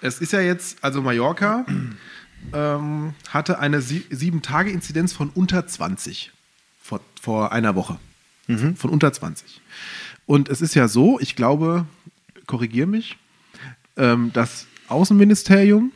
Es 0.00 0.20
ist 0.20 0.32
ja 0.32 0.40
jetzt, 0.40 0.82
also 0.82 1.02
Mallorca 1.02 1.66
ähm, 2.52 3.14
hatte 3.28 3.58
eine 3.58 3.82
sie 3.82 4.06
sieben 4.10 4.42
Tage 4.42 4.70
Inzidenz 4.70 5.12
von 5.12 5.30
unter 5.30 5.66
20 5.66 6.32
vor, 6.80 7.00
vor 7.20 7.52
einer 7.52 7.74
Woche. 7.74 7.98
Von 8.76 8.90
unter 8.90 9.12
20. 9.12 9.60
Und 10.26 10.48
es 10.48 10.60
ist 10.60 10.74
ja 10.74 10.88
so, 10.88 11.18
ich 11.20 11.36
glaube, 11.36 11.86
korrigiere 12.46 12.86
mich, 12.86 13.16
ähm, 13.96 14.30
das 14.32 14.66
Außenministerium 14.88 15.92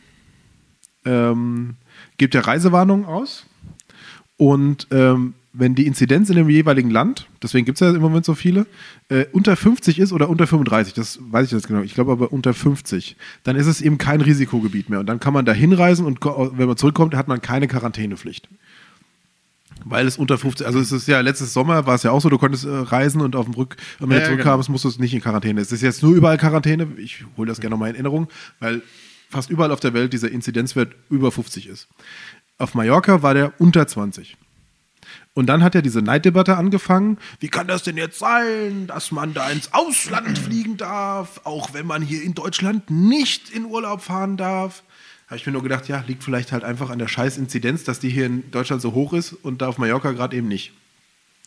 ähm, 1.04 1.76
gibt 2.16 2.34
ja 2.34 2.42
Reisewarnungen 2.42 3.06
aus. 3.06 3.46
Und 4.36 4.86
ähm, 4.90 5.34
wenn 5.52 5.74
die 5.74 5.86
Inzidenz 5.86 6.30
in 6.30 6.36
dem 6.36 6.48
jeweiligen 6.48 6.90
Land, 6.90 7.26
deswegen 7.42 7.64
gibt 7.64 7.80
es 7.80 7.80
ja 7.80 7.92
im 7.92 8.00
Moment 8.00 8.24
so 8.24 8.34
viele, 8.34 8.66
äh, 9.08 9.24
unter 9.32 9.56
50 9.56 9.98
ist 9.98 10.12
oder 10.12 10.28
unter 10.28 10.46
35, 10.46 10.94
das 10.94 11.18
weiß 11.20 11.46
ich 11.46 11.52
jetzt 11.52 11.66
genau, 11.66 11.82
ich 11.82 11.94
glaube 11.94 12.12
aber 12.12 12.32
unter 12.32 12.54
50, 12.54 13.16
dann 13.42 13.56
ist 13.56 13.66
es 13.66 13.80
eben 13.80 13.98
kein 13.98 14.20
Risikogebiet 14.20 14.88
mehr. 14.88 15.00
Und 15.00 15.06
dann 15.06 15.18
kann 15.18 15.34
man 15.34 15.44
da 15.44 15.52
hinreisen 15.52 16.06
und 16.06 16.20
wenn 16.24 16.68
man 16.68 16.76
zurückkommt, 16.76 17.16
hat 17.16 17.26
man 17.26 17.42
keine 17.42 17.66
Quarantänepflicht. 17.66 18.48
Weil 19.84 20.06
es 20.06 20.16
unter 20.16 20.38
50, 20.38 20.66
also 20.66 20.80
es 20.80 20.92
ist 20.92 21.08
ja 21.08 21.20
letztes 21.20 21.52
Sommer 21.52 21.86
war 21.86 21.94
es 21.94 22.02
ja 22.02 22.10
auch 22.10 22.20
so, 22.20 22.28
du 22.28 22.38
konntest 22.38 22.64
äh, 22.64 22.68
reisen 22.68 23.20
und 23.20 23.36
auf 23.36 23.46
dem 23.46 23.54
Rück, 23.54 23.76
wenn 23.98 24.10
du 24.10 24.16
Ja, 24.16 24.22
ja, 24.22 24.26
zurückkamst, 24.26 24.68
musst 24.68 24.84
du 24.84 24.88
es 24.88 24.98
nicht 24.98 25.14
in 25.14 25.20
Quarantäne. 25.20 25.60
Es 25.60 25.72
ist 25.72 25.82
jetzt 25.82 26.02
nur 26.02 26.14
überall 26.14 26.38
Quarantäne. 26.38 26.88
Ich 26.96 27.24
hole 27.36 27.48
das 27.48 27.60
gerne 27.60 27.74
nochmal 27.74 27.90
in 27.90 27.94
Erinnerung, 27.94 28.28
weil 28.60 28.82
fast 29.30 29.50
überall 29.50 29.72
auf 29.72 29.80
der 29.80 29.94
Welt 29.94 30.12
dieser 30.12 30.30
Inzidenzwert 30.30 30.94
über 31.10 31.30
50 31.30 31.68
ist. 31.68 31.88
Auf 32.58 32.74
Mallorca 32.74 33.22
war 33.22 33.34
der 33.34 33.52
unter 33.58 33.86
20. 33.86 34.36
Und 35.34 35.46
dann 35.46 35.62
hat 35.62 35.74
ja 35.74 35.82
diese 35.82 36.02
Neiddebatte 36.02 36.56
angefangen. 36.56 37.18
Wie 37.38 37.48
kann 37.48 37.68
das 37.68 37.84
denn 37.84 37.96
jetzt 37.96 38.18
sein, 38.18 38.88
dass 38.88 39.12
man 39.12 39.34
da 39.34 39.48
ins 39.50 39.72
Ausland 39.72 40.36
fliegen 40.36 40.76
darf, 40.76 41.40
auch 41.44 41.72
wenn 41.74 41.86
man 41.86 42.02
hier 42.02 42.22
in 42.22 42.34
Deutschland 42.34 42.90
nicht 42.90 43.48
in 43.50 43.64
Urlaub 43.66 44.02
fahren 44.02 44.36
darf? 44.36 44.82
Habe 45.28 45.36
ich 45.36 45.46
mir 45.46 45.52
nur 45.52 45.62
gedacht, 45.62 45.88
ja, 45.88 46.02
liegt 46.06 46.24
vielleicht 46.24 46.52
halt 46.52 46.64
einfach 46.64 46.90
an 46.90 46.98
der 46.98 47.08
scheiß 47.08 47.36
Inzidenz, 47.36 47.84
dass 47.84 48.00
die 48.00 48.08
hier 48.08 48.26
in 48.26 48.50
Deutschland 48.50 48.82
so 48.82 48.92
hoch 48.92 49.12
ist 49.12 49.32
und 49.32 49.60
da 49.62 49.68
auf 49.68 49.78
Mallorca 49.78 50.12
gerade 50.12 50.36
eben 50.36 50.48
nicht. 50.48 50.72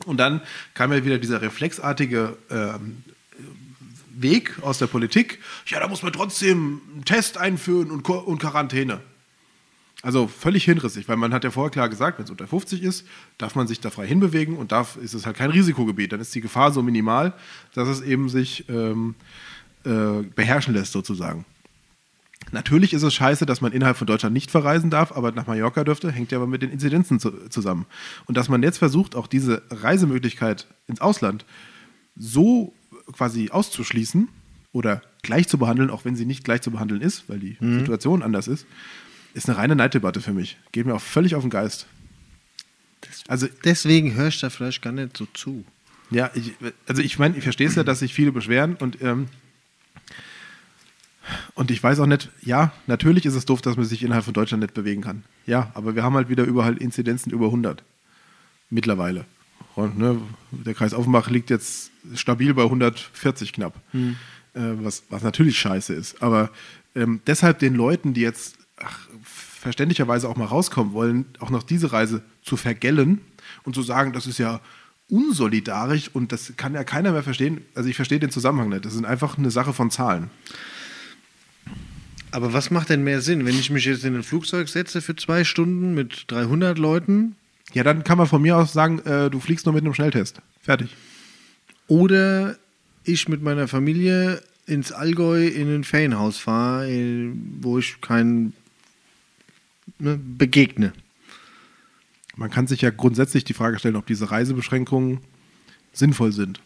Und 0.06 0.18
dann 0.18 0.42
kam 0.74 0.94
ja 0.94 1.04
wieder 1.04 1.18
dieser 1.18 1.42
reflexartige 1.42 2.38
ähm, 2.50 3.04
Weg 4.14 4.62
aus 4.62 4.78
der 4.78 4.88
Politik, 4.88 5.40
ja, 5.66 5.80
da 5.80 5.88
muss 5.88 6.04
man 6.04 6.14
trotzdem 6.14 6.82
einen 6.94 7.06
Test 7.06 7.38
einführen 7.38 7.92
und, 7.92 8.08
und 8.08 8.40
Quarantäne. 8.40 9.02
Also 10.04 10.28
völlig 10.28 10.64
hinrissig, 10.66 11.08
weil 11.08 11.18
man 11.18 11.34
hat 11.34 11.44
ja 11.44 11.52
vorher 11.52 11.70
klar 11.70 11.88
gesagt, 11.88 12.18
wenn 12.18 12.26
es 12.26 12.32
unter 12.32 12.48
50 12.48 12.82
ist, 12.82 13.06
darf 13.38 13.54
man 13.54 13.68
sich 13.68 13.80
da 13.80 13.92
frei 13.92 14.08
hinbewegen 14.08 14.58
und 14.58 14.72
darf, 14.72 14.96
ist 14.98 15.14
es 15.14 15.26
halt 15.26 15.38
kein 15.38 15.52
Risikogebiet. 15.52 16.12
Dann 16.12 16.20
ist 16.20 16.34
die 16.34 16.42
Gefahr 16.42 16.72
so 16.72 16.82
minimal, 16.82 17.34
dass 17.76 17.88
es 17.88 18.02
eben 18.02 18.28
sich 18.28 18.68
ähm, 18.68 19.14
äh, 19.86 20.24
beherrschen 20.36 20.74
lässt 20.74 20.92
sozusagen. 20.92 21.46
Natürlich 22.52 22.94
ist 22.94 23.04
es 23.04 23.14
scheiße, 23.14 23.46
dass 23.46 23.62
man 23.62 23.72
innerhalb 23.72 23.98
von 23.98 24.08
Deutschland 24.08 24.34
nicht 24.34 24.52
verreisen 24.52 24.90
darf, 24.90 25.12
aber 25.12 25.32
nach 25.32 25.48
Mallorca 25.48 25.84
dürfte, 25.84 26.12
hängt 26.12 26.32
ja 26.32 26.38
aber 26.40 26.48
mit 26.48 26.62
den 26.62 26.72
Inzidenzen 26.72 27.20
zu, 27.20 27.32
zusammen. 27.50 27.86
Und 28.26 28.36
dass 28.36 28.50
man 28.50 28.64
jetzt 28.64 28.80
versucht, 28.80 29.16
auch 29.16 29.28
diese 29.28 29.62
Reisemöglichkeit 29.70 30.68
ins 30.88 31.02
Ausland 31.02 31.46
so 32.16 32.74
quasi 33.14 33.50
auszuschließen 33.52 34.28
oder 34.74 35.02
gleich 35.22 35.48
zu 35.48 35.58
behandeln, 35.58 35.90
auch 35.90 36.04
wenn 36.04 36.16
sie 36.16 36.26
nicht 36.26 36.44
gleich 36.44 36.62
zu 36.62 36.72
behandeln 36.72 37.02
ist, 37.02 37.30
weil 37.30 37.40
die 37.40 37.58
Situation 37.60 38.22
anders 38.24 38.48
ist, 38.48 38.66
ist 39.34 39.48
eine 39.48 39.58
reine 39.58 39.76
Neiddebatte 39.76 40.20
für 40.20 40.34
mich. 40.34 40.58
Geht 40.72 40.86
mir 40.86 40.96
auch 40.96 41.02
völlig 41.02 41.36
auf 41.36 41.44
den 41.44 41.50
Geist. 41.50 41.88
Also 43.28 43.48
Deswegen 43.64 44.14
hörst 44.16 44.42
du 44.42 44.48
da 44.48 44.50
vielleicht 44.50 44.82
gar 44.82 44.92
nicht 44.92 45.16
so 45.16 45.26
zu. 45.34 45.64
ja, 46.10 46.30
ich, 46.34 46.54
also 46.88 47.02
ich 47.02 47.18
meine, 47.18 47.38
ich 47.38 47.44
verstehe 47.44 47.68
es 47.68 47.76
ja, 47.76 47.84
dass 47.84 48.00
sich 48.00 48.14
viele 48.14 48.32
beschweren 48.32 48.76
und, 48.76 49.02
ähm, 49.02 49.28
und 51.62 51.70
ich 51.70 51.84
weiß 51.84 52.00
auch 52.00 52.08
nicht, 52.08 52.32
ja, 52.42 52.72
natürlich 52.88 53.28
ist 53.28 53.36
es 53.36 53.46
doof, 53.46 53.62
dass 53.62 53.78
man 53.78 53.86
sich 53.86 54.02
innerhalb 54.02 54.26
von 54.26 54.34
Deutschland 54.34 54.64
nicht 54.64 54.74
bewegen 54.74 55.04
kann. 55.04 55.24
Ja, 55.46 55.70
aber 55.76 55.94
wir 55.94 56.02
haben 56.02 56.16
halt 56.16 56.28
wieder 56.28 56.44
überall 56.44 56.76
Inzidenzen 56.76 57.32
über 57.32 57.46
100. 57.46 57.84
Mittlerweile. 58.72 59.26
Und, 59.76 59.96
ne, 59.96 60.20
der 60.50 60.74
Kreis 60.74 60.96
Offenbach 60.96 61.30
liegt 61.30 61.52
jetzt 61.52 61.92
stabil 62.16 62.56
bei 62.56 62.64
140 62.64 63.54
knapp. 63.54 63.76
Äh, 63.94 64.10
was, 64.54 65.04
was 65.12 65.22
natürlich 65.22 65.60
scheiße 65.60 65.94
ist. 65.94 66.24
Aber 66.24 66.50
ähm, 66.96 67.22
deshalb 67.28 67.60
den 67.60 67.76
Leuten, 67.76 68.16
die 68.16 68.22
jetzt 68.22 68.56
ach, 68.78 69.08
verständlicherweise 69.24 70.28
auch 70.28 70.38
mal 70.38 70.46
rauskommen 70.46 70.94
wollen, 70.94 71.26
auch 71.42 71.52
noch 71.52 71.62
diese 71.62 71.94
Reise 71.94 72.24
zu 72.42 72.58
vergällen 72.58 73.22
und 73.62 73.76
zu 73.76 73.84
sagen, 73.84 74.14
das 74.14 74.26
ist 74.26 74.40
ja 74.40 74.62
unsolidarisch 75.10 76.10
und 76.12 76.32
das 76.32 76.54
kann 76.58 76.74
ja 76.74 76.84
keiner 76.84 77.12
mehr 77.12 77.22
verstehen. 77.22 77.64
Also 77.76 77.88
ich 77.88 77.98
verstehe 77.98 78.20
den 78.20 78.32
Zusammenhang 78.32 78.70
nicht. 78.70 78.84
Das 78.84 78.96
ist 78.96 79.06
einfach 79.06 79.38
eine 79.38 79.52
Sache 79.52 79.74
von 79.74 79.92
Zahlen. 79.92 80.32
Aber 82.32 82.54
was 82.54 82.72
macht 82.72 82.90
denn 82.90 83.04
mehr 83.04 83.22
Sinn, 83.22 83.46
wenn 83.46 83.60
ich 83.60 83.70
mich 83.70 83.86
jetzt 83.86 84.06
in 84.06 84.16
ein 84.16 84.24
Flugzeug 84.24 84.70
setze 84.70 85.02
für 85.02 85.16
zwei 85.16 85.44
Stunden 85.44 85.94
mit 85.94 86.26
300 86.28 86.78
Leuten 86.78 87.36
Ja, 87.74 87.84
dann 87.84 88.04
kann 88.04 88.18
man 88.18 88.28
von 88.28 88.42
mir 88.42 88.58
aus 88.58 88.74
sagen, 88.74 89.00
äh, 89.00 89.30
du 89.30 89.40
fliegst 89.40 89.66
nur 89.66 89.74
mit 89.76 89.84
einem 89.84 89.94
Schnelltest. 89.94 90.42
Fertig. 90.62 90.96
oder 91.88 92.58
ich 93.04 93.28
mit 93.28 93.42
meiner 93.42 93.68
Familie 93.68 94.42
ins 94.68 94.92
Allgäu 94.92 95.48
in 95.48 95.74
ein 95.74 95.84
Ferienhaus 95.84 96.38
fahre, 96.38 96.90
äh, 96.90 97.32
wo 97.60 97.80
ich 97.80 98.00
keinen 98.00 98.54
ne, 100.00 100.18
begegne? 100.18 100.94
Man 102.36 102.50
kann 102.50 102.68
sich 102.68 102.82
ja 102.82 102.92
grundsätzlich 102.92 103.44
die 103.44 103.54
Frage 103.54 103.80
stellen, 103.80 103.96
ob 103.96 104.06
diese 104.06 104.32
Reisebeschränkungen 104.32 105.20
sinnvoll 105.94 106.32
sind. 106.32 106.62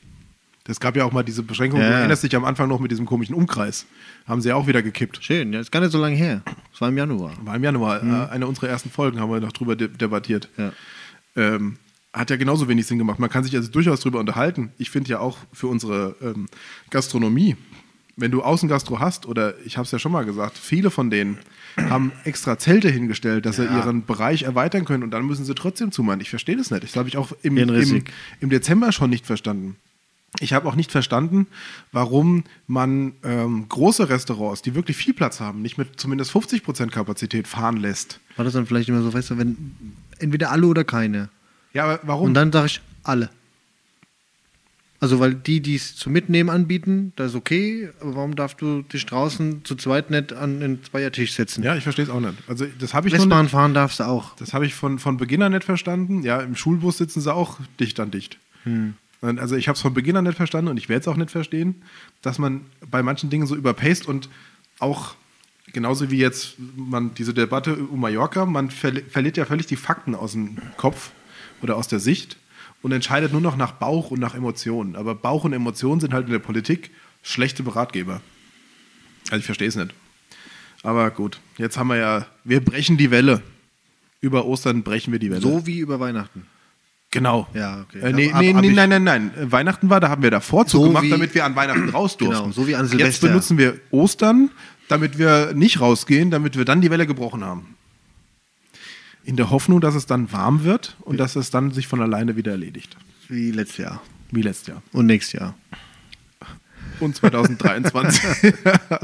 Es 0.68 0.80
gab 0.80 0.96
ja 0.96 1.06
auch 1.06 1.12
mal 1.12 1.24
diese 1.24 1.44
Beschränkungen, 1.44 1.84
Ja. 1.84 1.90
du 1.92 1.96
erinnerst 1.98 2.24
dich 2.24 2.36
am 2.36 2.44
Anfang 2.44 2.68
noch 2.68 2.80
mit 2.80 2.90
diesem 2.92 3.06
komischen 3.06 3.36
Umkreis. 3.36 3.86
Haben 4.28 4.42
sie 4.42 4.50
ja 4.50 4.56
auch 4.56 4.66
wieder 4.68 4.82
gekippt. 4.82 5.20
Schön, 5.24 5.54
ja, 5.54 5.60
ist 5.60 5.72
gar 5.72 5.80
nicht 5.80 5.92
so 5.92 6.00
lange 6.00 6.16
her. 6.16 6.42
Das 6.72 6.82
war 6.82 6.90
im 6.90 6.98
Januar. 6.98 7.34
War 7.44 7.56
im 7.56 7.64
Januar, 7.64 8.02
äh, 8.04 8.32
eine 8.32 8.48
unserer 8.48 8.70
ersten 8.70 8.90
Folgen, 8.90 9.20
haben 9.20 9.32
wir 9.32 9.40
noch 9.40 9.52
drüber 9.52 9.76
de 9.76 9.88
debattiert. 9.90 10.50
Ja. 10.58 10.72
Ähm, 11.36 11.78
hat 12.14 12.30
ja 12.30 12.38
genauso 12.38 12.68
wenig 12.68 12.88
Sinn 12.88 12.98
gemacht. 12.98 13.20
Man 13.20 13.30
kann 13.30 13.44
sich 13.44 13.56
also 13.56 13.70
durchaus 13.70 14.00
drüber 14.02 14.20
unterhalten. 14.20 14.72
Ich 14.78 14.90
finde 14.90 15.10
ja 15.12 15.20
auch 15.20 15.38
für 15.54 15.68
unsere 15.68 16.16
ähm, 16.22 16.48
Gastronomie, 16.90 17.58
wenn 18.16 18.32
du 18.32 18.42
Außengastro 18.42 19.00
hast, 19.00 19.26
oder 19.26 19.54
ich 19.66 19.78
habe 19.78 19.86
es 19.86 19.92
ja 19.92 20.00
schon 20.00 20.14
mal 20.14 20.24
gesagt, 20.26 20.58
viele 20.58 20.90
von 20.90 21.10
denen 21.10 21.38
haben 21.78 22.12
extra 22.24 22.58
Zelte 22.58 22.90
hingestellt, 22.90 23.46
dass 23.46 23.58
sie 23.58 23.66
Ja. 23.66 23.78
ihren 23.80 24.06
Bereich 24.06 24.44
erweitern 24.44 24.86
können 24.86 25.04
und 25.04 25.12
dann 25.12 25.26
müssen 25.28 25.44
sie 25.46 25.54
trotzdem 25.54 25.92
zumachen. 25.92 26.22
Ich 26.22 26.30
verstehe 26.30 26.56
das 26.56 26.72
nicht. 26.72 26.84
Das 26.86 26.96
habe 26.96 27.10
ich 27.10 27.18
auch 27.18 27.34
im, 27.44 27.58
im, 27.58 28.04
im 28.40 28.50
Dezember 28.50 28.92
schon 28.94 29.10
nicht 29.10 29.26
verstanden. 29.28 29.76
Ich 30.42 30.54
habe 30.54 30.68
auch 30.68 30.76
nicht 30.76 30.92
verstanden, 30.92 31.48
warum 31.92 32.44
man 32.68 33.14
ähm, 33.24 33.68
große 33.70 34.10
Restaurants, 34.10 34.62
die 34.62 34.76
wirklich 34.76 34.98
viel 34.98 35.14
Platz 35.14 35.40
haben, 35.40 35.62
nicht 35.62 35.78
mit 35.78 36.00
zumindest 36.00 36.32
50% 36.32 36.88
Kapazität 36.90 37.48
fahren 37.48 37.78
lässt. 37.78 38.20
War 38.36 38.44
das 38.46 38.54
dann 38.54 38.66
vielleicht 38.66 38.90
immer 38.90 39.02
so, 39.02 39.14
weißt 39.14 39.32
du, 39.32 39.38
wenn 39.38 39.58
entweder 40.20 40.52
alle 40.52 40.68
oder 40.68 40.84
keine? 40.84 41.30
Ja, 41.74 41.84
aber 41.86 42.00
warum? 42.04 42.28
Und 42.28 42.34
dann 42.34 42.52
sage 42.52 42.68
ich 42.68 42.82
alle. 43.04 43.30
Also, 45.02 45.20
weil 45.20 45.36
die, 45.36 45.60
die 45.60 45.76
es 45.76 45.96
zum 45.98 46.14
Mitnehmen 46.14 46.50
anbieten, 46.50 47.12
das 47.16 47.32
ist 47.32 47.36
okay, 47.36 47.90
aber 48.00 48.16
warum 48.16 48.36
darfst 48.36 48.62
du 48.62 48.82
dich 48.82 49.06
draußen 49.06 49.64
zu 49.66 49.76
zweit 49.76 50.10
nicht 50.10 50.34
an 50.34 50.64
einen 50.64 50.84
Zweiertisch 50.84 51.34
setzen? 51.34 51.64
Ja, 51.64 51.76
ich 51.76 51.84
verstehe 51.84 52.06
es 52.06 52.10
auch 52.10 52.22
nicht. 52.22 52.34
Also 52.48 52.66
das 52.80 52.94
habe 52.94 53.08
ich, 53.10 53.14
Westbahn 53.14 53.44
nicht- 53.44 53.52
fahren 53.52 53.74
darfst 53.74 54.00
du 54.00 54.06
auch. 54.06 54.36
das 54.38 54.54
habe 54.54 54.66
ich 54.66 54.74
von, 54.74 54.98
von 54.98 55.18
Beginn 55.18 55.42
an 55.44 55.52
nicht 55.52 55.66
verstanden. 55.66 56.24
Ja, 56.24 56.40
im 56.42 56.56
Schulbus 56.56 56.98
sitzen 56.98 57.22
sie 57.22 57.32
auch 57.32 57.60
dicht 57.80 58.00
an 58.00 58.10
dicht. 58.10 58.38
Also 59.26 59.56
ich 59.56 59.68
habe 59.68 59.76
es 59.76 59.82
von 59.82 59.94
Beginn 59.94 60.18
an 60.18 60.24
nicht 60.24 60.38
verstanden 60.38 60.70
und 60.70 60.78
ich 60.78 60.90
werde 60.90 61.02
es 61.02 61.08
auch 61.08 61.18
nicht 61.18 61.32
verstehen, 61.32 61.84
dass 62.22 62.40
man 62.40 62.62
bei 62.90 63.04
manchen 63.04 63.30
Dingen 63.30 63.48
so 63.48 63.56
überpaced 63.56 64.08
und 64.08 64.30
auch 64.80 65.16
genauso 65.74 66.12
wie 66.12 66.18
jetzt 66.18 66.56
man 66.76 67.14
diese 67.14 67.34
Debatte 67.34 67.76
um 67.76 68.00
Mallorca, 68.00 68.46
man 68.46 68.70
verli 68.70 69.02
verliert 69.02 69.38
ja 69.38 69.46
völlig 69.46 69.66
die 69.66 69.76
Fakten 69.76 70.16
aus 70.16 70.34
dem 70.34 70.58
Kopf 70.78 71.12
oder 71.62 71.76
aus 71.76 71.88
der 71.88 72.00
Sicht 72.00 72.38
und 72.82 72.92
entscheidet 72.92 73.32
nur 73.32 73.42
noch 73.42 73.58
nach 73.58 73.72
Bauch 73.72 74.12
und 74.12 74.20
nach 74.20 74.36
Emotionen. 74.36 74.96
Aber 74.96 75.16
Bauch 75.16 75.44
und 75.44 75.54
Emotionen 75.54 76.00
sind 76.02 76.14
halt 76.14 76.28
in 76.28 76.32
der 76.32 76.40
Politik 76.40 76.92
schlechte 77.24 77.64
Beratgeber. 77.64 78.22
Also 79.30 79.38
ich 79.40 79.46
verstehe 79.46 79.68
es 79.68 79.76
nicht. 79.76 79.94
Aber 80.84 81.10
gut, 81.10 81.40
jetzt 81.58 81.78
haben 81.78 81.88
wir 81.88 81.98
ja, 81.98 82.28
wir 82.44 82.64
brechen 82.64 82.98
die 82.98 83.10
Welle. 83.10 83.42
Über 84.22 84.46
Ostern 84.46 84.84
brechen 84.84 85.12
wir 85.12 85.20
die 85.20 85.32
Welle. 85.32 85.42
So 85.42 85.66
wie 85.66 85.80
über 85.80 86.00
Weihnachten. 86.00 86.46
Genau. 87.16 87.48
Ja, 87.54 87.82
okay. 87.82 88.00
Äh, 88.00 88.14
nee, 88.14 88.32
nee, 88.40 88.54
nee, 88.54 88.72
nein, 88.72 88.90
nein, 88.90 89.04
nein. 89.04 89.32
Äh, 89.38 89.52
Weihnachten 89.52 89.90
war, 89.90 90.00
da 90.00 90.10
haben 90.10 90.22
wir 90.22 90.32
davor 90.32 90.68
So 90.68 90.80
zugemacht, 90.80 91.04
wie- 91.06 91.10
damit 91.10 91.34
wir 91.34 91.46
an 91.46 91.56
Weihnachten 91.56 91.90
raus 91.90 92.18
durften. 92.18 92.42
Genau, 92.44 92.52
so 92.54 92.68
wie 92.68 92.76
an 92.76 92.84
Jetzt 92.86 92.92
Silvester. 92.92 93.28
benutzen 93.28 93.58
wir 93.58 93.80
Ostern, 93.92 94.52
damit 94.88 95.18
wir 95.18 95.54
nicht 95.54 95.80
rausgehen, 95.82 96.30
damit 96.32 96.58
wir 96.58 96.66
dann 96.66 96.82
die 96.82 96.92
Welle 96.92 97.08
gebrochen 97.08 97.44
haben. 97.44 97.76
In 99.24 99.36
der 99.38 99.50
Hoffnung, 99.50 99.82
dass 99.82 99.96
es 99.96 100.06
dann 100.06 100.32
warm 100.32 100.64
wird 100.64 100.96
und 101.02 101.18
dass 101.18 101.36
es 101.36 101.50
dann 101.50 101.72
sich 101.72 101.88
von 101.88 102.00
alleine 102.02 102.36
wieder 102.36 102.52
erledigt. 102.52 102.96
Wie 103.28 103.50
letztes 103.52 103.78
Jahr. 103.78 104.02
Wie 104.32 104.44
letztes 104.44 104.68
Jahr. 104.68 104.82
Und 104.92 105.08
nächstes 105.08 105.40
Jahr. 105.40 105.56
Und 107.00 107.16
2023. 107.16 108.54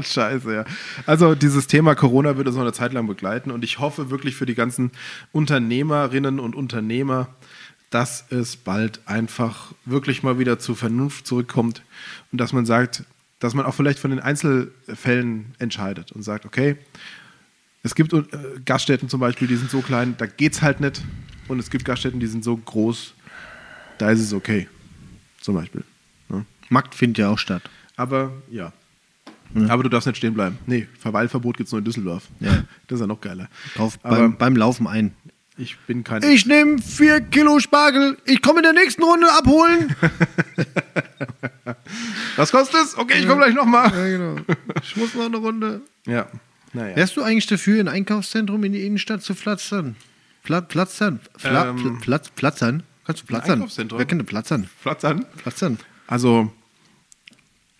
Scheiße, 0.00 0.54
ja. 0.54 0.64
Also 1.06 1.34
dieses 1.34 1.66
Thema 1.66 1.94
Corona 1.94 2.36
wird 2.36 2.46
uns 2.46 2.56
noch 2.56 2.62
eine 2.62 2.72
Zeit 2.72 2.92
lang 2.92 3.06
begleiten 3.06 3.50
und 3.50 3.64
ich 3.64 3.80
hoffe 3.80 4.10
wirklich 4.10 4.34
für 4.36 4.46
die 4.46 4.54
ganzen 4.54 4.92
Unternehmerinnen 5.32 6.38
und 6.40 6.54
Unternehmer, 6.54 7.28
dass 7.92 8.24
es 8.30 8.56
bald 8.56 9.00
einfach 9.06 9.72
wirklich 9.84 10.22
mal 10.22 10.38
wieder 10.38 10.58
zur 10.58 10.76
Vernunft 10.76 11.26
zurückkommt 11.26 11.82
und 12.32 12.40
dass 12.40 12.52
man 12.52 12.66
sagt, 12.66 13.04
dass 13.38 13.54
man 13.54 13.66
auch 13.66 13.74
vielleicht 13.74 13.98
von 13.98 14.10
den 14.10 14.20
Einzelfällen 14.20 15.54
entscheidet 15.58 16.10
und 16.12 16.22
sagt, 16.22 16.46
okay, 16.46 16.76
es 17.82 17.94
gibt 17.94 18.12
äh, 18.12 18.22
Gaststätten 18.64 19.08
zum 19.08 19.20
Beispiel, 19.20 19.46
die 19.48 19.56
sind 19.56 19.70
so 19.70 19.80
klein, 19.80 20.14
da 20.16 20.26
geht's 20.26 20.62
halt 20.62 20.80
nicht. 20.80 21.02
Und 21.48 21.58
es 21.58 21.68
gibt 21.68 21.84
Gaststätten, 21.84 22.20
die 22.20 22.28
sind 22.28 22.44
so 22.44 22.56
groß, 22.56 23.14
da 23.98 24.10
ist 24.10 24.20
es 24.20 24.32
okay. 24.32 24.68
Zum 25.40 25.56
Beispiel. 25.56 25.82
Ne? 26.28 26.46
Markt 26.70 26.94
findet 26.94 27.18
ja 27.18 27.28
auch 27.28 27.38
statt. 27.38 27.62
Aber 27.96 28.32
ja. 28.50 28.72
Aber 29.68 29.82
du 29.82 29.90
darfst 29.90 30.06
nicht 30.06 30.16
stehen 30.16 30.32
bleiben. 30.32 30.56
Nee, 30.66 30.86
Verweilverbot 30.98 31.58
gibt 31.58 31.66
es 31.66 31.72
nur 31.72 31.80
in 31.80 31.84
Düsseldorf. 31.84 32.28
Ja. 32.40 32.64
Das 32.86 32.96
ist 32.96 33.00
ja 33.00 33.06
noch 33.06 33.20
geiler. 33.20 33.48
Aber 33.76 33.90
beim, 34.02 34.36
beim 34.36 34.56
Laufen 34.56 34.86
ein. 34.86 35.14
Ich 35.58 35.76
bin 35.86 36.04
kein. 36.04 36.22
Ich 36.22 36.46
nehme 36.46 36.78
vier 36.80 37.20
Kilo 37.20 37.58
Spargel. 37.60 38.16
Ich 38.24 38.40
komme 38.42 38.60
in 38.60 38.64
der 38.64 38.72
nächsten 38.72 39.02
Runde 39.02 39.26
abholen. 39.32 39.94
Was 42.36 42.50
kostet 42.50 42.80
es? 42.82 42.96
Okay, 42.96 43.18
ich 43.20 43.28
komme 43.28 43.42
gleich 43.42 43.54
nochmal. 43.54 43.90
ja, 43.92 44.06
genau. 44.16 44.36
Ich 44.82 44.96
muss 44.96 45.14
noch 45.14 45.26
eine 45.26 45.36
Runde. 45.36 45.82
Ja. 46.06 46.28
Naja. 46.72 46.96
Wärst 46.96 47.16
du 47.16 47.22
eigentlich 47.22 47.46
dafür, 47.46 47.80
ein 47.80 47.88
Einkaufszentrum 47.88 48.64
in 48.64 48.72
die 48.72 48.86
Innenstadt 48.86 49.22
zu 49.22 49.34
pflatzern? 49.34 49.96
Pla 50.42 50.62
pflatzern? 50.62 51.20
Fla 51.36 51.68
Ähm, 51.68 51.76
pl 51.76 51.98
Platz 52.00 52.30
pflatzern? 52.34 52.82
Kannst 53.04 53.22
du 53.22 53.26
pflatzern? 53.26 53.52
Einkaufszentrum? 53.54 53.98
Wer 53.98 54.06
kennt 54.06 54.20
denn 54.20 54.28
pflatzern? 54.28 54.68
Platz 54.80 55.04
an. 55.04 55.26
Pflatzern. 55.36 55.78
Also, 56.06 56.50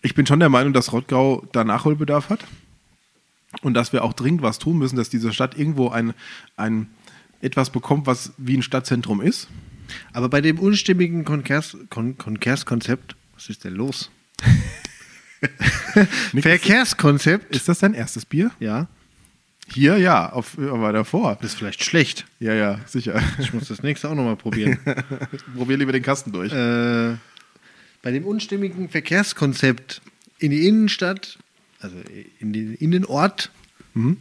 ich 0.03 0.13
bin 0.13 0.27
schon 0.27 0.39
der 0.39 0.49
Meinung, 0.49 0.73
dass 0.73 0.91
Rottgau 0.91 1.43
da 1.51 1.63
Nachholbedarf 1.63 2.29
hat. 2.29 2.45
Und 3.61 3.75
dass 3.75 3.93
wir 3.93 4.03
auch 4.03 4.13
dringend 4.13 4.41
was 4.41 4.59
tun 4.59 4.77
müssen, 4.77 4.95
dass 4.95 5.09
diese 5.09 5.31
Stadt 5.31 5.57
irgendwo 5.57 5.89
ein, 5.89 6.13
ein 6.57 6.89
etwas 7.43 7.69
bekommt, 7.69 8.07
was 8.07 8.33
wie 8.37 8.57
ein 8.57 8.63
Stadtzentrum 8.63 9.21
ist. 9.21 9.47
Aber 10.13 10.29
bei 10.29 10.41
dem 10.41 10.59
unstimmigen 10.59 11.25
Konkers 11.25 11.77
Kon 11.89 12.15
was 12.17 13.49
ist 13.49 13.63
denn 13.63 13.73
los? 13.75 14.09
Verkehrskonzept, 16.41 17.55
Ist 17.55 17.67
das 17.69 17.79
dein 17.79 17.93
erstes 17.93 18.25
Bier? 18.25 18.51
ja, 18.59 18.87
Hier, 19.67 19.97
ja, 19.97 20.31
auf, 20.31 20.57
aber 20.57 20.91
davor. 20.93 21.37
das 21.41 21.51
ist 21.51 21.57
vielleicht 21.57 21.83
schlecht. 21.83 22.25
Ja, 22.39 22.53
ja, 22.53 22.79
sicher. 22.85 23.21
Ich 23.39 23.53
muss 23.53 23.67
das 23.67 23.83
nächste 23.83 24.09
auch 24.09 24.15
nochmal 24.15 24.35
probieren. 24.35 24.79
Probier 25.55 25.77
lieber 25.77 25.91
den 25.91 26.03
Kasten 26.03 26.31
durch. 26.31 26.51
äh, 26.51 27.15
bei 28.01 28.11
dem 28.11 28.25
unstimmigen 28.25 28.89
Verkehrskonzept 28.89 30.01
in 30.39 30.51
die 30.51 30.67
Innenstadt, 30.67 31.37
also 31.79 31.95
in 32.39 32.53
den 32.53 32.73
Innenort, 32.75 33.51
Mhm. 33.95 34.17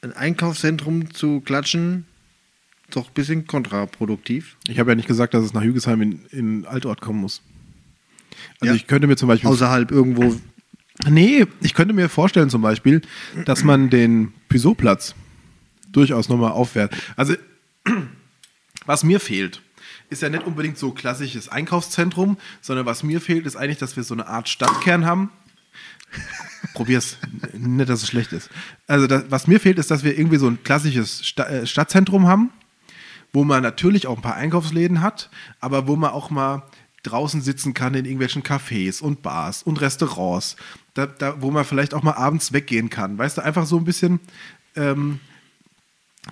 ein 0.00 0.12
Einkaufszentrum 0.14 1.14
zu 1.14 1.40
klatschen, 1.42 2.06
doch 2.96 3.08
ein 3.08 3.14
bisschen 3.14 3.46
kontraproduktiv. 3.46 4.56
Ich 4.68 4.78
habe 4.78 4.90
ja 4.90 4.94
nicht 4.94 5.08
gesagt, 5.08 5.34
dass 5.34 5.44
es 5.44 5.52
nach 5.52 5.62
Hügesheim 5.62 6.00
in, 6.02 6.24
in 6.30 6.66
Altort 6.66 7.00
kommen 7.00 7.20
muss. 7.20 7.42
Also 8.60 8.72
Ja. 8.72 8.74
ich 8.74 8.86
könnte 8.86 9.06
mir 9.06 9.16
zum 9.16 9.28
Beispiel 9.28 9.48
Außerhalb 9.50 9.90
irgendwo. 9.90 10.34
Nee, 11.08 11.46
ich 11.60 11.74
könnte 11.74 11.94
mir 11.94 12.08
vorstellen 12.08 12.50
zum 12.50 12.62
Beispiel, 12.62 13.02
dass 13.44 13.64
man 13.64 13.90
den 13.90 14.32
Pysoplatz 14.48 15.14
durchaus 15.90 16.28
nochmal 16.28 16.52
aufwertet. 16.52 17.00
Also, 17.16 17.34
was 18.86 19.04
mir 19.04 19.20
fehlt, 19.20 19.62
ist 20.10 20.22
ja 20.22 20.28
nicht 20.28 20.44
unbedingt 20.44 20.78
so 20.78 20.92
klassisches 20.92 21.48
Einkaufszentrum, 21.48 22.36
sondern 22.60 22.86
was 22.86 23.02
mir 23.02 23.20
fehlt, 23.20 23.46
ist 23.46 23.56
eigentlich, 23.56 23.78
dass 23.78 23.96
wir 23.96 24.02
so 24.04 24.14
eine 24.14 24.26
Art 24.26 24.48
Stadtkern 24.48 25.06
haben. 25.06 25.30
Probier's, 26.74 27.16
nicht, 27.54 27.88
dass 27.88 28.02
es 28.02 28.08
schlecht 28.08 28.32
ist. 28.32 28.50
Also, 28.86 29.06
das, 29.06 29.24
was 29.30 29.46
mir 29.46 29.58
fehlt, 29.60 29.78
ist, 29.78 29.90
dass 29.90 30.04
wir 30.04 30.16
irgendwie 30.18 30.36
so 30.36 30.46
ein 30.48 30.62
klassisches 30.62 31.26
Sta 31.26 31.44
äh, 31.44 31.66
Stadtzentrum 31.66 32.26
haben, 32.28 32.50
wo 33.32 33.44
man 33.44 33.62
natürlich 33.62 34.06
auch 34.06 34.16
ein 34.16 34.22
paar 34.22 34.36
Einkaufsläden 34.36 35.00
hat, 35.00 35.30
aber 35.60 35.86
wo 35.86 35.96
man 35.96 36.10
auch 36.10 36.30
mal 36.30 36.62
draußen 37.02 37.40
sitzen 37.40 37.74
kann 37.74 37.94
in 37.94 38.04
irgendwelchen 38.04 38.42
Cafés 38.42 39.02
und 39.02 39.22
Bars 39.22 39.62
und 39.62 39.80
Restaurants, 39.80 40.56
da, 40.94 41.06
da, 41.06 41.40
wo 41.40 41.50
man 41.50 41.64
vielleicht 41.64 41.94
auch 41.94 42.02
mal 42.02 42.12
abends 42.12 42.52
weggehen 42.52 42.90
kann. 42.90 43.18
Weißt 43.18 43.38
du, 43.38 43.42
einfach 43.42 43.66
so 43.66 43.76
ein 43.76 43.84
bisschen, 43.84 44.20
ähm, 44.76 45.18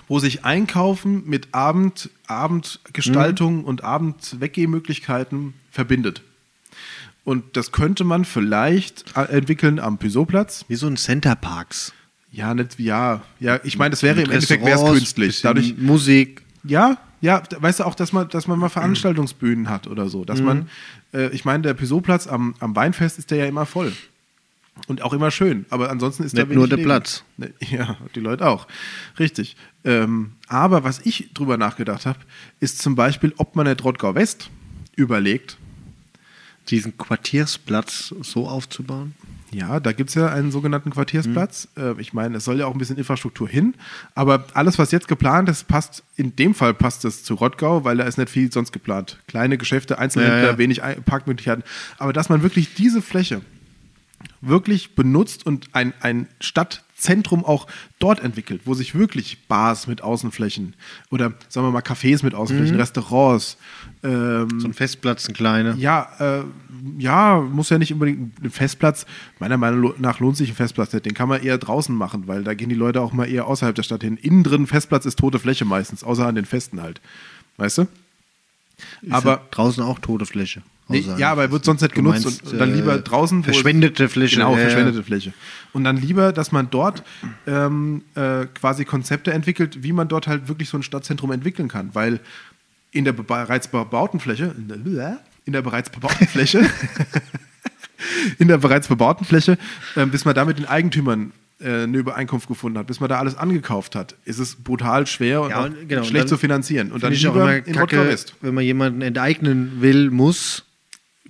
wo 0.07 0.21
sich 0.21 0.45
Einkaufen 0.45 1.27
mit 1.27 1.49
Abend, 1.53 2.11
Abendgestaltung 2.27 3.65
und 3.65 3.83
Abendweggehmöglichkeiten 3.83 5.55
verbindet. 5.71 6.23
Und 7.25 7.57
das 7.57 7.73
könnte 7.73 8.05
man 8.05 8.25
vielleicht 8.25 9.17
äh, 9.17 9.23
entwickeln 9.23 9.79
am 9.79 9.99
Pysoplatz. 9.99 10.65
Wie 10.69 10.77
so 10.77 10.87
ein 10.87 10.97
Center 10.97 11.35
Parks. 11.35 11.93
Ja, 12.33 12.55
nicht, 12.55 12.79
ja, 12.79 13.23
ja, 13.41 13.59
ich 13.65 13.77
meine, 13.77 13.91
das 13.91 14.03
wäre 14.03 14.23
im 14.23 14.31
Endeffekt 14.31 14.65
Restaurants, 14.65 14.99
künstlich. 14.99 15.43
Dadurch, 15.43 15.77
Musik. 15.77 16.43
Ja, 16.65 16.99
ja, 17.21 17.41
da- 17.41 17.61
weißt 17.63 17.81
du 17.81 17.85
auch, 17.85 17.95
dass 17.95 18.13
man, 18.13 18.29
dass 18.29 18.47
man 18.47 18.59
mal 18.59 18.69
Veranstaltungsbühnen 18.69 19.69
hat 19.69 19.87
oder 19.87 20.09
so. 20.09 20.25
Dass 20.25 20.41
man, 20.41 20.69
äh, 21.13 21.29
ich 21.35 21.45
meine, 21.45 21.63
der 21.63 21.75
Pysoplatz 21.75 22.27
am, 22.27 22.55
am 22.61 22.75
Weinfest 22.77 23.19
ist 23.19 23.31
der 23.31 23.39
ja 23.39 23.47
immer 23.47 23.67
voll. 23.67 23.93
Und 24.87 25.03
auch 25.03 25.13
immer 25.13 25.31
schön. 25.31 25.67
Aber 25.69 25.91
ansonsten 25.91 26.23
ist 26.23 26.33
da 26.35 26.43
Nicht 26.43 26.51
wenig 26.51 26.57
nur 26.59 26.69
der 26.69 26.79
Leben. 26.79 26.89
Platz. 26.89 27.25
Ne, 27.37 27.53
Ja, 27.71 27.97
die 28.15 28.21
Leute 28.21 28.47
auch. 28.49 28.67
Richtig. 29.19 29.57
Ähm, 29.85 30.33
aber 30.49 30.85
was 30.85 31.01
ich 31.05 31.29
drüber 31.35 31.59
nachgedacht 31.59 32.07
habe, 32.07 32.19
ist 32.61 32.81
zum 32.81 32.95
Beispiel, 32.95 33.35
ob 33.37 33.57
man 33.57 33.67
nicht 33.67 33.85
Rottgau 33.85 34.15
West 34.15 34.49
überlegt. 34.97 35.59
Diesen 36.69 36.97
Quartiersplatz 36.97 38.15
so 38.23 38.49
aufzubauen. 38.49 39.15
Ja, 39.53 39.81
da 39.81 39.93
gibt 39.93 40.11
es 40.11 40.15
ja 40.15 40.29
einen 40.29 40.53
sogenannten 40.53 40.91
Quartiersplatz. 40.91 41.69
Äh, 41.77 42.01
ich 42.01 42.13
meine, 42.13 42.37
es 42.37 42.45
soll 42.45 42.59
ja 42.61 42.67
auch 42.67 42.73
ein 42.73 42.79
bisschen 42.79 42.97
Infrastruktur 42.99 43.49
hin. 43.49 43.75
Aber 44.15 44.45
alles, 44.55 44.79
was 44.79 44.93
jetzt 44.93 45.09
geplant 45.09 45.49
ist, 45.49 45.67
passt, 45.67 46.05
in 46.17 46.37
dem 46.37 46.55
Fall 46.55 46.73
passt 46.73 47.05
es 47.05 47.25
zu 47.25 47.35
Rottgau, 47.35 47.83
weil 47.85 47.97
da 47.97 48.05
ist 48.05 48.17
nicht 48.17 48.31
viel 48.31 48.53
sonst 48.53 48.71
geplant. 48.71 49.19
Kleine 49.27 49.59
Geschäfte, 49.59 49.99
Einzelhändler, 49.99 50.43
Ja, 50.43 50.51
ja. 50.53 50.59
wenig 50.59 50.85
Ei- 50.85 50.95
Parkmöglichkeiten. 51.05 51.65
Aber 51.99 52.13
dass 52.13 52.29
man 52.29 52.43
wirklich 52.43 52.75
diese 52.75 53.03
Fläche 53.03 53.41
wirklich 54.41 54.95
benutzt 54.95 55.45
und 55.47 55.69
ein, 55.73 55.93
ein 56.01 56.29
Stadtzentrum 57.01 57.45
auch 57.45 57.67
dort 57.99 58.21
entwickelt, 58.21 58.63
wo 58.67 58.75
sich 58.75 58.95
wirklich 58.95 59.39
Bars 59.49 59.87
mit 59.87 60.03
Außenflächen 60.03 60.75
oder 61.11 61.33
sagen 61.49 61.67
wir 61.67 61.71
mal 61.71 61.81
Cafés 61.83 62.23
mit 62.23 62.35
Außenflächen, 62.35 62.77
Restaurants, 62.77 63.57
ähm, 64.03 64.61
So 64.61 64.69
ein 64.69 64.75
Festplatz, 64.75 65.27
ein 65.29 65.35
kleiner. 65.35 65.75
ja, 65.77 66.09
äh, 66.21 66.45
ja, 66.99 67.41
muss 67.41 67.71
ja 67.71 67.79
nicht 67.79 67.93
unbedingt 67.93 68.43
ein 68.45 68.51
Festplatz. 68.51 69.07
Meiner 69.39 69.57
Meinung 69.57 69.95
nach 69.99 70.21
lohnt 70.21 70.37
sich 70.37 70.51
ein 70.51 70.55
Festplatz 70.55 70.93
nicht. 70.93 71.07
Den 71.07 71.15
kann 71.15 71.29
man 71.29 71.43
eher 71.43 71.59
draußen 71.59 71.95
machen, 71.95 72.27
weil 72.27 72.45
da 72.45 72.55
gehen 72.55 72.69
die 72.69 72.75
Leute 72.75 73.01
auch 73.01 73.13
mal 73.13 73.27
eher 73.29 73.47
außerhalb 73.47 73.75
der 73.75 73.83
Stadt 73.83 74.03
hin. 74.03 74.17
Innen 74.19 74.43
drin 74.45 74.67
Festplatz 74.67 75.07
ist 75.07 75.19
tote 75.19 75.39
Fläche 75.39 75.65
meistens, 75.65 76.05
außer 76.05 76.27
an 76.27 76.35
den 76.35 76.45
Festen 76.45 76.83
halt. 76.83 77.01
Weißt 77.57 77.79
du? 77.79 77.83
Ist 79.03 79.13
aber- 79.13 79.31
ja 79.33 79.41
draußen 79.51 79.83
auch 79.83 79.99
tote 79.99 80.27
Fläche. 80.27 80.63
Nee, 80.91 81.05
ja, 81.19 81.31
aber 81.33 81.43
er 81.43 81.53
wird 81.53 81.65
sonst 81.65 81.81
nicht 81.83 81.95
genutzt 81.95 82.25
meinst, 82.25 82.43
und, 82.45 82.53
und 82.53 82.59
dann 82.59 82.71
äh, 82.73 82.75
lieber 82.75 82.99
draußen. 82.99 83.39
wo 83.39 83.41
es- 83.43 83.57
Verschwendete 83.57 84.09
Fläche. 84.09 84.37
Genau, 84.37 84.53
ja, 84.55 84.59
ja. 84.59 84.65
verschwendete 84.69 85.03
Fläche. 85.03 85.33
Und 85.73 85.85
dann 85.85 85.97
lieber, 85.97 86.33
dass 86.33 86.53
man 86.53 86.69
dort 86.71 87.03
ähm, 87.47 88.03
äh, 88.15 88.47
quasi 88.55 88.85
Konzepte 88.85 89.33
entwickelt, 89.33 89.83
wie 89.83 89.93
man 89.93 90.09
dort 90.09 90.27
halt 90.27 90.49
wirklich 90.49 90.69
so 90.69 90.77
ein 90.79 90.83
Stadtzentrum 90.83 91.31
entwickeln 91.33 91.69
kann. 91.69 91.91
Weil 91.95 92.21
in 92.93 93.05
der 93.05 93.13
be- 93.13 93.23
bereits 93.23 93.69
bebauten 93.69 94.19
Fläche, 94.21 94.55
in 95.47 95.53
der, 95.53 95.63
bereits 95.63 95.91
bebauten 95.91 96.27
Fläche, 96.27 96.69
in 98.39 98.49
der 98.49 98.59
bereits 98.59 98.89
bebauten 98.89 99.25
Fläche, 99.25 99.59
ähm, 99.97 100.11
bis 100.11 100.25
man 100.25 100.35
da 100.35 100.45
mit 100.45 100.59
den 100.59 100.67
Eigentümern 100.67 101.33
äh, 101.61 101.83
eine 101.85 101.99
Übereinkunft 101.99 102.49
gefunden 102.49 102.79
hat, 102.79 102.87
bis 102.87 103.01
man 103.01 103.09
da 103.09 103.19
alles 103.19 103.37
angekauft 103.37 103.95
hat, 103.95 104.17
ist 104.25 104.39
es 104.39 104.57
brutal 104.57 105.07
schwer 105.07 105.43
und, 105.43 105.51
Ja, 105.51 105.65
und 105.65 105.89
genau, 105.89 106.01
und 106.01 106.07
schlecht 106.07 106.23
dann 106.25 106.29
zu 106.29 106.39
finanzieren. 106.39 106.91
Und 106.93 107.03
dann 107.03 107.13
ich 107.13 107.27
auch 107.29 107.35
immer 107.37 107.55
in 107.57 107.75
kacke, 107.75 108.17
wenn 108.41 108.55
man 108.55 108.65
jemanden 108.65 109.03
enteignen 109.03 109.81
will, 109.81 110.11
muss, 110.11 110.65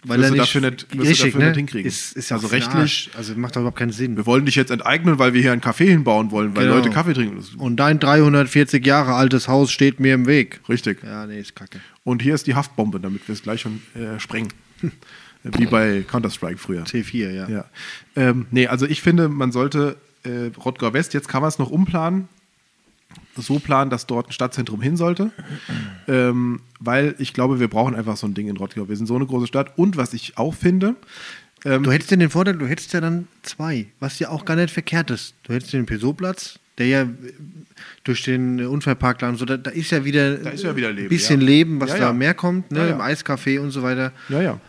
weil 0.04 0.22
er 0.22 0.30
nicht, 0.30 0.40
dafür 0.42 0.60
nicht- 0.62 0.86
richtig, 0.98 1.18
dafür 1.32 1.40
ne? 1.40 1.46
nicht 1.48 1.56
hinkriegen. 1.56 1.86
Ist, 1.88 2.12
ist 2.16 2.30
ja 2.30 2.36
Also 2.36 2.48
rechtlich-. 2.48 3.10
Also 3.16 3.34
macht 3.34 3.56
doch 3.56 3.60
überhaupt 3.60 3.78
keinen 3.78 3.92
Sinn. 3.92 4.16
Wir 4.16 4.26
wollen 4.26 4.46
dich 4.46 4.54
jetzt 4.54 4.70
enteignen, 4.70 5.18
weil 5.18 5.34
wir 5.34 5.40
hier 5.42 5.52
einen 5.52 5.60
Café 5.60 5.84
hinbauen 5.88 6.30
wollen, 6.30 6.56
weil 6.56 6.64
Genau. 6.64 6.76
Leute 6.76 6.90
Kaffee 6.90 7.12
trinken. 7.14 7.42
Und 7.58 7.76
dein 7.76 7.98
340 7.98 8.84
Jahre 8.86 9.14
altes 9.14 9.48
Haus 9.48 9.70
steht 9.72 10.00
mir 10.00 10.14
im 10.14 10.26
Weg. 10.26 10.60
richtig. 10.68 11.02
Ja, 11.02 11.26
nee, 11.26 11.40
ist 11.40 11.54
kacke. 11.56 11.80
Und 12.04 12.22
hier 12.22 12.34
ist 12.34 12.46
die 12.46 12.54
Haftbombe, 12.54 12.98
damit 13.00 13.26
wir 13.28 13.32
es 13.34 13.42
gleich 13.42 13.60
schon 13.60 13.82
äh, 13.94 14.18
sprengen. 14.20 14.48
Wie 15.42 15.66
bei 15.66 16.02
Counter-Strike 16.06 16.58
früher. 16.58 16.84
C4, 16.84 17.30
ja. 17.30 17.48
Ja. 17.48 17.64
Ähm, 18.16 18.46
nee, 18.50 18.66
also 18.66 18.86
ich 18.86 19.00
finde, 19.02 19.28
man 19.28 19.52
sollte 19.52 19.96
äh, 20.24 20.50
Rottgau 20.62 20.92
West, 20.92 21.14
jetzt 21.14 21.28
kann 21.28 21.40
man 21.40 21.48
es 21.48 21.58
noch 21.58 21.70
umplanen, 21.70 22.28
so 23.36 23.58
planen, 23.58 23.90
dass 23.90 24.06
dort 24.06 24.28
ein 24.28 24.32
Stadtzentrum 24.32 24.80
hin 24.82 24.96
sollte. 24.96 25.30
Ähm, 26.08 26.60
weil 26.80 27.14
ich 27.18 27.32
glaube, 27.32 27.60
wir 27.60 27.68
brauchen 27.68 27.94
einfach 27.94 28.16
so 28.16 28.26
ein 28.26 28.34
Ding 28.34 28.48
in 28.48 28.56
Rottgau. 28.56 28.88
Wir 28.88 28.96
sind 28.96 29.06
so 29.06 29.14
eine 29.16 29.26
große 29.26 29.46
Stadt. 29.46 29.78
Und 29.78 29.96
was 29.96 30.12
ich 30.14 30.36
auch 30.38 30.54
finde, 30.54 30.96
ähm, 31.64 31.82
Du 31.82 31.92
hättest 31.92 32.10
ja 32.10 32.16
den 32.16 32.30
Vorteil, 32.30 32.56
du 32.56 32.66
hättest 32.66 32.92
ja 32.94 33.00
dann 33.00 33.28
zwei, 33.42 33.86
was 34.00 34.18
ja 34.18 34.30
auch 34.30 34.44
gar 34.46 34.56
nicht 34.56 34.70
verkehrt 34.72 35.10
ist. 35.10 35.34
Du 35.42 35.52
hättest 35.52 35.72
den 35.74 35.84
Peugeot-Platz, 35.86 36.58
der 36.78 36.86
ja 36.86 37.02
äh, 37.02 37.06
durch 38.04 38.22
den 38.22 38.64
Unfallparkplan, 38.66 39.36
so, 39.36 39.44
da, 39.44 39.56
da 39.58 39.70
ist 39.70 39.90
ja 39.90 40.04
wieder 40.04 40.38
ist 40.52 40.64
ja 40.64 40.70
ein 40.72 41.08
bisschen 41.08 41.40
ja. 41.42 41.46
Leben, 41.46 41.80
was 41.80 41.90
Ja, 41.90 41.98
da 41.98 42.12
mehr 42.14 42.32
kommt, 42.34 42.72
ne? 42.72 42.88
Im 42.88 43.00
Eiscafé 43.00 43.60
und 43.60 43.70
so 43.72 43.82
weiter. 43.82 44.12
ja, 44.30 44.40
ja. 44.42 44.60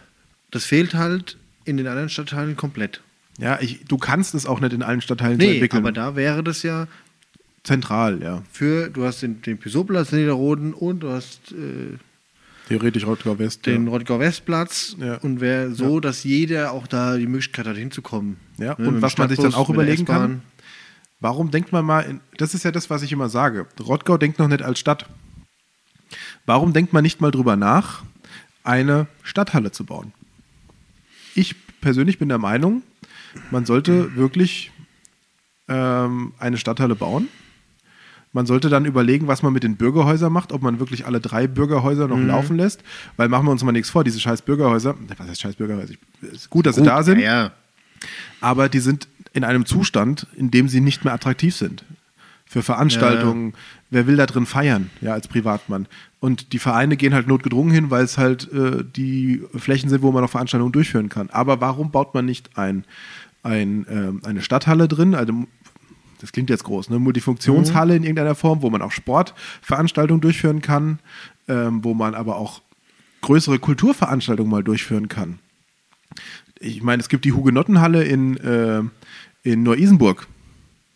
Das 0.51 0.65
fehlt 0.65 0.93
halt 0.95 1.37
in 1.63 1.77
den 1.77 1.87
anderen 1.87 2.09
Stadtteilen 2.09 2.57
komplett. 2.57 2.99
Ja, 3.37 3.57
ich, 3.61 3.85
du 3.85 3.97
kannst 3.97 4.35
es 4.35 4.45
auch 4.45 4.59
nicht 4.59 4.73
in 4.73 4.83
allen 4.83 4.99
Stadtteilen 4.99 5.39
so 5.39 5.45
Nee, 5.45 5.53
entwickeln. 5.53 5.81
aber 5.81 5.93
da 5.93 6.17
wäre 6.17 6.43
das 6.43 6.61
ja 6.63 6.87
Zentral, 7.63 8.21
ja. 8.21 8.41
für, 8.51 8.89
du 8.89 9.05
hast 9.05 9.21
den, 9.21 9.41
den 9.41 9.57
in 9.59 10.17
Niederroden 10.19 10.73
und 10.73 11.01
du 11.01 11.09
hast 11.09 11.51
äh, 11.51 11.97
Theoretisch 12.67 13.05
Rottgau 13.05 13.37
West. 13.37 13.65
den 13.65 13.85
ja. 13.85 13.91
Rottgau-Westplatz 13.91 14.95
Ja. 14.99 15.17
und 15.17 15.41
wäre 15.41 15.71
so, 15.73 15.99
dass 15.99 16.23
jeder 16.23 16.71
auch 16.71 16.87
da 16.87 17.17
die 17.17 17.27
Möglichkeit 17.27 17.67
hat, 17.67 17.77
hinzukommen. 17.77 18.37
Ja, 18.57 18.75
Ne, 18.77 18.87
und 18.87 18.93
mit 18.95 19.01
was 19.01 19.17
man 19.17 19.29
sich 19.29 19.39
dann 19.39 19.53
auch 19.53 19.69
überlegen 19.69 20.05
kann. 20.05 20.41
Warum 21.19 21.51
denkt 21.51 21.71
man 21.71 21.85
mal, 21.85 22.01
in, 22.01 22.19
das 22.37 22.55
ist 22.55 22.63
ja 22.63 22.71
das, 22.71 22.89
was 22.89 23.03
ich 23.03 23.11
immer 23.11 23.29
sage. 23.29 23.67
Rottgau 23.79 24.17
denkt 24.17 24.39
noch 24.39 24.47
nicht 24.47 24.63
als 24.63 24.79
Stadt. 24.79 25.05
Warum 26.45 26.73
denkt 26.73 26.93
man 26.93 27.03
nicht 27.03 27.21
mal 27.21 27.29
drüber 27.29 27.55
nach, 27.55 28.03
eine 28.63 29.07
Stadthalle 29.21 29.71
zu 29.71 29.85
bauen? 29.85 30.13
Ich 31.35 31.55
persönlich 31.79 32.17
bin 32.17 32.29
der 32.29 32.39
Meinung, 32.39 32.81
man 33.51 33.65
sollte 33.65 34.15
wirklich 34.15 34.71
ähm, 35.67 36.33
eine 36.39 36.57
Stadthalle 36.57 36.95
bauen. 36.95 37.27
Man 38.33 38.45
sollte 38.45 38.69
dann 38.69 38.85
überlegen, 38.85 39.27
was 39.27 39.43
man 39.43 39.51
mit 39.51 39.63
den 39.63 39.75
Bürgerhäusern 39.75 40.31
macht, 40.31 40.53
ob 40.53 40.61
man 40.61 40.79
wirklich 40.79 41.05
alle 41.05 41.19
drei 41.19 41.47
Bürgerhäuser 41.47 42.07
Mhm. 42.07 42.21
noch 42.21 42.27
laufen 42.27 42.55
lässt. 42.57 42.81
Weil 43.17 43.27
machen 43.29 43.45
wir 43.45 43.51
uns 43.51 43.63
mal 43.63 43.71
nichts 43.73 43.89
vor, 43.89 44.03
diese 44.03 44.19
scheiß 44.19 44.41
Bürgerhäuser, 44.43 44.95
was 45.17 45.27
heißt 45.27 45.41
scheiß 45.41 45.55
Bürgerhäuser? 45.55 45.93
Ist 46.21 46.49
gut, 46.49 46.65
dass 46.65 46.75
sie 46.75 46.81
Gut, 46.81 46.89
da 46.89 47.03
sind 47.03 47.19
Ja, 47.19 47.43
ja. 47.43 47.51
aber 48.39 48.69
die 48.69 48.79
sind 48.79 49.07
in 49.33 49.43
einem 49.43 49.65
Zustand, 49.65 50.27
in 50.35 50.51
dem 50.51 50.67
sie 50.67 50.81
nicht 50.81 51.03
mehr 51.05 51.13
attraktiv 51.13 51.55
sind. 51.55 51.83
Für 52.45 52.61
Veranstaltungen, 52.63 53.53
wer 53.91 54.07
will 54.07 54.17
da 54.17 54.25
drin 54.25 54.45
feiern, 54.45 54.89
ja, 54.99 55.13
als 55.13 55.29
Privatmann. 55.29 55.87
Und 56.19 56.51
die 56.51 56.59
Vereine 56.59 56.97
gehen 56.97 57.13
halt 57.13 57.27
notgedrungen 57.27 57.73
hin, 57.73 57.89
weil 57.91 58.03
es 58.03 58.17
halt 58.17 58.51
äh, 58.51 58.83
die 58.83 59.41
Flächen 59.55 59.89
sind, 59.89 60.01
wo 60.01 60.11
man 60.11 60.21
noch 60.21 60.29
Veranstaltungen 60.29 60.73
durchführen 60.73 61.07
kann. 61.07 61.29
Aber 61.31 61.61
warum 61.61 61.91
baut 61.91 62.13
man 62.13 62.25
nicht 62.25 62.57
ein, 62.57 62.83
ein, 63.43 63.85
ähm, 63.89 64.21
eine 64.25 64.41
Stadthalle 64.41 64.89
drin, 64.89 65.15
also 65.15 65.33
das 66.21 66.31
klingt 66.31 66.49
jetzt 66.49 66.63
groß, 66.63 66.89
eine 66.89 66.99
Multifunktionshalle 66.99 67.95
in 67.95 68.03
irgendeiner 68.03 68.35
Form, 68.35 68.61
wo 68.61 68.69
man 68.69 68.81
auch 68.81 68.91
Sportveranstaltungen 68.91 70.21
durchführen 70.21 70.61
kann, 70.61 70.99
ähm, 71.47 71.83
wo 71.83 71.93
man 71.93 72.15
aber 72.15 72.37
auch 72.37 72.61
größere 73.21 73.59
Kulturveranstaltungen 73.59 74.49
mal 74.49 74.63
durchführen 74.63 75.07
kann 75.07 75.39
ich 76.61 76.81
meine, 76.83 77.01
es 77.01 77.09
gibt 77.09 77.25
die 77.25 77.33
Hugenottenhalle 77.33 78.03
in, 78.03 78.37
äh, 78.37 78.81
in 79.43 79.63
Neu-Isenburg. 79.63 80.27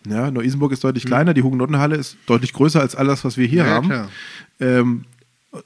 Ja, 0.07 0.30
Neu-Isenburg 0.30 0.71
ist 0.71 0.84
deutlich 0.84 1.05
kleiner, 1.05 1.34
die 1.34 1.41
Hugenottenhalle 1.41 1.95
ist 1.95 2.17
deutlich 2.28 2.53
größer 2.53 2.80
als 2.80 2.95
alles, 2.95 3.26
was 3.26 3.38
wir 3.38 3.47
hier 3.47 3.65
Ja, 3.65 3.71
haben. 3.71 4.07
Ähm, 4.59 5.05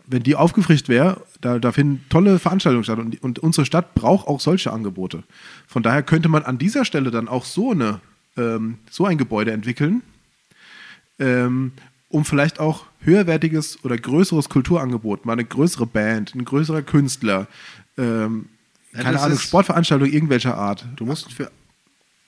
wenn 0.08 0.24
die 0.24 0.36
aufgefrischt 0.36 0.88
wäre, 0.88 1.22
da, 1.42 1.60
da 1.60 1.72
finden 1.72 2.06
tolle 2.10 2.40
Veranstaltungen 2.40 2.84
statt 2.84 3.00
und, 3.00 3.22
und 3.22 3.40
unsere 3.40 3.66
Stadt 3.66 3.96
braucht 3.96 4.28
auch 4.28 4.40
solche 4.40 4.72
Angebote. 4.72 5.24
Von 5.68 5.84
daher 5.84 6.04
könnte 6.04 6.30
man 6.30 6.44
an 6.44 6.58
dieser 6.58 6.86
Stelle 6.86 7.12
dann 7.12 7.28
auch 7.28 7.44
so, 7.44 7.72
eine, 7.72 8.00
ähm, 8.40 8.78
so 8.90 9.06
ein 9.06 9.18
Gebäude 9.18 9.52
entwickeln, 9.52 10.02
ähm, 11.20 11.72
um 12.10 12.26
vielleicht 12.26 12.60
auch 12.60 12.86
höherwertiges 13.02 13.84
oder 13.84 13.98
größeres 13.98 14.50
Kulturangebot, 14.50 15.26
mal 15.26 15.34
eine 15.34 15.46
größere 15.46 15.86
Band, 15.86 16.34
ein 16.36 16.46
größerer 16.46 16.82
Künstler, 16.82 17.48
ähm, 17.98 18.46
Ja, 18.94 19.04
keine 19.04 19.20
Ahnung, 19.22 19.38
Sportveranstaltung 19.38 20.10
irgendwelcher 20.10 20.56
Art. 20.58 20.86
Du 20.96 21.06
musst 21.06 21.32
für. 21.34 21.52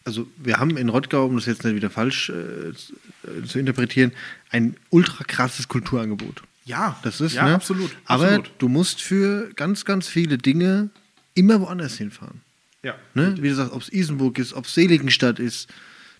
Also, 0.04 0.28
wir 0.38 0.58
haben 0.58 0.78
in 0.78 0.90
Rottgau, 0.90 1.26
um 1.26 1.36
das 1.36 1.46
jetzt 1.46 1.64
nicht 1.64 1.76
wieder 1.76 1.90
falsch 1.92 2.30
äh, 2.30 2.74
zu- 2.74 2.94
äh, 3.28 3.46
zu 3.48 3.60
interpretieren, 3.60 4.12
ein 4.50 4.76
ultra 4.90 5.24
krasses 5.24 5.68
Kulturangebot. 5.68 6.42
Ja, 6.66 6.98
Das 7.04 7.22
ist, 7.22 7.34
ja, 7.34 7.46
ne? 7.46 7.56
absolut. 7.56 7.96
Aber 8.06 8.26
absolut. 8.26 8.52
du 8.60 8.68
musst 8.70 9.02
für 9.02 9.52
ganz, 9.56 9.84
ganz 9.86 10.08
viele 10.08 10.38
Dinge 10.38 10.90
immer 11.36 11.60
woanders 11.62 11.98
hinfahren. 11.98 12.42
Ja. 12.84 12.96
Ne? 13.14 13.36
Wie 13.40 13.50
du 13.50 13.56
sagst, 13.56 13.74
ob 13.74 13.82
es 13.82 13.90
Isenburg 13.94 14.38
ist, 14.40 14.54
ob 14.54 14.66
es 14.66 14.74
Seligenstadt 14.74 15.40
ist. 15.40 15.70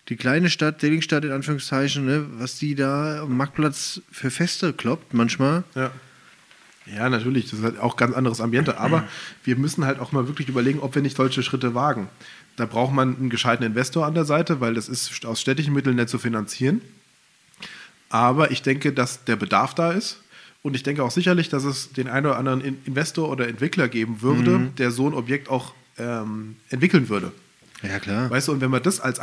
Die 0.08 0.16
kleine 0.16 0.50
Stadt, 0.50 0.80
Seligenstadt 0.80 1.24
in 1.24 1.32
Anführungszeichen, 1.32 2.04
ne? 2.04 2.26
was 2.38 2.58
die 2.58 2.74
da 2.74 3.22
am 3.22 3.36
Marktplatz 3.36 4.00
für 4.10 4.30
Feste 4.30 4.72
kloppt 4.72 5.14
manchmal. 5.14 5.64
Ja. 5.74 5.90
Ja, 6.92 7.08
natürlich, 7.08 7.48
das 7.48 7.60
ist 7.60 7.64
halt 7.64 7.78
auch 7.78 7.96
ganz 7.96 8.12
anderes 8.16 8.40
Ambiente, 8.40 8.78
aber 8.78 9.06
wir 9.44 9.56
müssen 9.56 9.84
halt 9.84 10.00
auch 10.00 10.10
mal 10.10 10.26
wirklich 10.26 10.48
überlegen, 10.48 10.80
ob 10.80 10.96
wir 10.96 11.02
nicht 11.02 11.16
solche 11.16 11.42
Schritte 11.44 11.74
wagen. 11.76 12.08
Da 12.56 12.66
braucht 12.66 12.92
man 12.92 13.16
einen 13.16 13.30
gescheiten 13.30 13.64
Investor 13.64 14.04
an 14.04 14.14
der 14.14 14.24
Seite, 14.24 14.60
weil 14.60 14.74
das 14.74 14.88
ist 14.88 15.24
aus 15.24 15.40
städtischen 15.40 15.72
Mitteln 15.72 15.94
nicht 15.96 16.08
zu 16.08 16.18
finanzieren. 16.18 16.82
Aber 18.10 18.50
ich 18.50 18.62
denke, 18.62 18.92
dass 18.92 19.24
der 19.24 19.36
Bedarf 19.36 19.74
da 19.74 19.92
ist. 19.92 20.18
Und 20.62 20.74
ich 20.76 20.82
denke 20.82 21.02
auch 21.02 21.10
sicherlich, 21.10 21.48
dass 21.48 21.64
es 21.64 21.92
den 21.92 22.08
einen 22.08 22.26
oder 22.26 22.36
anderen 22.36 22.60
In- 22.60 22.78
Investor 22.84 23.28
oder 23.28 23.48
Entwickler 23.48 23.88
geben 23.88 24.20
würde, 24.22 24.70
der 24.78 24.90
so 24.90 25.08
ein 25.08 25.14
Objekt 25.14 25.48
auch 25.48 25.74
ähm, 25.98 26.56
entwickeln 26.68 27.08
würde. 27.08 27.32
Ja, 27.82 27.98
klar. 27.98 28.30
Weißt 28.30 28.48
du, 28.48 28.52
und 28.52 28.60
wenn 28.60 28.70
man 28.70 28.82
das 28.82 29.00
als 29.00 29.18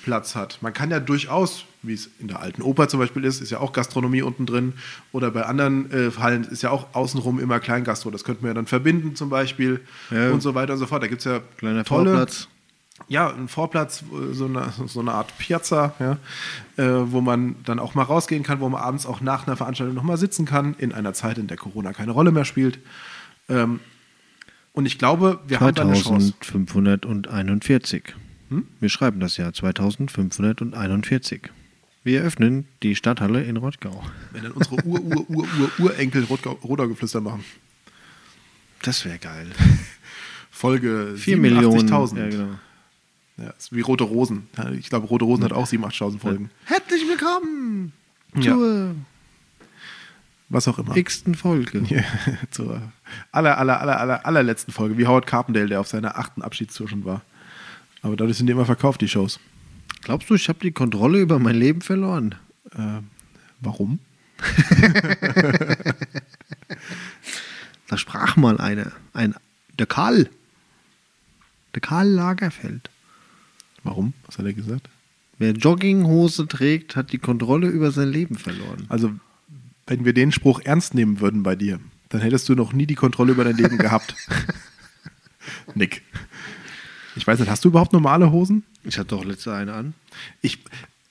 Ankerplatz 0.00 0.34
hat, 0.34 0.58
man 0.62 0.72
kann 0.72 0.90
ja 0.90 0.98
durchaus, 1.00 1.64
wie 1.82 1.92
es 1.94 2.08
in 2.18 2.28
der 2.28 2.40
alten 2.40 2.62
Oper 2.62 2.88
zum 2.88 3.00
Beispiel 3.00 3.24
ist, 3.24 3.40
ist 3.40 3.50
ja 3.50 3.60
auch 3.60 3.72
Gastronomie 3.72 4.22
unten 4.22 4.46
drin, 4.46 4.72
oder 5.12 5.30
bei 5.30 5.44
anderen 5.44 5.90
äh, 5.92 6.10
Hallen 6.18 6.44
ist 6.44 6.62
ja 6.62 6.70
auch 6.70 6.94
außenrum 6.94 7.38
immer 7.38 7.60
Kleingastro. 7.60 8.10
Das 8.10 8.24
könnten 8.24 8.42
wir 8.42 8.48
ja 8.48 8.54
dann 8.54 8.66
verbinden 8.66 9.14
zum 9.16 9.28
Beispiel 9.30 9.80
Ja. 10.10 10.30
und 10.30 10.40
so 10.40 10.54
weiter 10.54 10.72
und 10.74 10.78
so 10.78 10.86
fort. 10.86 11.02
Da 11.02 11.06
gibt 11.06 11.20
es 11.20 11.24
ja 11.26 11.40
Kleiner 11.58 11.84
tolle, 11.84 12.10
Vorplatz. 12.10 12.48
ja, 13.08 13.28
ein 13.32 13.48
Vorplatz, 13.48 14.02
äh, 14.02 14.32
so 14.34 14.46
eine, 14.46 14.72
so 14.86 15.00
eine 15.00 15.12
Art 15.12 15.36
Piazza, 15.38 15.94
ja, 15.98 16.12
äh, 16.82 17.10
wo 17.12 17.20
man 17.20 17.56
dann 17.64 17.78
auch 17.78 17.94
mal 17.94 18.02
rausgehen 18.04 18.42
kann, 18.42 18.60
wo 18.60 18.68
man 18.68 18.80
abends 18.80 19.04
auch 19.06 19.20
nach 19.20 19.46
einer 19.46 19.56
Veranstaltung 19.56 19.94
noch 19.94 20.02
mal 20.04 20.16
sitzen 20.16 20.44
kann, 20.46 20.74
in 20.78 20.92
einer 20.92 21.12
Zeit, 21.12 21.36
in 21.38 21.46
der 21.46 21.56
Corona 21.56 21.92
keine 21.92 22.12
Rolle 22.12 22.30
mehr 22.32 22.44
spielt. 22.46 22.78
Ähm, 23.48 23.80
und 24.72 24.86
ich 24.86 24.98
glaube, 24.98 25.40
wir 25.46 25.60
haben 25.60 25.74
da 25.74 25.82
eine 25.82 25.94
Chance. 26.00 26.32
2541. 26.40 28.14
Hm? 28.50 28.66
Wir 28.80 28.88
schreiben 28.88 29.20
das 29.20 29.36
Jahr 29.36 29.52
2541. 29.52 31.50
Wir 32.02 32.22
öffnen 32.22 32.66
die 32.82 32.96
Stadthalle 32.96 33.42
in 33.44 33.56
Rottgau. 33.56 34.02
Wenn 34.32 34.42
dann 34.44 34.52
unsere 34.52 34.76
Ur, 34.84 35.00
Ur, 35.00 35.30
Ur, 35.30 35.46
Ur, 35.58 35.70
Urenkel 35.78 36.24
Rodau-Geflüster 36.24 37.20
machen. 37.20 37.44
Das 38.82 39.04
wäre 39.04 39.18
geil. 39.18 39.48
Folge 40.50 41.14
4 41.16 41.36
Millionen. 41.36 41.88
87.000. 41.88 42.18
Ja, 42.18 42.28
genau. 42.28 42.58
Ja, 43.36 43.50
ist 43.50 43.72
wie 43.74 43.80
Rote 43.80 44.04
Rosen. 44.04 44.48
Ja, 44.56 44.70
Ich 44.70 44.88
glaube, 44.88 45.06
Rote 45.06 45.24
Rosen 45.24 45.44
hat 45.44 45.52
auch 45.52 45.66
87.000 45.66 46.18
Folgen. 46.18 46.50
Herzlich 46.64 47.02
willkommen 47.08 47.92
Ja. 48.34 48.52
zur 48.54 48.94
Was 50.48 50.68
auch 50.68 50.78
immer. 50.78 50.96
x-ten 50.96 51.34
Folge. 51.34 51.82
Ja, 51.88 52.02
zur 52.50 52.80
aller, 53.32 53.56
aller, 53.58 53.80
aller, 53.80 54.00
aller, 54.00 54.26
allerletzten 54.26 54.72
Folge. 54.74 54.96
Wie 54.98 55.06
Howard 55.06 55.26
Carpendale, 55.26 55.68
der 55.68 55.80
auf 55.80 55.86
seiner 55.88 56.18
achten 56.18 56.42
Abschiedstour 56.42 56.88
schon 56.88 57.04
war. 57.04 57.22
Aber 58.02 58.16
dadurch 58.16 58.38
sind 58.38 58.46
die 58.46 58.52
immer 58.52 58.66
verkauft, 58.66 59.00
die 59.00 59.08
Shows. 59.08 59.40
Glaubst 60.02 60.30
du, 60.30 60.34
ich 60.34 60.48
habe 60.48 60.60
die 60.60 60.72
Kontrolle 60.72 61.20
über 61.20 61.38
mein 61.38 61.56
Leben 61.56 61.80
verloren? 61.82 62.34
Äh, 62.74 63.00
warum? 63.60 63.98
Da 67.90 67.98
sprach 67.98 68.36
mal 68.36 68.58
einer. 68.60 68.92
Ein, 69.14 69.34
der 69.80 69.86
Karl. 69.86 70.30
Der 71.74 71.80
Karl 71.80 72.06
Lagerfeld. 72.06 72.88
Warum? 73.82 74.14
Was 74.26 74.38
hat 74.38 74.46
er 74.46 74.52
gesagt? 74.52 74.88
Wer 75.38 75.54
Jogginghose 75.54 76.46
trägt, 76.46 76.94
hat 76.94 77.10
die 77.10 77.18
Kontrolle 77.18 77.66
über 77.66 77.90
sein 77.90 78.08
Leben 78.08 78.36
verloren. 78.36 78.86
Also, 78.88 79.10
wenn 79.88 80.04
wir 80.04 80.12
den 80.12 80.30
Spruch 80.30 80.60
ernst 80.62 80.94
nehmen 80.94 81.18
würden 81.18 81.42
bei 81.42 81.56
dir, 81.56 81.80
dann 82.10 82.20
hättest 82.20 82.48
du 82.48 82.54
noch 82.54 82.72
nie 82.72 82.86
die 82.86 82.94
Kontrolle 82.94 83.32
über 83.32 83.42
dein 83.42 83.56
Leben 83.56 83.76
gehabt. 83.76 84.14
Nick. 85.74 86.02
Ich 87.20 87.26
weiß 87.26 87.38
nicht, 87.38 87.50
hast 87.50 87.64
du 87.64 87.68
überhaupt 87.68 87.92
normale 87.92 88.30
Hosen? 88.32 88.64
Ich 88.82 88.96
hatte 88.98 89.08
doch 89.08 89.24
letzte 89.24 89.52
eine 89.54 89.74
an. 89.74 89.92
Ich, 90.40 90.58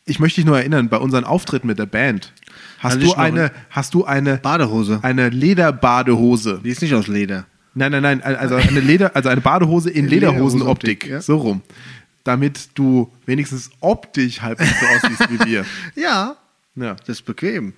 ich 0.05 0.19
möchte 0.19 0.41
dich 0.41 0.45
nur 0.45 0.57
erinnern, 0.57 0.89
bei 0.89 0.97
unseren 0.97 1.23
Auftritten 1.23 1.67
mit 1.67 1.77
der 1.77 1.85
Band 1.85 2.33
hast 2.79 2.93
Hatte 2.95 3.05
du 3.05 3.13
eine, 3.13 3.51
hast 3.69 3.93
du 3.93 4.05
eine, 4.05 4.37
Badehose. 4.37 4.99
eine 5.03 5.29
Lederbadehose. 5.29 6.61
Die 6.63 6.69
ist 6.71 6.81
nicht 6.81 6.95
aus 6.95 7.05
Leder. 7.07 7.45
Nein, 7.75 7.91
nein, 7.91 8.01
nein, 8.01 8.23
also 8.23 8.55
eine 8.55 8.79
Leder, 8.79 9.15
also 9.15 9.29
eine 9.29 9.41
Badehose 9.41 9.91
in 9.91 10.05
In 10.05 10.09
Lederhosenoptik, 10.09 11.03
Lederhosenoptik, 11.03 11.07
ja. 11.07 11.21
so 11.21 11.37
rum. 11.37 11.61
Damit 12.23 12.69
du 12.73 13.11
wenigstens 13.27 13.69
optisch 13.79 14.41
halbwegs 14.41 14.79
so 14.79 14.85
aussiehst 14.87 15.29
wie 15.31 15.45
wir. 15.45 15.65
Ja, 15.95 16.35
Ja. 16.75 16.95
das 16.95 17.19
ist 17.19 17.25
bequem 17.25 17.73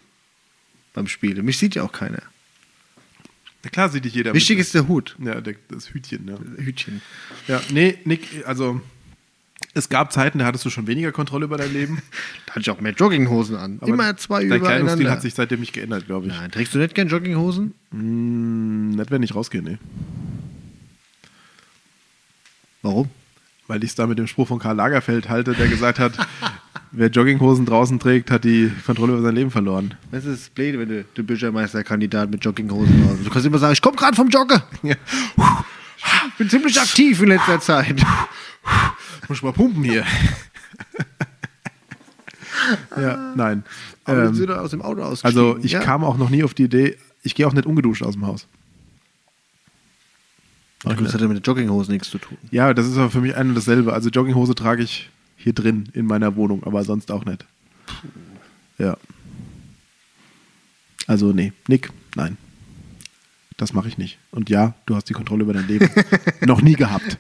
beim 0.93 1.07
Spielen. 1.07 1.43
Mich 1.45 1.57
sieht 1.57 1.75
ja 1.75 1.84
auch 1.84 1.91
keiner. 1.91 2.21
Na 3.64 3.70
klar 3.70 3.89
sieht 3.89 4.05
dich 4.05 4.14
jeder. 4.16 4.34
Wichtig 4.34 4.57
mit- 4.57 4.66
ist 4.66 4.74
der 4.74 4.88
Hut. 4.88 5.16
Ja, 5.24 5.39
der, 5.41 5.55
das 5.70 5.93
Hütchen, 5.93 6.28
ja. 6.28 6.38
Hütchen. 6.64 7.01
Ja, 7.47 7.62
nee, 7.72 7.97
Nick, 8.05 8.43
also 8.47 8.82
es 9.74 9.88
gab 9.89 10.12
Zeiten, 10.12 10.39
da 10.39 10.45
hattest 10.45 10.66
du 10.66 10.70
schon 10.72 10.88
weniger 10.88 11.12
Kontrolle 11.12 11.45
über 11.45 11.57
dein 11.57 11.72
Leben. 11.72 12.01
Da 12.47 12.55
hatte 12.55 12.62
ich 12.62 12.70
auch 12.72 12.82
mehr 12.82 12.91
Jogginghosen 12.93 13.55
an. 13.55 13.78
Aber 13.80 13.93
Immer 13.93 14.18
zwei 14.18 14.39
Dein 14.41 14.59
Kleidungsstil 14.59 14.78
übereinander. 14.82 15.12
hat 15.12 15.22
sich 15.22 15.34
seitdem 15.36 15.62
nicht 15.62 15.72
geändert, 15.72 16.05
glaube 16.07 16.28
ich. 16.28 16.34
Nein, 16.34 16.51
trägst 16.51 16.74
du 16.76 16.80
nicht 16.80 16.95
gern 16.95 17.07
Jogginghosen? 17.07 17.74
Hm, 17.91 18.89
nicht, 18.89 19.09
wenn 19.12 19.24
ich 19.24 19.34
rausgehe, 19.34 19.62
nee. 19.62 19.78
Warum? 22.82 23.09
Weil 23.72 23.86
ich 23.86 23.91
es 23.91 23.95
da 23.95 24.05
mit 24.05 24.19
dem 24.19 24.28
Spruch 24.28 24.49
von 24.49 24.59
Karl 24.59 24.76
Lagerfeld 24.76 25.30
halte, 25.30 25.53
der 25.53 25.69
gesagt 25.69 25.97
hat, 25.97 26.11
wer 26.91 27.07
Jogginghosen 27.07 27.65
draußen 27.65 27.99
trägt, 27.99 28.30
hat 28.30 28.43
die 28.43 28.69
Kontrolle 28.86 29.13
über 29.13 29.22
sein 29.22 29.34
Leben 29.34 29.49
verloren. 29.49 29.93
Das 30.11 30.26
ist 30.26 30.53
blöd, 30.53 30.78
wenn 30.78 30.89
du 30.89 31.05
der 31.05 31.24
Bürgermeisterkandidat 31.24 32.30
mit 32.30 32.43
Jogginghosen 32.43 33.01
raus. 33.07 33.19
Du 33.24 33.30
kannst 33.30 33.47
immer 33.47 33.59
sagen, 33.59 33.72
ich 33.72 33.82
komme 33.82 33.95
gerade 33.95 34.13
vom 34.17 34.28
Joggen. 34.28 34.61
Ja. 34.84 34.95
Ich 36.28 36.34
bin 36.38 36.49
ziemlich 36.49 36.82
aktiv 36.82 37.22
in 37.22 37.30
letzter 37.30 37.61
Zeit. 37.61 37.95
Muss 39.30 39.38
ich 39.38 39.43
mal 39.43 39.53
pumpen 39.53 39.86
hier. 39.86 40.03
ja, 42.99 43.34
nein. 43.38 43.63
Aber 44.03 44.26
Ähm, 44.26 44.49
aus 44.49 44.72
dem 44.72 44.82
Auto 44.82 45.01
also 45.01 45.57
ich 45.61 45.80
kam 45.80 46.03
auch 46.03 46.17
noch 46.17 46.30
nie 46.30 46.43
auf 46.43 46.53
die 46.53 46.63
Idee, 46.63 46.97
ich 47.24 47.36
gehe 47.36 47.47
auch 47.47 47.53
nicht 47.53 47.65
ungeduscht 47.65 48.03
aus 48.03 48.15
dem 48.15 48.28
Haus. 48.28 48.49
Das 50.84 51.13
hat 51.13 51.21
ja 51.21 51.27
mit 51.27 51.38
den 51.38 51.43
Jogginghosen 51.43 51.93
nichts 51.93 52.09
zu 52.09 52.17
tun. 52.17 52.38
Ja, 52.49 52.73
das 52.73 52.88
ist 52.88 52.97
aber 52.97 53.11
für 53.11 53.21
mich 53.21 53.36
ein 53.36 53.49
und 53.49 53.55
dasselbe. 53.55 53.93
Also 53.93 54.09
Jogginghose 54.09 54.55
trage 54.55 54.82
ich 54.84 55.09
hier 55.38 55.53
drin 55.53 55.89
in 55.93 56.05
meiner 56.05 56.36
Wohnung, 56.36 56.63
aber 56.63 56.84
sonst 56.84 57.11
auch 57.11 57.25
nicht. 57.25 57.45
Ja. 58.77 58.97
Also 61.07 61.34
nee, 61.34 61.53
Nick, 61.67 61.91
nein. 62.15 62.38
Das 63.57 63.73
mache 63.73 63.88
ich 63.88 63.99
nicht. 63.99 64.17
Und 64.32 64.49
ja, 64.49 64.73
du 64.88 64.95
hast 64.95 65.07
die 65.09 65.13
Kontrolle 65.13 65.43
über 65.43 65.53
dein 65.53 65.67
Leben 65.67 65.89
noch 66.41 66.61
nie 66.61 66.73
gehabt. 66.73 67.19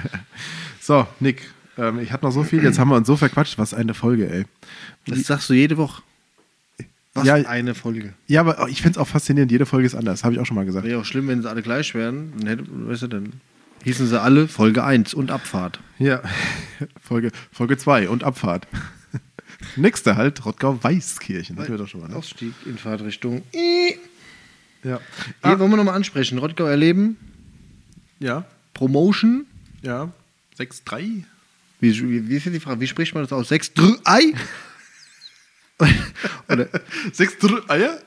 so, 0.80 1.06
Nick, 1.20 1.48
ähm, 1.78 2.00
ich 2.00 2.10
hatte 2.10 2.24
noch 2.24 2.32
so 2.32 2.42
viel, 2.42 2.62
jetzt 2.64 2.80
haben 2.80 2.88
wir 2.88 2.96
uns 2.96 3.06
so 3.06 3.16
verquatscht. 3.16 3.56
Was 3.56 3.72
eine 3.72 3.94
Folge, 3.94 4.28
ey. 4.28 4.46
Das 5.06 5.22
sagst 5.22 5.48
du 5.48 5.54
jede 5.54 5.76
Woche. 5.76 6.02
Was 7.14 7.24
Ja, 7.26 7.34
eine 7.34 7.74
Folge. 7.74 8.14
Ja, 8.28 8.40
aber 8.40 8.68
ich 8.68 8.82
finde 8.82 8.92
es 8.92 8.98
auch 8.98 9.08
faszinierend, 9.08 9.50
jede 9.50 9.66
Folge 9.66 9.86
ist 9.86 9.94
anders, 9.94 10.22
habe 10.22 10.34
ich 10.34 10.40
auch 10.40 10.46
schon 10.46 10.54
mal 10.54 10.64
gesagt. 10.64 10.86
Wäre 10.86 11.00
auch 11.00 11.04
schlimm, 11.04 11.26
wenn 11.28 11.42
sie 11.42 11.48
alle 11.50 11.62
gleich 11.62 11.94
wären. 11.94 12.32
Dann 12.38 12.46
hätte, 12.46 12.64
weißt 12.68 13.02
du, 13.02 13.06
dann 13.08 13.32
hießen 13.84 14.06
sie 14.06 14.20
alle 14.20 14.46
Folge 14.46 14.84
1 14.84 15.14
und 15.14 15.30
Abfahrt. 15.30 15.80
Ja, 15.98 16.22
Folge 17.02 17.32
2 17.32 17.38
Folge 17.52 17.76
zwei 17.78 18.08
und 18.08 18.22
Abfahrt. 18.24 18.68
Nächste 19.76 20.16
halt, 20.16 20.44
Rottgau-Weißkirchen. 20.44 21.56
Das 21.56 21.68
wird 21.68 21.80
doch 21.80 21.88
schon 21.88 22.00
mal, 22.00 22.08
ne? 22.08 22.16
Ausstieg 22.16 22.54
in 22.64 22.78
Fahrtrichtung. 22.78 23.42
Hier 23.52 23.94
Ja. 24.84 25.58
wollen 25.58 25.70
wir 25.70 25.76
nochmal 25.76 25.94
ansprechen. 25.96 26.38
Rottgau 26.38 26.64
erleben. 26.64 27.16
Ja, 28.20 28.44
Promotion. 28.74 29.46
ja. 29.82 30.12
6-3. 30.58 31.24
Wie, 31.80 32.00
wie, 32.02 32.28
wie 32.28 32.36
ist 32.36 32.44
die 32.46 32.60
Frage? 32.60 32.80
Wie 32.80 32.86
spricht 32.86 33.14
man 33.14 33.22
das 33.22 33.32
aus? 33.32 33.48
6 33.48 33.72
3? 35.80 35.94
Oder, 36.48 36.68
6 37.12 37.34
Eier? 37.68 37.98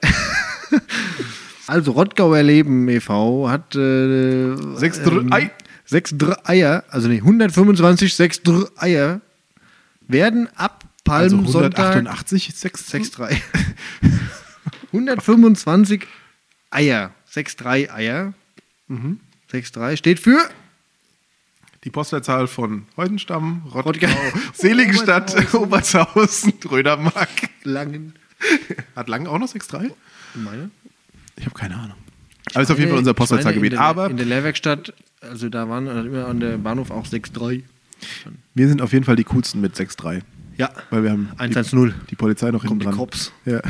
also 1.68 1.92
Rottgau 1.92 2.34
erleben 2.34 2.88
e.V. 2.90 3.50
hat 3.50 3.76
äh, 3.76 4.56
Sechs 4.76 5.02
Dr- 5.02 5.32
Ei. 5.32 5.52
6 5.86 6.18
3 6.18 6.46
Eier, 6.46 6.84
also 6.90 7.08
nee, 7.08 7.18
125 7.18 8.14
6 8.16 8.44
3 8.44 8.66
Eier 8.78 9.22
werden 10.08 10.48
ab 10.56 10.84
Also 11.08 11.38
Palmsonntag 11.38 11.96
188, 11.96 12.56
6 12.56 12.88
6 12.88 13.12
3 13.12 13.42
125 14.94 16.08
Eier. 16.70 17.12
6-3 17.32 17.92
Eier. 17.92 18.34
Mhm. 18.88 19.20
6-3 19.52 19.98
steht 19.98 20.20
für 20.20 20.38
Die 21.84 21.90
Postleitzahl 21.90 22.48
von 22.48 22.86
Heusenstamm, 22.96 23.64
Rottgau, 23.66 23.82
Rottgau. 24.08 24.10
Seligenstadt, 24.54 25.54
Obershausen, 25.54 26.54
Rödermark. 26.70 27.30
Langen. 27.64 28.14
Hat 28.96 29.10
Lang 29.10 29.28
auch 29.28 29.38
noch 29.40 29.48
6,3? 29.50 29.92
Meine? 30.36 30.70
Ich 31.38 31.46
habe 31.46 31.56
keine 31.56 31.76
Ahnung. 31.76 31.98
Aber 32.54 32.62
ist 32.62 32.72
auf 32.72 32.78
jeden 32.80 32.90
Fall 32.92 33.00
unser 33.00 33.12
Ich 33.12 33.18
Postleitzahlgebiet. 33.18 33.74
in 33.74 33.78
der- 33.80 33.86
Aber 33.86 34.10
In 34.10 34.18
der 34.18 34.26
Lehrwerkstatt, 34.26 34.94
also 35.22 35.50
da 35.50 35.68
waren 35.70 35.88
immer 35.88 36.28
an 36.28 36.40
der 36.40 36.58
Bahnhof 36.58 36.92
auch 36.92 37.06
6-3. 37.06 37.64
wir 38.54 38.68
sind 38.68 38.82
auf 38.82 38.94
jeden 38.94 39.06
Fall 39.06 39.16
die 39.16 39.24
coolsten 39.26 39.60
mit 39.62 39.76
6,3. 39.76 40.22
Ja. 40.58 40.70
Weil 40.90 41.04
wir 41.04 41.12
haben 41.12 41.30
110. 41.38 41.88
die, 41.88 41.94
die 42.12 42.16
Polizei 42.16 42.52
noch 42.52 42.62
hinten 42.64 42.68
Kommt 42.68 42.82
die 42.82 42.86
dran. 42.86 42.96
Kops. 42.98 43.32
Ja. 43.46 43.62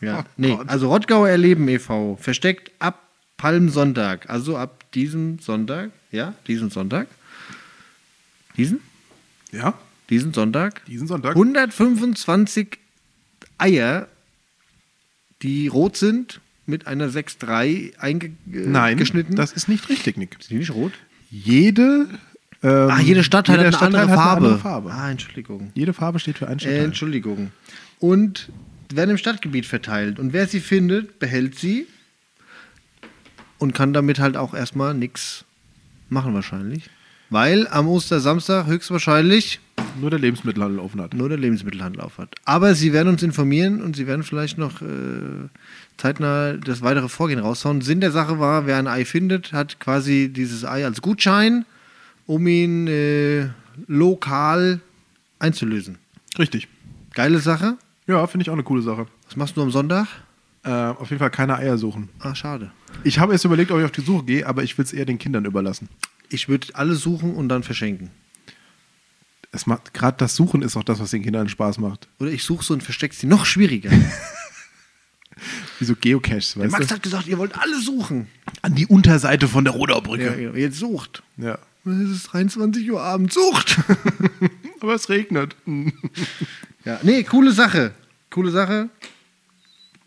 Ja. 0.00 0.20
Oh 0.20 0.24
nee, 0.36 0.58
also 0.66 0.88
Rottgauer 0.88 1.28
Erleben 1.28 1.68
e.V. 1.68 2.16
versteckt 2.20 2.72
ab 2.80 2.98
Palmsonntag, 3.36 4.28
also 4.28 4.56
ab 4.56 4.90
diesem 4.94 5.38
Sonntag, 5.38 5.90
ja, 6.10 6.34
diesen 6.48 6.70
Sonntag. 6.70 7.06
Diesen? 8.56 8.80
ja, 9.52 9.74
Diesen 10.10 10.32
Sonntag. 10.34 10.84
diesen 10.86 11.06
Sonntag. 11.06 11.30
125 11.36 12.78
Eier, 13.58 14.08
die 15.42 15.68
rot 15.68 15.96
sind, 15.96 16.40
mit 16.66 16.86
einer 16.86 17.08
6-3 17.08 17.92
Nein, 18.46 18.76
eingeschnitten. 18.76 19.36
das 19.36 19.52
ist 19.52 19.68
nicht 19.68 19.88
richtig, 19.88 20.16
Nick. 20.16 20.36
Sind 20.40 20.50
die 20.50 20.58
nicht 20.58 20.70
rot? 20.74 20.92
Jede, 21.30 22.08
ähm, 22.62 22.90
Ah, 22.90 23.00
jede 23.00 23.24
Stadtteil 23.24 23.58
hat 23.58 23.66
eine 23.66 23.78
andere 23.78 24.02
Stadtteil 24.02 24.08
hat 24.10 24.14
Farbe. 24.16 24.36
Eine 24.46 24.46
andere 24.54 24.58
Farbe. 24.62 24.92
Ah, 24.92 25.10
Entschuldigung. 25.10 25.70
Jede 25.74 25.92
Farbe 25.92 26.18
steht 26.18 26.38
für 26.38 26.46
einen 26.46 26.58
Äh, 26.58 26.62
Stadtteil. 26.62 26.84
Entschuldigung. 26.84 27.50
Und 27.98 28.50
werden 28.92 29.10
im 29.10 29.18
Stadtgebiet 29.18 29.66
verteilt. 29.66 30.18
Und 30.18 30.32
wer 30.32 30.46
sie 30.46 30.60
findet, 30.60 31.18
behält 31.18 31.58
sie 31.58 31.86
und 33.58 33.74
kann 33.74 33.92
damit 33.92 34.18
halt 34.18 34.36
auch 34.36 34.54
erstmal 34.54 34.92
nichts 34.94 35.44
machen 36.10 36.34
wahrscheinlich. 36.34 36.90
Weil 37.32 37.66
am 37.68 37.88
Ostersamstag 37.88 38.66
höchstwahrscheinlich 38.66 39.58
Nur 39.98 40.10
der 40.10 40.18
Lebensmittelhandel 40.18 40.78
offen 40.78 41.00
hat. 41.00 41.14
nur 41.14 41.30
der 41.30 41.38
Lebensmittelhandel 41.38 42.02
auf 42.02 42.18
hat. 42.18 42.34
Aber 42.44 42.74
sie 42.74 42.92
werden 42.92 43.08
uns 43.08 43.22
informieren 43.22 43.80
und 43.80 43.96
sie 43.96 44.06
werden 44.06 44.22
vielleicht 44.22 44.58
noch 44.58 44.82
äh, 44.82 45.48
zeitnah 45.96 46.52
das 46.52 46.82
weitere 46.82 47.08
Vorgehen 47.08 47.38
raushauen. 47.40 47.80
Sinn 47.80 48.00
der 48.02 48.10
Sache 48.10 48.38
war, 48.38 48.66
wer 48.66 48.76
ein 48.76 48.86
Ei 48.86 49.06
findet, 49.06 49.54
hat 49.54 49.80
quasi 49.80 50.28
dieses 50.30 50.66
Ei 50.66 50.84
als 50.84 51.00
Gutschein, 51.00 51.64
um 52.26 52.46
ihn 52.46 52.86
äh, 52.86 53.48
lokal 53.86 54.80
einzulösen. 55.38 55.96
Richtig. 56.38 56.68
Geile 57.14 57.38
Sache. 57.38 57.78
Ja, 58.06 58.26
finde 58.26 58.42
ich 58.42 58.50
auch 58.50 58.54
eine 58.54 58.62
coole 58.62 58.82
Sache. 58.82 59.06
Was 59.26 59.36
machst 59.36 59.56
du 59.56 59.62
am 59.62 59.70
Sonntag? 59.70 60.06
Äh, 60.64 60.70
auf 60.70 61.08
jeden 61.08 61.18
Fall 61.18 61.30
keine 61.30 61.56
Eier 61.56 61.78
suchen. 61.78 62.10
Ah, 62.20 62.34
schade. 62.34 62.72
Ich 63.04 63.18
habe 63.18 63.32
erst 63.32 63.46
überlegt, 63.46 63.70
ob 63.70 63.78
ich 63.78 63.86
auf 63.86 63.90
die 63.90 64.02
Suche 64.02 64.24
gehe, 64.26 64.46
aber 64.46 64.62
ich 64.62 64.76
will 64.76 64.84
es 64.84 64.92
eher 64.92 65.06
den 65.06 65.18
Kindern 65.18 65.46
überlassen. 65.46 65.88
Ich 66.32 66.48
würde 66.48 66.68
alle 66.74 66.94
suchen 66.94 67.34
und 67.34 67.48
dann 67.48 67.62
verschenken. 67.62 68.10
Es 69.54 69.66
macht 69.66 69.92
gerade 69.92 70.16
das 70.16 70.34
Suchen 70.34 70.62
ist 70.62 70.76
auch 70.76 70.82
das, 70.84 70.98
was 70.98 71.10
den 71.10 71.22
Kindern 71.22 71.48
Spaß 71.48 71.78
macht. 71.78 72.08
Oder 72.18 72.30
ich 72.30 72.42
suche 72.42 72.64
so 72.64 72.72
und 72.74 72.82
verstecke 72.82 73.14
sie 73.14 73.26
noch 73.26 73.44
schwieriger. 73.44 73.90
Wie 75.78 75.84
so 75.84 75.94
Geocaches, 75.96 76.54
Der 76.54 76.64
weißt 76.64 76.72
Max 76.72 76.86
du? 76.86 76.94
hat 76.94 77.02
gesagt, 77.02 77.26
ihr 77.26 77.36
wollt 77.38 77.58
alle 77.58 77.78
suchen. 77.80 78.28
An 78.62 78.74
die 78.74 78.86
Unterseite 78.86 79.48
von 79.48 79.64
der 79.64 79.72
Ja, 79.74 79.78
Rodaubrücke. 79.80 80.36
genau. 80.36 80.54
Jetzt 80.54 80.78
sucht. 80.78 81.22
Ja. 81.36 81.58
Es 81.84 82.10
ist 82.10 82.22
23 82.32 82.88
Uhr 82.90 83.02
Abend. 83.02 83.32
Sucht! 83.32 83.78
Aber 84.80 84.94
es 84.94 85.08
regnet. 85.08 85.56
ja, 86.84 87.00
nee, 87.02 87.22
coole 87.24 87.52
Sache. 87.52 87.92
Coole 88.30 88.50
Sache. 88.52 88.88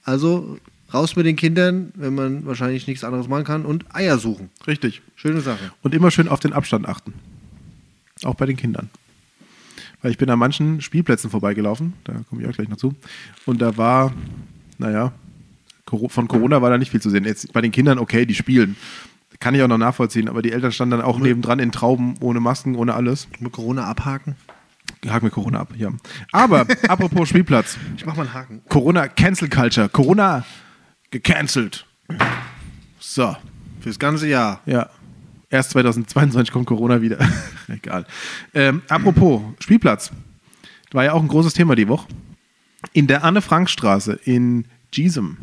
Also 0.04 0.58
raus 0.94 1.16
mit 1.16 1.26
den 1.26 1.36
Kindern, 1.36 1.92
wenn 1.96 2.16
man 2.16 2.46
wahrscheinlich 2.46 2.88
nichts 2.88 3.04
anderes 3.04 3.28
machen 3.28 3.44
kann 3.44 3.66
und 3.66 3.86
Eier 3.94 4.18
suchen. 4.18 4.50
Richtig. 4.68 5.02
Schöne 5.16 5.42
Sache. 5.42 5.72
Und 5.82 5.94
immer 5.94 6.12
schön 6.12 6.28
auf 6.28 6.40
den 6.40 6.54
Abstand 6.54 6.88
achten. 6.88 7.14
Auch 8.24 8.36
bei 8.36 8.46
den 8.46 8.58
Kindern. 8.58 8.90
Weil 10.02 10.12
ich 10.12 10.18
bin 10.18 10.30
an 10.30 10.40
manchen 10.40 10.82
Spielplätzen 10.82 11.30
vorbeigelaufen, 11.30 11.94
da 12.04 12.14
komme 12.30 12.42
ich 12.42 12.48
auch 12.48 12.54
gleich 12.54 12.70
noch 12.70 12.78
zu. 12.78 12.94
Und 13.46 13.62
da 13.62 13.76
war, 13.78 14.14
naja, 14.78 15.12
von 16.08 16.28
Corona 16.28 16.62
war 16.62 16.70
da 16.70 16.78
nicht 16.78 16.92
viel 16.92 17.02
zu 17.02 17.10
sehen. 17.10 17.26
Jetzt 17.26 17.54
bei 17.54 17.62
den 17.62 17.72
Kindern, 17.72 18.00
okay, 18.00 18.26
die 18.26 18.36
spielen. 18.36 18.76
Kann 19.40 19.54
ich 19.54 19.62
auch 19.62 19.68
noch 19.68 19.78
nachvollziehen, 19.78 20.30
aber 20.30 20.42
die 20.42 20.52
Eltern 20.52 20.72
standen 20.72 20.98
dann 20.98 21.02
auch 21.02 21.20
nebendran 21.20 21.60
in 21.60 21.72
Trauben, 21.72 22.16
ohne 22.20 22.40
Masken, 22.40 22.76
ohne 22.76 22.94
alles. 22.94 23.28
Mit 23.40 23.52
Corona 23.52 23.86
abhaken. 23.86 24.36
Haken 25.08 25.26
wir 25.26 25.32
Corona 25.32 25.60
ab, 25.60 25.70
ja. 25.78 25.90
Aber, 26.32 26.66
apropos 26.88 27.30
Spielplatz. 27.30 27.78
Ich 27.98 28.06
mach 28.06 28.16
mal 28.16 28.24
einen 28.24 28.34
Haken. 28.34 28.62
Corona 28.70 29.08
Cancel 29.08 29.50
Culture. 29.50 29.90
Corona 29.90 30.46
gecancelt. 31.12 31.86
So, 33.00 33.36
Fürs 33.82 34.00
ganze 34.00 34.28
Jahr. 34.28 34.62
ja. 34.66 34.90
Erst 35.52 35.70
2022 35.72 36.52
kommt 36.52 36.66
Corona 36.66 37.02
wieder. 37.02 37.18
Egal. 37.68 38.06
Ähm, 38.54 38.82
apropos 38.90 39.42
Spielplatz. 39.60 40.12
War 40.92 41.04
ja 41.06 41.14
auch 41.14 41.22
ein 41.22 41.28
großes 41.28 41.54
Thema 41.54 41.76
die 41.76 41.88
Woche. 41.88 42.08
In 42.94 43.08
der 43.08 43.24
Anne-Frank-Straße 43.24 44.20
in 44.26 44.66
Giesem, 44.92 45.38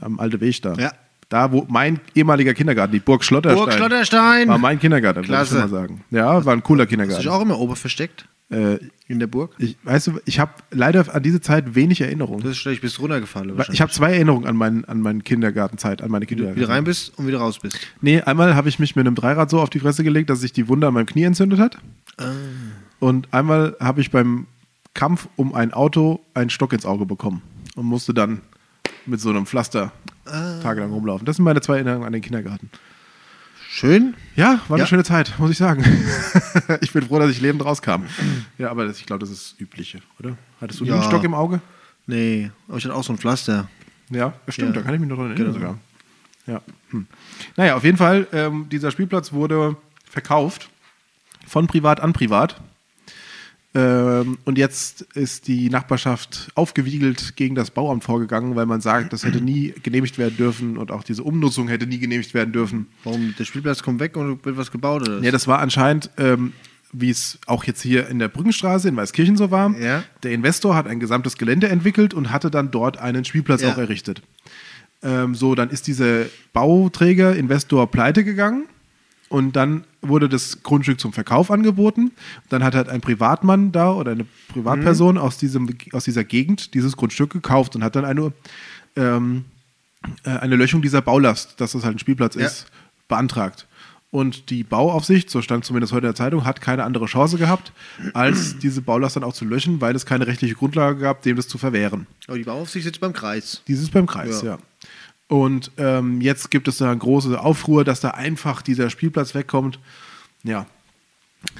am 0.00 0.20
Alte 0.20 0.40
Weg 0.40 0.62
da. 0.62 0.74
Ja. 0.74 0.92
Da, 1.28 1.50
wo 1.50 1.66
mein 1.68 2.00
ehemaliger 2.14 2.54
Kindergarten, 2.54 2.92
die 2.92 3.00
Burg 3.00 3.24
Schlotterstein, 3.24 3.64
Burg 3.64 3.72
Schlotterstein. 3.74 4.48
war 4.48 4.58
mein 4.58 4.78
Kindergarten, 4.78 5.26
würde 5.28 5.42
ich 5.42 5.50
mal 5.50 5.68
sagen. 5.68 6.04
Ja, 6.10 6.44
war 6.44 6.52
ein 6.52 6.62
cooler 6.62 6.84
Hast 6.84 6.92
du 6.92 6.96
dich 6.96 7.06
Kindergarten. 7.06 7.28
auch 7.28 7.40
immer 7.42 7.58
ober 7.58 7.76
versteckt? 7.76 8.26
Äh, 8.50 8.78
In 9.08 9.18
der 9.20 9.26
Burg? 9.26 9.54
ich, 9.58 9.76
weißt 9.84 10.06
du, 10.08 10.20
ich 10.26 10.38
habe 10.38 10.52
leider 10.70 11.12
an 11.14 11.22
diese 11.22 11.40
Zeit 11.40 11.74
wenig 11.74 12.00
Erinnerungen. 12.02 12.42
Das 12.42 12.52
ist 12.52 12.58
schlecht, 12.58 12.82
bist 12.82 13.00
runtergefallen. 13.00 13.54
Ich 13.72 13.80
habe 13.80 13.90
zwei 13.90 14.12
Erinnerungen 14.12 14.46
an, 14.46 14.54
mein, 14.56 14.84
an 14.84 15.00
meine 15.00 15.20
Kindergartenzeit, 15.20 16.02
an 16.02 16.10
meine 16.10 16.24
Wie 16.24 16.26
du 16.26 16.34
Kindergarten. 16.36 16.60
wieder 16.60 16.68
rein 16.68 16.84
bist 16.84 17.18
und 17.18 17.26
wieder 17.26 17.38
raus 17.38 17.58
bist. 17.58 17.78
Nee, 18.02 18.20
einmal 18.20 18.54
habe 18.54 18.68
ich 18.68 18.78
mich 18.78 18.96
mit 18.96 19.06
einem 19.06 19.14
Dreirad 19.14 19.48
so 19.50 19.60
auf 19.60 19.70
die 19.70 19.80
Fresse 19.80 20.04
gelegt, 20.04 20.28
dass 20.30 20.40
sich 20.40 20.52
die 20.52 20.68
Wunde 20.68 20.86
an 20.86 20.94
meinem 20.94 21.06
Knie 21.06 21.22
entzündet 21.24 21.58
hat. 21.58 21.78
Ah. 22.18 22.32
Und 23.00 23.32
einmal 23.32 23.76
habe 23.80 24.00
ich 24.02 24.10
beim 24.10 24.46
Kampf 24.92 25.28
um 25.36 25.54
ein 25.54 25.72
Auto 25.72 26.20
einen 26.34 26.50
Stock 26.50 26.72
ins 26.72 26.86
Auge 26.86 27.06
bekommen 27.06 27.42
und 27.76 27.86
musste 27.86 28.12
dann 28.14 28.40
mit 29.06 29.20
so 29.20 29.30
einem 29.30 29.46
Pflaster 29.46 29.90
Ah. 30.26 30.60
tagelang 30.62 30.90
rumlaufen. 30.92 31.26
Das 31.26 31.36
sind 31.36 31.44
meine 31.44 31.60
zwei 31.60 31.74
Erinnerungen 31.76 32.06
an 32.06 32.12
den 32.12 32.22
Kindergarten. 32.22 32.70
Schön. 33.76 34.14
Ja, 34.36 34.60
war 34.68 34.76
eine 34.76 34.84
Ja. 34.84 34.86
schöne 34.86 35.02
Zeit, 35.02 35.34
muss 35.38 35.50
ich 35.50 35.58
sagen. 35.58 35.82
ich 36.80 36.92
bin 36.92 37.02
froh, 37.08 37.18
dass 37.18 37.28
ich 37.32 37.40
lebend 37.40 37.64
rauskam. 37.64 38.04
Ja, 38.56 38.70
aber 38.70 38.86
das, 38.86 39.00
ich 39.00 39.06
glaube, 39.06 39.18
das 39.18 39.30
ist 39.30 39.56
übliche, 39.60 39.98
oder? 40.20 40.36
Hattest 40.60 40.78
du 40.80 40.84
Ja. 40.84 40.94
einen 40.94 41.02
Stock 41.02 41.24
im 41.24 41.34
Auge? 41.34 41.60
Nee, 42.06 42.52
aber 42.68 42.78
ich 42.78 42.84
hatte 42.84 42.94
auch 42.94 43.02
so 43.02 43.12
ein 43.12 43.18
Pflaster. 43.18 43.68
Ja, 44.10 44.32
stimmt, 44.48 44.76
Ja. 44.76 44.80
da 44.80 44.86
kann 44.86 44.94
ich 44.94 45.00
mich 45.00 45.08
noch 45.08 45.16
dran 45.16 45.32
erinnern 45.32 45.54
Genau. 45.54 45.58
sogar. 45.58 45.78
Ja. 46.46 46.60
Hm. 46.90 47.06
Naja, 47.56 47.74
auf 47.74 47.82
jeden 47.82 47.96
Fall, 47.96 48.28
ähm, 48.32 48.68
dieser 48.68 48.92
Spielplatz 48.92 49.32
wurde 49.32 49.74
verkauft 50.08 50.68
von 51.44 51.66
privat 51.66 51.98
an 51.98 52.12
privat. 52.12 52.60
Ähm, 53.76 54.38
und 54.44 54.56
jetzt 54.56 55.02
ist 55.14 55.48
die 55.48 55.68
Nachbarschaft 55.68 56.50
aufgewiegelt 56.54 57.34
gegen 57.34 57.56
das 57.56 57.72
Bauamt 57.72 58.04
vorgegangen, 58.04 58.54
weil 58.54 58.66
man 58.66 58.80
sagt, 58.80 59.12
das 59.12 59.24
hätte 59.24 59.40
nie 59.40 59.74
genehmigt 59.82 60.16
werden 60.16 60.36
dürfen 60.36 60.76
und 60.76 60.92
auch 60.92 61.02
diese 61.02 61.24
Umnutzung 61.24 61.66
hätte 61.66 61.86
nie 61.86 61.98
genehmigt 61.98 62.34
werden 62.34 62.52
dürfen. 62.52 62.86
Warum? 63.02 63.34
Der 63.36 63.44
Spielplatz 63.44 63.82
kommt 63.82 63.98
weg 63.98 64.16
und 64.16 64.44
wird 64.44 64.56
was 64.56 64.70
gebaut 64.70 65.02
oder? 65.02 65.20
Ja, 65.22 65.32
das 65.32 65.48
war 65.48 65.58
anscheinend, 65.58 66.08
ähm, 66.18 66.52
wie 66.92 67.10
es 67.10 67.40
auch 67.46 67.64
jetzt 67.64 67.82
hier 67.82 68.06
in 68.08 68.20
der 68.20 68.28
Brückenstraße 68.28 68.88
in 68.88 68.94
Weißkirchen 68.96 69.36
so 69.36 69.50
war. 69.50 69.76
Ja. 69.80 70.04
Der 70.22 70.30
Investor 70.30 70.76
hat 70.76 70.86
ein 70.86 71.00
gesamtes 71.00 71.36
Gelände 71.36 71.68
entwickelt 71.68 72.14
und 72.14 72.30
hatte 72.30 72.52
dann 72.52 72.70
dort 72.70 72.98
einen 72.98 73.24
Spielplatz 73.24 73.62
Ja. 73.62 73.72
auch 73.72 73.78
errichtet. 73.78 74.22
Ähm, 75.02 75.34
so, 75.34 75.56
dann 75.56 75.70
ist 75.70 75.88
dieser 75.88 76.26
Bauträger, 76.52 77.34
Investor 77.34 77.90
pleite 77.90 78.22
gegangen 78.22 78.66
und 79.28 79.56
dann 79.56 79.82
wurde 80.08 80.28
das 80.28 80.62
Grundstück 80.62 81.00
zum 81.00 81.12
Verkauf 81.12 81.50
angeboten. 81.50 82.12
Dann 82.48 82.62
hat 82.64 82.74
halt 82.74 82.88
ein 82.88 83.00
Privatmann 83.00 83.72
da 83.72 83.92
oder 83.92 84.12
eine 84.12 84.26
Privatperson 84.48 85.18
aus, 85.18 85.38
diesem, 85.38 85.68
aus 85.92 86.04
dieser 86.04 86.24
Gegend 86.24 86.74
dieses 86.74 86.96
Grundstück 86.96 87.30
gekauft 87.30 87.74
und 87.76 87.84
hat 87.84 87.96
dann 87.96 88.04
eine, 88.04 88.32
ähm, 88.96 89.44
äh, 90.24 90.30
eine 90.30 90.56
Löschung 90.56 90.82
dieser 90.82 91.02
Baulast, 91.02 91.60
dass 91.60 91.72
das 91.72 91.84
halt 91.84 91.96
ein 91.96 91.98
Spielplatz 91.98 92.34
Ja. 92.34 92.46
ist, 92.46 92.66
beantragt. 93.08 93.66
Und 94.10 94.50
die 94.50 94.62
Bauaufsicht, 94.62 95.28
so 95.28 95.42
stand 95.42 95.64
zumindest 95.64 95.92
heute 95.92 96.06
in 96.06 96.12
der 96.12 96.14
Zeitung, 96.14 96.44
hat 96.44 96.60
keine 96.60 96.84
andere 96.84 97.06
Chance 97.06 97.36
gehabt, 97.36 97.72
als 98.12 98.56
diese 98.62 98.80
Baulast 98.80 99.16
dann 99.16 99.24
auch 99.24 99.32
zu 99.34 99.44
löschen, 99.44 99.80
weil 99.80 99.96
es 99.96 100.06
keine 100.06 100.28
rechtliche 100.28 100.54
Grundlage 100.54 101.00
gab, 101.00 101.22
dem 101.22 101.34
das 101.34 101.48
zu 101.48 101.58
verwehren. 101.58 102.06
Aber 102.28 102.38
die 102.38 102.44
Bauaufsicht 102.44 102.84
sitzt 102.84 103.00
beim 103.00 103.12
Kreis. 103.12 103.62
Dieses 103.66 103.90
beim 103.90 104.06
Kreis, 104.06 104.42
ja. 104.42 104.50
Ja. 104.52 104.58
Und 105.28 105.72
ähm, 105.78 106.20
jetzt 106.20 106.50
gibt 106.50 106.68
es 106.68 106.78
da 106.78 106.90
eine 106.90 106.98
große 106.98 107.40
Aufruhr, 107.40 107.84
dass 107.84 108.00
da 108.00 108.10
einfach 108.10 108.62
dieser 108.62 108.90
Spielplatz 108.90 109.34
wegkommt. 109.34 109.78
Ja. 110.42 110.66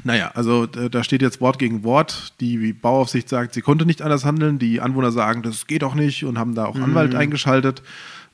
Naja, 0.02 0.30
also 0.34 0.66
da 0.66 1.04
steht 1.04 1.20
jetzt 1.20 1.40
Wort 1.40 1.58
gegen 1.58 1.84
Wort. 1.84 2.34
Die 2.40 2.72
Bauaufsicht 2.72 3.28
sagt, 3.28 3.52
sie 3.54 3.60
konnte 3.60 3.84
nicht 3.84 4.00
anders 4.00 4.24
handeln. 4.24 4.58
Die 4.58 4.80
Anwohner 4.80 5.12
sagen, 5.12 5.42
das 5.42 5.66
geht 5.66 5.82
doch 5.82 5.94
nicht 5.94 6.24
und 6.24 6.38
haben 6.38 6.54
da 6.54 6.66
auch 6.66 6.76
Anwalt 6.76 7.14
eingeschaltet. 7.14 7.82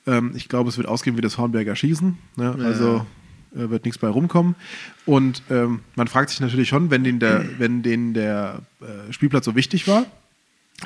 Ähm, 0.07 0.33
ich 0.35 0.49
glaube, 0.49 0.69
es 0.69 0.77
wird 0.77 0.89
ausgehen 0.89 1.17
wie 1.17 1.21
das 1.21 1.39
Hornberger 1.39 1.75
Schießen. 1.75 2.19
Ne? 2.37 2.57
Also 2.63 3.07
äh, 3.55 3.69
wird 3.71 3.85
nichts 3.85 3.99
bei 3.99 4.09
rumkommen. 4.09 4.55
Und 5.07 5.43
ähm, 5.51 5.81
man 5.97 6.09
fragt 6.09 6.31
sich 6.31 6.41
natürlich 6.41 6.69
schon, 6.69 6.91
wenn 6.91 7.05
den 7.05 7.19
der, 7.19 7.45
wenn 7.59 7.83
denen 7.83 8.15
der 8.15 8.61
äh, 8.81 9.13
Spielplatz 9.13 9.45
so 9.45 9.55
wichtig 9.55 9.89
war, 9.89 10.07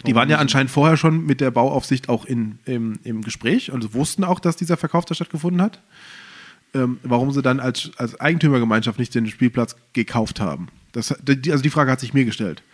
Die 0.06 0.14
waren 0.14 0.28
ja 0.28 0.38
anscheinend 0.38 0.70
vorher 0.70 0.96
schon 0.96 1.24
mit 1.24 1.40
der 1.40 1.50
Bauaufsicht 1.50 2.08
auch 2.08 2.24
in, 2.24 2.58
im, 2.64 2.98
im 3.04 3.22
Gespräch, 3.22 3.72
also 3.72 3.94
wussten 3.94 4.24
auch, 4.24 4.40
dass 4.40 4.56
dieser 4.56 4.76
Verkauf 4.76 5.04
da 5.04 5.14
stattgefunden 5.14 5.62
hat. 5.62 5.80
Ähm, 6.74 6.98
warum 7.04 7.30
sie 7.30 7.40
dann 7.40 7.60
als, 7.60 7.92
als 7.98 8.18
Eigentümergemeinschaft 8.18 8.98
nicht 8.98 9.14
den 9.14 9.28
Spielplatz 9.28 9.76
gekauft 9.92 10.40
haben. 10.40 10.68
Das, 10.90 11.14
die, 11.22 11.52
also 11.52 11.62
die 11.62 11.70
Frage 11.70 11.92
hat 11.92 12.00
sich 12.00 12.14
mir 12.14 12.24
gestellt. 12.24 12.64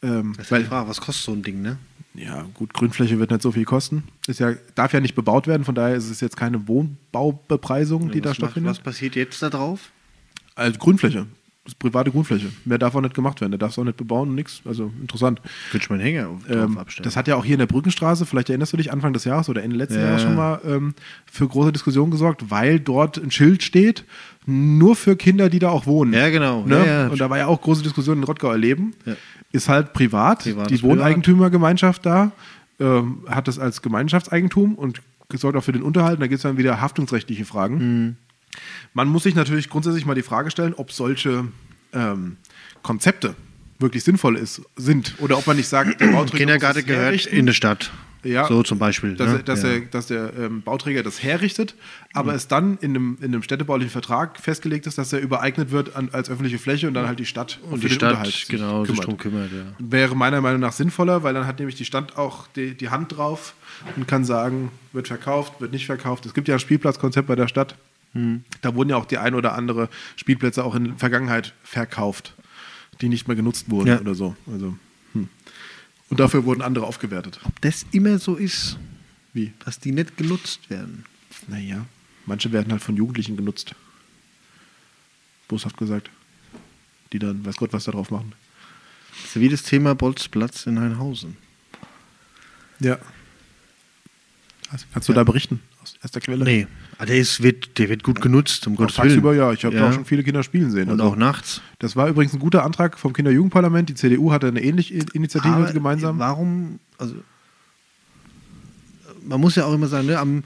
Ähm, 0.00 0.34
Das 0.36 0.46
ist 0.46 0.50
ja 0.50 0.58
die 0.60 0.64
Frage, 0.64 0.88
was 0.88 1.00
kostet 1.00 1.24
so 1.24 1.32
ein 1.32 1.42
Ding, 1.42 1.60
ne? 1.60 1.76
ja, 2.14 2.46
gut, 2.54 2.74
Grünfläche 2.74 3.18
wird 3.18 3.30
nicht 3.30 3.42
so 3.42 3.52
viel 3.52 3.64
kosten. 3.64 4.04
Ist 4.26 4.40
ja, 4.40 4.54
darf 4.74 4.92
ja 4.92 5.00
nicht 5.00 5.14
bebaut 5.14 5.46
werden, 5.46 5.64
von 5.64 5.74
daher 5.74 5.96
ist 5.96 6.10
es 6.10 6.20
jetzt 6.20 6.36
keine 6.36 6.68
Wohnbaubepreisung, 6.68 8.10
die 8.10 8.20
da 8.20 8.30
was, 8.30 8.30
macht, 8.30 8.36
stattfindet. 8.36 8.70
was 8.70 8.78
passiert 8.80 9.16
jetzt 9.16 9.42
da 9.42 9.50
drauf? 9.50 9.90
Also 10.54 10.78
Grünfläche. 10.78 11.26
Das 11.64 11.74
ist 11.74 11.78
private 11.78 12.10
Grünfläche. 12.10 12.48
Mehr 12.64 12.78
darf 12.78 12.92
auch 12.96 13.00
nicht 13.00 13.14
gemacht 13.14 13.40
werden. 13.40 13.52
Der 13.52 13.58
darf 13.58 13.70
es 13.70 13.78
auch 13.78 13.84
nicht 13.84 13.96
bebauen 13.96 14.30
und 14.30 14.34
nichts. 14.34 14.62
Also 14.64 14.90
interessant. 15.00 15.40
Würde 15.70 15.84
ich 15.84 15.90
meinen 15.90 16.00
Hänger 16.00 16.24
drauf 16.24 16.40
Ähm, 16.50 16.76
abstellen. 16.78 17.04
das 17.04 17.16
hat 17.16 17.28
ja 17.28 17.36
auch 17.36 17.44
hier 17.44 17.54
in 17.54 17.60
der 17.60 17.66
Brückenstraße, 17.66 18.26
vielleicht 18.26 18.48
erinnerst 18.50 18.72
du 18.72 18.76
dich, 18.78 18.90
Anfang 18.92 19.12
des 19.12 19.22
Jahres 19.24 19.48
oder 19.48 19.62
Ende 19.62 19.76
letzten 19.76 19.94
Ja. 20.00 20.06
Jahres 20.06 20.22
schon 20.22 20.34
mal 20.34 20.60
ähm, 20.66 20.94
für 21.30 21.46
große 21.46 21.70
Diskussionen 21.70 22.10
gesorgt, 22.10 22.50
weil 22.50 22.80
dort 22.80 23.16
ein 23.16 23.30
Schild 23.30 23.62
steht, 23.62 24.04
nur 24.44 24.96
für 24.96 25.14
Kinder, 25.14 25.48
die 25.48 25.60
da 25.60 25.68
auch 25.68 25.86
wohnen. 25.86 26.12
Ja, 26.12 26.30
genau. 26.30 26.64
Ne? 26.66 26.78
Ja, 26.78 26.84
ja. 26.84 27.06
Und 27.06 27.20
da 27.20 27.30
war 27.30 27.38
ja 27.38 27.46
auch 27.46 27.60
große 27.60 27.84
Diskussionen 27.84 28.22
in 28.22 28.24
Rottgau 28.24 28.50
erleben. 28.50 28.94
Ist 29.52 29.68
halt 29.68 29.92
privat, 29.92 30.40
Privat 30.42 30.68
die. 30.70 30.82
Wohneigentümergemeinschaft 30.82 32.04
da 32.04 32.32
ähm, 32.80 33.18
hat 33.28 33.46
das 33.46 33.60
als 33.60 33.82
Gemeinschaftseigentum 33.82 34.74
und 34.74 35.00
sorgt 35.34 35.56
auch 35.56 35.64
für 35.64 35.72
den 35.72 35.82
Unterhalt. 35.82 36.14
Und 36.16 36.20
da 36.20 36.26
gibt 36.26 36.38
es 36.38 36.42
dann 36.42 36.58
wieder 36.58 36.80
haftungsrechtliche 36.80 37.44
Fragen. 37.44 37.76
Mhm. 37.78 38.16
Man 38.94 39.08
muss 39.08 39.22
sich 39.22 39.34
natürlich 39.34 39.68
grundsätzlich 39.68 40.06
mal 40.06 40.14
die 40.14 40.22
Frage 40.22 40.50
stellen, 40.50 40.74
ob 40.74 40.92
solche 40.92 41.46
ähm, 41.92 42.36
Konzepte 42.82 43.34
wirklich 43.78 44.04
sinnvoll 44.04 44.36
ist, 44.36 44.62
sind. 44.76 45.14
Oder 45.18 45.38
ob 45.38 45.46
man 45.46 45.56
nicht 45.56 45.68
sagt, 45.68 46.00
der 46.00 46.08
Bauträger 46.08 46.38
Kindergarten 46.38 46.86
gehört 46.86 47.04
herrichten. 47.04 47.36
in 47.36 47.46
der 47.46 47.52
Stadt. 47.52 47.90
Ja, 48.24 48.46
so 48.46 48.62
zum 48.62 48.78
Beispiel. 48.78 49.16
Dass, 49.16 49.32
ne? 49.32 49.42
dass, 49.42 49.62
ja. 49.62 49.70
er, 49.70 49.80
dass 49.80 50.06
der 50.06 50.32
ähm, 50.38 50.62
Bauträger 50.62 51.02
das 51.02 51.22
herrichtet, 51.22 51.74
aber 52.12 52.34
es 52.34 52.46
dann 52.46 52.78
in 52.78 52.90
einem, 52.90 53.18
in 53.20 53.26
einem 53.26 53.42
städtebaulichen 53.42 53.90
Vertrag 53.90 54.38
festgelegt 54.38 54.86
ist, 54.86 54.96
dass 54.96 55.12
er 55.12 55.20
übereignet 55.20 55.72
wird 55.72 55.96
an, 55.96 56.10
als 56.12 56.30
öffentliche 56.30 56.58
Fläche 56.58 56.86
und 56.86 56.94
dann 56.94 57.08
halt 57.08 57.18
die 57.18 57.26
Stadt 57.26 57.58
und 57.68 57.82
die 57.82 57.90
Stadt 57.90 58.10
Unterhalt 58.10 58.32
sich 58.32 58.46
genau 58.46 58.84
sich 58.84 58.94
kümmert. 58.94 59.06
drum 59.06 59.16
kümmert. 59.16 59.50
Ja. 59.52 59.64
Wäre 59.78 60.14
meiner 60.14 60.40
Meinung 60.40 60.60
nach 60.60 60.72
sinnvoller, 60.72 61.24
weil 61.24 61.34
dann 61.34 61.48
hat 61.48 61.58
nämlich 61.58 61.74
die 61.74 61.84
Stadt 61.84 62.16
auch 62.16 62.46
die, 62.54 62.74
die 62.76 62.90
Hand 62.90 63.16
drauf 63.16 63.54
und 63.96 64.06
kann 64.06 64.24
sagen, 64.24 64.70
wird 64.92 65.08
verkauft, 65.08 65.60
wird 65.60 65.72
nicht 65.72 65.86
verkauft. 65.86 66.24
Es 66.24 66.32
gibt 66.32 66.46
ja 66.46 66.54
ein 66.54 66.60
Spielplatzkonzept 66.60 67.26
bei 67.26 67.34
der 67.34 67.48
Stadt. 67.48 67.74
Hm. 68.14 68.44
Da 68.60 68.74
wurden 68.74 68.90
ja 68.90 68.96
auch 68.96 69.06
die 69.06 69.18
ein 69.18 69.34
oder 69.34 69.54
andere 69.54 69.88
Spielplätze 70.16 70.64
auch 70.64 70.74
in 70.74 70.84
der 70.84 70.96
Vergangenheit 70.96 71.54
verkauft, 71.64 72.34
die 73.00 73.08
nicht 73.08 73.26
mehr 73.26 73.36
genutzt 73.36 73.70
wurden 73.70 73.88
Ja. 73.88 74.00
oder 74.00 74.14
so. 74.14 74.36
Also, 74.46 74.76
hm. 75.14 75.28
Und 76.10 76.20
dafür 76.20 76.44
wurden 76.44 76.60
andere 76.62 76.86
aufgewertet. 76.86 77.40
Ob 77.44 77.58
das 77.62 77.86
immer 77.92 78.18
so 78.18 78.36
ist, 78.36 78.78
Wie? 79.32 79.52
dass 79.64 79.78
die 79.80 79.92
nicht 79.92 80.16
genutzt 80.18 80.68
werden. 80.68 81.04
Naja, 81.48 81.86
manche 82.26 82.52
werden 82.52 82.70
halt 82.70 82.82
von 82.82 82.96
Jugendlichen 82.96 83.36
genutzt. 83.36 83.74
Boshaft 85.48 85.76
gesagt. 85.78 86.10
Die 87.12 87.18
dann, 87.18 87.44
weiß 87.44 87.56
Gott, 87.56 87.72
was 87.72 87.84
da 87.84 87.92
drauf 87.92 88.10
machen. 88.10 88.32
Das 89.22 89.36
ist 89.36 89.40
wie 89.40 89.48
das 89.48 89.62
Thema 89.62 89.94
Bolzplatz 89.94 90.66
in 90.66 90.78
Heinhausen. 90.80 91.36
Ja. 92.80 92.98
Also, 94.70 94.86
kannst 94.92 95.08
du 95.08 95.12
da 95.12 95.24
berichten? 95.24 95.60
Aus 95.82 95.96
erster 96.02 96.20
Quelle? 96.20 96.44
Nee, 96.44 96.66
aber 96.98 97.06
der, 97.06 97.16
ist, 97.18 97.42
wird, 97.42 97.78
der 97.78 97.88
wird 97.88 98.02
gut 98.02 98.20
genutzt, 98.20 98.66
um 98.66 98.74
Auch 98.74 98.78
Gottes 98.78 98.96
tagsüber, 98.96 99.30
Willen. 99.30 99.38
ja. 99.40 99.52
Ich 99.52 99.64
habe 99.64 99.74
da 99.76 99.88
auch 99.88 99.92
schon 99.92 100.04
viele 100.04 100.22
Kinder 100.22 100.42
spielen 100.42 100.70
sehen. 100.70 100.88
Und 100.90 101.00
Also, 101.00 101.12
auch 101.12 101.16
nachts. 101.16 101.60
Das 101.78 101.96
war 101.96 102.08
übrigens 102.08 102.32
ein 102.34 102.38
guter 102.40 102.64
Antrag 102.64 102.98
vom 102.98 103.12
Kinderjugendparlament. 103.12 103.88
Die 103.88 103.94
CDU 103.94 104.30
hatte 104.32 104.48
eine 104.48 104.62
ähnliche 104.62 104.94
Initiative 105.12 105.54
Aber 105.54 105.72
gemeinsam. 105.72 106.18
Warum, 106.18 106.78
also 106.98 107.14
man 109.24 109.40
muss 109.40 109.54
ja 109.56 109.64
auch 109.64 109.74
immer 109.74 109.88
sagen, 109.88 110.06
ne, 110.06 110.18
am 110.18 110.44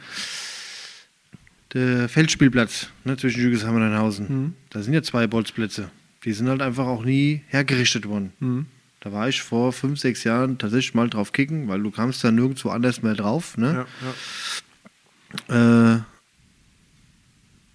der 1.74 2.08
Feldspielplatz 2.08 2.88
ne, 3.04 3.16
zwischen 3.16 3.40
Jügesheim 3.42 3.74
und 3.74 3.82
Heinhausen, 3.82 4.26
Mhm. 4.28 4.52
da 4.70 4.82
sind 4.82 4.94
ja 4.94 5.02
zwei 5.02 5.26
Bolzplätze. 5.26 5.90
Die 6.24 6.32
sind 6.32 6.48
halt 6.48 6.62
einfach 6.62 6.86
auch 6.86 7.04
nie 7.04 7.42
hergerichtet 7.48 8.08
worden. 8.08 8.32
Mhm. 8.40 8.66
Da 9.00 9.12
war 9.12 9.28
ich 9.28 9.42
vor 9.42 9.72
fünf, 9.72 10.00
sechs 10.00 10.24
Jahren 10.24 10.58
tatsächlich 10.58 10.94
mal 10.94 11.08
drauf 11.08 11.32
kicken, 11.32 11.68
weil 11.68 11.82
du 11.82 11.90
kamst 11.90 12.24
da 12.24 12.30
nirgendwo 12.30 12.70
anders 12.70 13.02
mehr 13.02 13.14
drauf. 13.14 13.56
Ne? 13.56 13.86
Ja, 15.48 15.54
ja. 15.54 15.96
äh, 15.96 16.00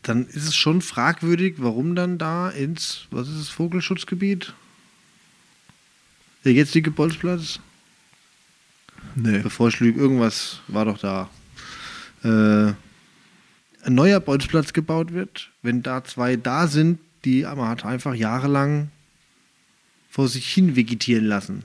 dann 0.03 0.25
ist 0.27 0.47
es 0.47 0.55
schon 0.55 0.81
fragwürdig, 0.81 1.55
warum 1.57 1.95
dann 1.95 2.17
da 2.17 2.49
ins, 2.49 3.07
was 3.11 3.27
ist 3.27 3.39
das, 3.39 3.49
Vogelschutzgebiet? 3.49 4.53
Der 6.43 6.53
jetzige 6.53 6.89
Bolzplatz? 6.89 7.59
Nee. 9.15 9.39
Bevor 9.39 9.69
ich 9.69 9.79
lüge, 9.79 9.99
irgendwas 9.99 10.59
war 10.67 10.85
doch 10.85 10.97
da. 10.97 11.29
Äh, 12.23 12.73
ein 13.83 13.95
neuer 13.95 14.19
Bolzplatz 14.19 14.73
gebaut 14.73 15.11
wird, 15.13 15.49
wenn 15.61 15.83
da 15.83 16.03
zwei 16.03 16.35
da 16.35 16.67
sind, 16.67 16.99
die 17.25 17.43
man 17.43 17.67
hat 17.67 17.85
einfach 17.85 18.13
jahrelang 18.13 18.89
vor 20.09 20.27
sich 20.27 20.51
hin 20.51 20.75
vegetieren 20.75 21.25
lassen. 21.25 21.63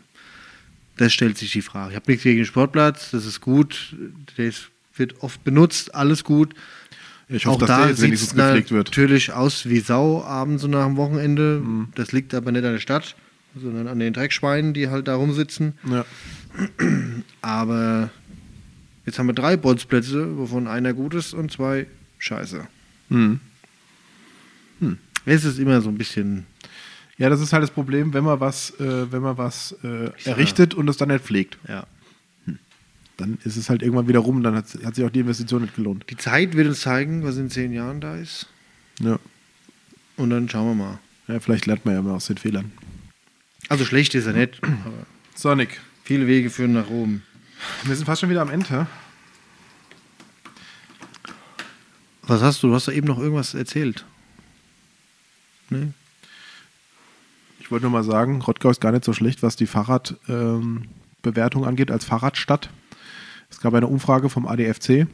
Das 0.96 1.12
stellt 1.12 1.36
sich 1.36 1.52
die 1.52 1.62
Frage. 1.62 1.90
Ich 1.90 1.96
habe 1.96 2.10
nichts 2.10 2.22
gegen 2.22 2.38
den 2.38 2.46
Sportplatz, 2.46 3.10
das 3.10 3.26
ist 3.26 3.40
gut, 3.40 3.94
der 4.36 4.46
ist, 4.46 4.70
wird 4.94 5.22
oft 5.22 5.44
benutzt, 5.44 5.94
alles 5.94 6.24
gut. 6.24 6.54
Ich 7.28 7.44
hoffe, 7.46 7.56
Auch 7.56 7.58
dass 7.60 7.68
da 7.68 7.78
der 7.80 7.88
jetzt 7.90 8.02
wenigstens 8.02 8.30
es 8.30 8.36
gepflegt 8.36 8.70
wird. 8.70 8.86
natürlich 8.88 9.32
aus 9.32 9.68
wie 9.68 9.80
Sau 9.80 10.22
abends 10.24 10.62
und 10.64 10.70
nach 10.70 10.86
dem 10.86 10.96
Wochenende. 10.96 11.60
Mhm. 11.64 11.88
Das 11.96 12.12
liegt 12.12 12.32
aber 12.34 12.52
nicht 12.52 12.64
an 12.64 12.72
der 12.74 12.78
Stadt, 12.80 13.16
sondern 13.60 13.88
an 13.88 13.98
den 13.98 14.12
Dreckschweinen, 14.12 14.74
die 14.74 14.88
halt 14.88 15.08
da 15.08 15.16
rumsitzen. 15.16 15.74
Ja. 15.90 16.04
Aber 17.42 18.10
jetzt 19.04 19.18
haben 19.18 19.26
wir 19.26 19.34
drei 19.34 19.56
Bolzplätze, 19.56 20.38
wovon 20.38 20.68
einer 20.68 20.92
gut 20.94 21.14
ist 21.14 21.34
und 21.34 21.50
zwei 21.50 21.86
scheiße. 22.18 22.66
Mhm. 23.08 23.40
Es 25.24 25.44
ist 25.44 25.58
immer 25.58 25.80
so 25.80 25.88
ein 25.88 25.98
bisschen. 25.98 26.46
ja, 27.18 27.28
das 27.28 27.40
ist 27.40 27.52
halt 27.52 27.64
das 27.64 27.72
Problem, 27.72 28.14
wenn 28.14 28.22
man 28.22 28.38
was, 28.38 28.70
äh, 28.78 29.10
wenn 29.10 29.22
man 29.22 29.36
was 29.36 29.74
äh, 29.82 30.10
errichtet 30.24 30.74
und 30.74 30.88
es 30.88 30.96
dann 30.98 31.08
nicht 31.08 31.24
pflegt. 31.24 31.58
Ja. 31.66 31.84
Dann 33.16 33.38
ist 33.44 33.56
es 33.56 33.70
halt 33.70 33.82
irgendwann 33.82 34.08
wieder 34.08 34.18
rum, 34.18 34.42
dann 34.42 34.54
hat, 34.54 34.66
hat 34.84 34.94
sich 34.94 35.04
auch 35.04 35.10
die 35.10 35.20
Investition 35.20 35.62
nicht 35.62 35.76
gelohnt. 35.76 36.04
Die 36.10 36.16
Zeit 36.16 36.54
wird 36.54 36.68
uns 36.68 36.80
zeigen, 36.80 37.24
was 37.24 37.36
in 37.36 37.50
zehn 37.50 37.72
Jahren 37.72 38.00
da 38.00 38.16
ist. 38.16 38.46
Ja. 39.00 39.18
Und 40.16 40.30
dann 40.30 40.48
schauen 40.48 40.68
wir 40.68 40.84
mal. 40.84 40.98
ja, 41.28 41.40
vielleicht 41.40 41.66
lernt 41.66 41.84
man 41.84 41.94
ja 41.94 42.02
mal 42.02 42.14
aus 42.14 42.26
den 42.26 42.36
Fehlern. 42.36 42.72
Also 43.68 43.84
schlecht 43.84 44.14
ist 44.14 44.26
er 44.26 44.32
nicht, 44.32 44.62
aber 44.62 45.06
Sonic, 45.34 45.80
viele 46.04 46.26
Wege 46.26 46.50
führen 46.50 46.72
nach 46.72 46.88
oben. 46.88 47.22
wir 47.84 47.96
sind 47.96 48.04
fast 48.04 48.20
schon 48.20 48.30
wieder 48.30 48.42
am 48.42 48.50
Ende. 48.50 48.86
Was 52.22 52.42
hast 52.42 52.62
du? 52.62 52.68
Du 52.68 52.74
hast 52.74 52.88
da 52.88 52.92
eben 52.92 53.06
noch 53.06 53.18
irgendwas 53.18 53.54
erzählt. 53.54 54.04
Nee? 55.70 55.88
Ich 57.60 57.70
wollte 57.70 57.84
nur 57.84 57.92
mal 57.92 58.04
sagen, 58.04 58.40
Rottgau 58.42 58.70
ist 58.70 58.80
gar 58.80 58.92
nicht 58.92 59.04
so 59.04 59.12
schlecht, 59.12 59.42
was 59.42 59.56
die 59.56 59.66
Fahrradbewertung 59.66 61.62
ähm, 61.62 61.68
angeht 61.68 61.90
als 61.90 62.04
Fahrradstadt. 62.04 62.70
Es 63.56 63.62
gab 63.62 63.72
eine 63.72 63.86
Umfrage 63.86 64.28
vom 64.28 64.46
ADFC. 64.46 65.06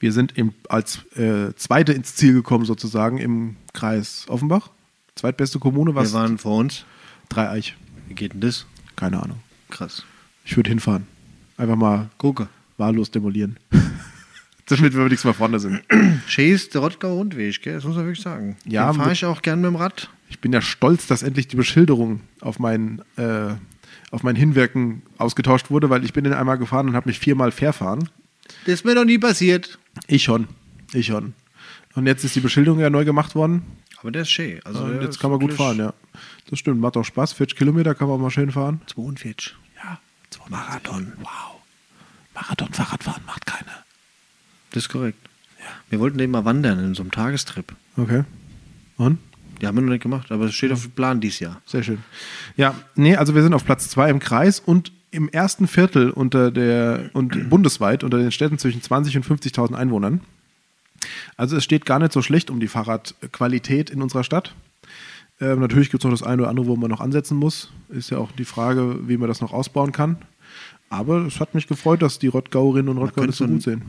Wir 0.00 0.12
sind 0.12 0.38
im, 0.38 0.54
als 0.70 1.04
äh, 1.16 1.54
Zweite 1.54 1.92
ins 1.92 2.14
Ziel 2.14 2.32
gekommen, 2.32 2.64
sozusagen, 2.64 3.18
im 3.18 3.56
Kreis 3.74 4.24
Offenbach. 4.28 4.70
Zweitbeste 5.16 5.58
Kommune, 5.58 5.94
was? 5.94 6.14
Wir 6.14 6.20
waren 6.20 6.38
vor 6.38 6.56
uns. 6.56 6.86
Dreieich. 7.28 7.76
Wie 8.08 8.14
geht 8.14 8.32
denn 8.32 8.40
das? 8.40 8.64
Keine 8.96 9.22
Ahnung. 9.22 9.36
Krass. 9.68 10.02
Ich 10.46 10.56
würde 10.56 10.70
hinfahren. 10.70 11.06
Einfach 11.58 11.76
mal 11.76 12.08
Gucke. 12.16 12.48
wahllos 12.78 13.10
demolieren. 13.10 13.58
Damit 14.66 14.94
wir 14.94 15.04
wenigstens 15.04 15.24
mal 15.24 15.34
vorne 15.34 15.60
sind. 15.60 15.82
Chase, 16.26 16.70
der 16.70 16.80
Rottgau 16.80 17.16
Rundweg, 17.18 17.60
gell? 17.60 17.74
Das 17.74 17.84
muss 17.84 17.96
man 17.96 18.06
wirklich 18.06 18.24
sagen. 18.24 18.56
Ja, 18.64 18.90
fahre 18.94 19.12
ich 19.12 19.26
auch 19.26 19.42
gern 19.42 19.60
mit 19.60 19.68
dem 19.68 19.76
Rad. 19.76 20.08
Ich 20.30 20.38
bin 20.38 20.54
ja 20.54 20.62
stolz, 20.62 21.06
dass 21.06 21.22
endlich 21.22 21.48
die 21.48 21.56
Beschilderung 21.56 22.20
auf 22.40 22.58
mein, 22.58 23.02
äh, 23.16 23.56
auf 24.10 24.22
mein 24.22 24.36
Hinwirken 24.36 25.02
ausgetauscht 25.18 25.70
wurde, 25.70 25.90
weil 25.90 26.04
ich 26.04 26.12
bin 26.12 26.24
den 26.24 26.32
einmal 26.32 26.58
gefahren 26.58 26.88
und 26.88 26.94
habe 26.94 27.08
mich 27.08 27.18
viermal 27.18 27.52
verfahren. 27.52 28.08
Das 28.64 28.74
ist 28.74 28.84
mir 28.84 28.94
noch 28.94 29.04
nie 29.04 29.18
passiert. 29.18 29.78
Ich 30.06 30.24
schon. 30.24 30.48
Ich 30.92 31.06
schon. 31.06 31.34
Und 31.94 32.06
jetzt 32.06 32.24
ist 32.24 32.34
die 32.36 32.40
Beschilderung 32.40 32.80
ja 32.80 32.90
neu 32.90 33.04
gemacht 33.04 33.34
worden. 33.34 33.62
Aber 33.98 34.10
der 34.10 34.22
ist 34.22 34.30
schön. 34.30 34.60
Also 34.64 34.84
und 34.84 35.00
jetzt 35.00 35.20
kann 35.20 35.30
man 35.30 35.40
gut 35.40 35.52
fahren, 35.52 35.78
ja. 35.78 35.94
Das 36.50 36.58
stimmt, 36.58 36.80
macht 36.80 36.96
auch 36.96 37.04
Spaß. 37.04 37.34
40 37.34 37.56
Kilometer 37.56 37.94
kann 37.94 38.08
man 38.08 38.20
mal 38.20 38.30
schön 38.30 38.50
fahren. 38.50 38.80
42. 38.86 39.54
Ja, 39.82 39.98
Marathon. 40.48 41.12
Wow. 41.20 41.60
Marathon-Fahrradfahren 42.34 43.22
macht 43.26 43.46
keiner. 43.46 43.84
Das 44.70 44.84
ist 44.84 44.88
korrekt. 44.88 45.18
Wir 45.90 46.00
wollten 46.00 46.18
den 46.18 46.30
mal 46.30 46.44
wandern 46.44 46.78
in 46.78 46.94
so 46.94 47.02
einem 47.02 47.10
Tagestrip. 47.10 47.74
Okay. 47.96 48.24
Und? 48.96 49.18
Die 49.62 49.66
haben 49.68 49.76
wir 49.76 49.82
noch 49.82 49.90
nicht 49.90 50.02
gemacht, 50.02 50.32
aber 50.32 50.46
es 50.46 50.54
steht 50.54 50.72
auf 50.72 50.82
dem 50.82 50.90
Plan 50.90 51.20
dieses 51.20 51.38
Jahr. 51.38 51.62
Sehr 51.64 51.84
schön. 51.84 51.98
Ja, 52.56 52.74
nee, 52.96 53.14
also 53.14 53.36
wir 53.36 53.44
sind 53.44 53.54
auf 53.54 53.64
Platz 53.64 53.88
zwei 53.88 54.10
im 54.10 54.18
Kreis 54.18 54.58
und 54.58 54.90
im 55.12 55.28
ersten 55.28 55.68
Viertel 55.68 56.10
unter 56.10 56.50
der 56.50 57.10
und 57.12 57.48
bundesweit 57.50 58.02
unter 58.02 58.18
den 58.18 58.32
Städten 58.32 58.58
zwischen 58.58 58.82
20 58.82 59.16
und 59.18 59.24
50.000 59.24 59.74
Einwohnern. 59.74 60.20
Also 61.36 61.56
es 61.56 61.62
steht 61.62 61.86
gar 61.86 62.00
nicht 62.00 62.12
so 62.12 62.22
schlecht 62.22 62.50
um 62.50 62.58
die 62.58 62.66
Fahrradqualität 62.66 63.88
in 63.90 64.02
unserer 64.02 64.24
Stadt. 64.24 64.54
Ähm, 65.40 65.60
natürlich 65.60 65.90
gibt 65.90 66.02
es 66.02 66.10
noch 66.10 66.18
das 66.18 66.26
eine 66.26 66.42
oder 66.42 66.50
andere, 66.50 66.66
wo 66.66 66.74
man 66.74 66.90
noch 66.90 67.00
ansetzen 67.00 67.36
muss. 67.36 67.70
Ist 67.88 68.10
ja 68.10 68.18
auch 68.18 68.32
die 68.32 68.44
Frage, 68.44 69.08
wie 69.08 69.16
man 69.16 69.28
das 69.28 69.40
noch 69.40 69.52
ausbauen 69.52 69.92
kann. 69.92 70.16
Aber 70.90 71.24
es 71.24 71.38
hat 71.38 71.54
mich 71.54 71.68
gefreut, 71.68 72.02
dass 72.02 72.18
die 72.18 72.26
Rottgauerinnen 72.26 72.88
und 72.88 72.98
Rottgauer 72.98 73.28
das 73.28 73.36
so 73.36 73.46
gut 73.46 73.62
sehen. 73.62 73.82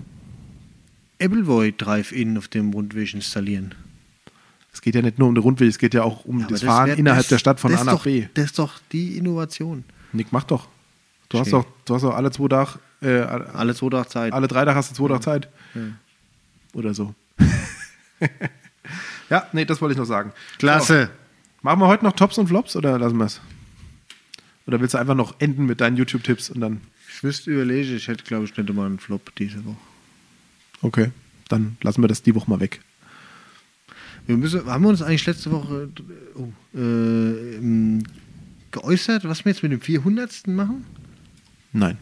Appleboy 1.19 1.73
Drive-In 1.75 2.37
auf 2.37 2.47
dem 2.47 2.71
Rundweg 2.71 3.13
installieren. 3.13 3.73
Es 4.73 4.81
geht 4.81 4.95
ja 4.95 5.01
nicht 5.01 5.19
nur 5.19 5.27
um 5.29 5.35
den 5.35 5.41
Rundweg, 5.43 5.69
es 5.69 5.77
geht 5.77 5.93
ja 5.93 6.03
auch 6.03 6.25
um 6.25 6.39
Ja, 6.41 6.47
das 6.47 6.61
das 6.61 6.67
Fahren 6.67 6.87
wär- 6.87 6.97
innerhalb 6.97 7.21
das- 7.21 7.29
der 7.29 7.37
Stadt 7.37 7.59
von 7.59 7.73
A 7.75 7.83
nach 7.83 7.93
doch, 7.93 8.03
B. 8.03 8.27
Das 8.33 8.45
ist 8.45 8.59
doch 8.59 8.79
die 8.91 9.17
Innovation. 9.17 9.83
Nick, 10.11 10.31
mach 10.31 10.43
doch. 10.43 10.67
Du 11.29 11.39
hast 11.39 11.51
doch, 11.53 11.65
du 11.85 11.95
hast 11.95 12.01
doch 12.03 12.13
alle 12.15 12.29
zwei 12.31 12.47
Tage, 12.47 12.79
äh, 13.01 13.19
alle, 13.21 13.73
zwei 13.75 13.89
Tage 13.89 14.07
Zeit. 14.09 14.33
alle 14.33 14.47
drei 14.47 14.65
Tage 14.65 14.75
hast 14.75 14.91
du 14.91 14.95
zwei 14.95 15.07
Tage 15.07 15.21
Zeit. 15.21 15.49
Oder 16.73 16.93
so. 16.93 17.13
ja, 19.29 19.47
nee, 19.53 19.65
das 19.65 19.81
wollte 19.81 19.93
ich 19.93 19.97
noch 19.99 20.05
sagen. 20.05 20.31
Klasse. 20.59 21.05
So, 21.05 21.63
machen 21.63 21.79
wir 21.79 21.87
heute 21.87 22.03
noch 22.03 22.13
Tops 22.13 22.37
und 22.37 22.47
Flops 22.47 22.75
oder 22.75 22.97
lassen 22.99 23.17
wir 23.17 23.25
es? 23.25 23.41
Oder 24.67 24.79
willst 24.79 24.93
du 24.93 24.97
einfach 24.97 25.15
noch 25.15 25.35
enden 25.39 25.65
mit 25.65 25.81
deinen 25.81 25.97
YouTube-Tipps 25.97 26.49
und 26.49 26.61
dann. 26.61 26.81
Ich 27.15 27.23
müsste 27.23 27.51
überlegen, 27.51 27.95
ich 27.95 28.07
hätte, 28.07 28.23
glaube 28.23 28.45
ich, 28.45 28.55
nicht 28.55 28.73
mal 28.73 28.85
einen 28.85 28.99
Flop 28.99 29.35
diese 29.35 29.63
Woche. 29.65 29.77
Okay, 30.81 31.11
dann 31.49 31.77
lassen 31.81 32.01
wir 32.01 32.07
das 32.07 32.21
die 32.23 32.33
Woche 32.35 32.49
mal 32.49 32.59
weg. 32.59 32.81
Wir 34.25 34.37
müssen, 34.37 34.65
haben 34.65 34.83
wir 34.83 34.89
uns 34.89 35.01
eigentlich 35.01 35.25
letzte 35.25 35.51
Woche 35.51 35.89
oh, 36.35 36.77
äh, 36.77 38.01
geäußert, 38.71 39.25
was 39.25 39.43
wir 39.43 39.51
jetzt 39.51 39.63
mit 39.63 39.71
dem 39.71 39.81
400. 39.81 40.47
machen? 40.47 40.85
Nein. 41.73 41.97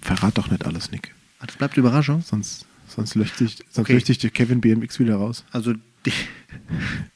Verrat 0.00 0.38
doch 0.38 0.50
nicht 0.50 0.64
alles, 0.64 0.90
Nick. 0.90 1.14
Ah, 1.40 1.46
das 1.46 1.56
bleibt 1.56 1.76
Überraschung. 1.76 2.22
Sonst, 2.22 2.66
sonst 2.88 3.14
löscht 3.14 3.36
sich, 3.36 3.58
sonst 3.70 3.90
Okay. 3.90 4.30
Kevin 4.30 4.60
BMX 4.60 4.98
wieder 4.98 5.16
raus. 5.16 5.44
Also, 5.50 5.74
die, 6.06 6.12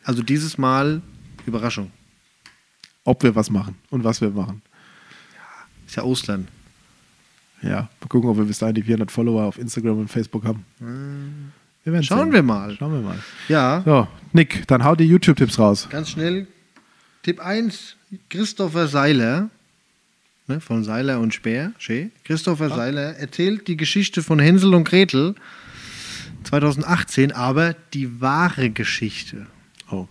also 0.04 0.22
dieses 0.22 0.58
Mal 0.58 1.02
Überraschung. 1.46 1.90
Ob 3.04 3.22
wir 3.22 3.34
was 3.34 3.50
machen 3.50 3.76
und 3.90 4.04
was 4.04 4.20
wir 4.20 4.30
machen. 4.30 4.60
Ist 5.86 5.96
ja 5.96 6.02
Ostern. 6.02 6.48
Ja, 7.62 7.88
mal 8.00 8.08
gucken, 8.08 8.28
ob 8.28 8.36
wir 8.36 8.44
bis 8.44 8.58
dahin 8.58 8.74
die 8.74 8.82
400 8.82 9.10
Follower 9.10 9.44
auf 9.44 9.58
Instagram 9.58 9.98
und 9.98 10.08
Facebook 10.08 10.44
haben. 10.44 10.64
Wir 11.92 12.02
Schauen 12.02 12.24
sehen. 12.24 12.32
wir 12.32 12.42
mal. 12.42 12.74
Schauen 12.76 12.92
wir 12.92 13.00
mal. 13.00 13.18
Ja, 13.48 13.82
So, 13.84 14.08
Nick, 14.32 14.66
dann 14.68 14.84
hau 14.84 14.94
die 14.94 15.04
YouTube-Tipps 15.04 15.58
raus. 15.58 15.88
ganz 15.90 16.10
schnell. 16.10 16.46
Tipp 17.22 17.40
1, 17.40 17.96
Christopher 18.30 18.88
Seiler. 18.88 19.50
Ne, 20.46 20.60
von 20.60 20.82
Seiler 20.82 21.20
und 21.20 21.34
Speer. 21.34 21.72
Schee. 21.78 22.10
Christopher 22.24 22.70
Seiler 22.70 23.16
erzählt 23.18 23.68
die 23.68 23.76
Geschichte 23.76 24.22
von 24.22 24.38
Hänsel 24.38 24.74
und 24.74 24.84
Gretel 24.84 25.34
2018, 26.44 27.32
aber 27.32 27.74
die 27.92 28.20
wahre 28.22 28.70
Geschichte. 28.70 29.46
Oh. 29.90 30.06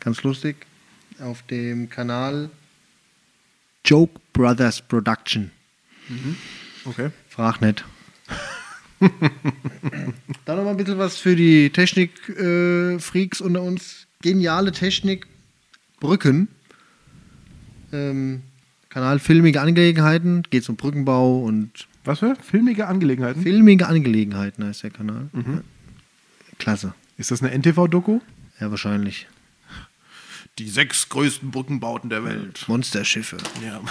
Ganz 0.00 0.22
lustig. 0.24 0.56
Auf 1.20 1.42
dem 1.42 1.88
Kanal 1.88 2.50
Joke 3.84 4.20
Brothers 4.32 4.82
Production. 4.82 5.50
Okay. 6.84 7.10
Frag 7.28 7.60
nicht. 7.60 7.84
Dann 9.00 10.56
noch 10.56 10.64
mal 10.64 10.70
ein 10.70 10.76
bisschen 10.76 10.98
was 10.98 11.16
für 11.18 11.36
die 11.36 11.70
Technik-Freaks 11.70 13.40
unter 13.40 13.62
uns. 13.62 14.06
Geniale 14.22 14.72
Technik. 14.72 15.26
Brücken. 16.00 16.48
Ähm, 17.92 18.42
Kanal 18.88 19.18
Filmige 19.18 19.60
Angelegenheiten. 19.60 20.42
Geht 20.50 20.68
um 20.68 20.76
Brückenbau 20.76 21.40
und 21.42 21.86
Was 22.04 22.20
für 22.20 22.36
filmige 22.36 22.86
Angelegenheiten? 22.86 23.42
Filmige 23.42 23.86
Angelegenheiten 23.86 24.64
heißt 24.64 24.82
der 24.84 24.90
Kanal. 24.90 25.28
Ja. 25.34 25.62
Klasse. 26.58 26.94
Ist 27.18 27.30
das 27.30 27.42
eine 27.42 27.52
NTV-Doku? 27.52 28.20
Ja, 28.60 28.70
wahrscheinlich. 28.70 29.26
Die 30.58 30.68
sechs 30.70 31.10
größten 31.10 31.50
Brückenbauten 31.50 32.08
der 32.08 32.24
Welt. 32.24 32.64
Monsterschiffe. 32.66 33.36
Ja. 33.62 33.82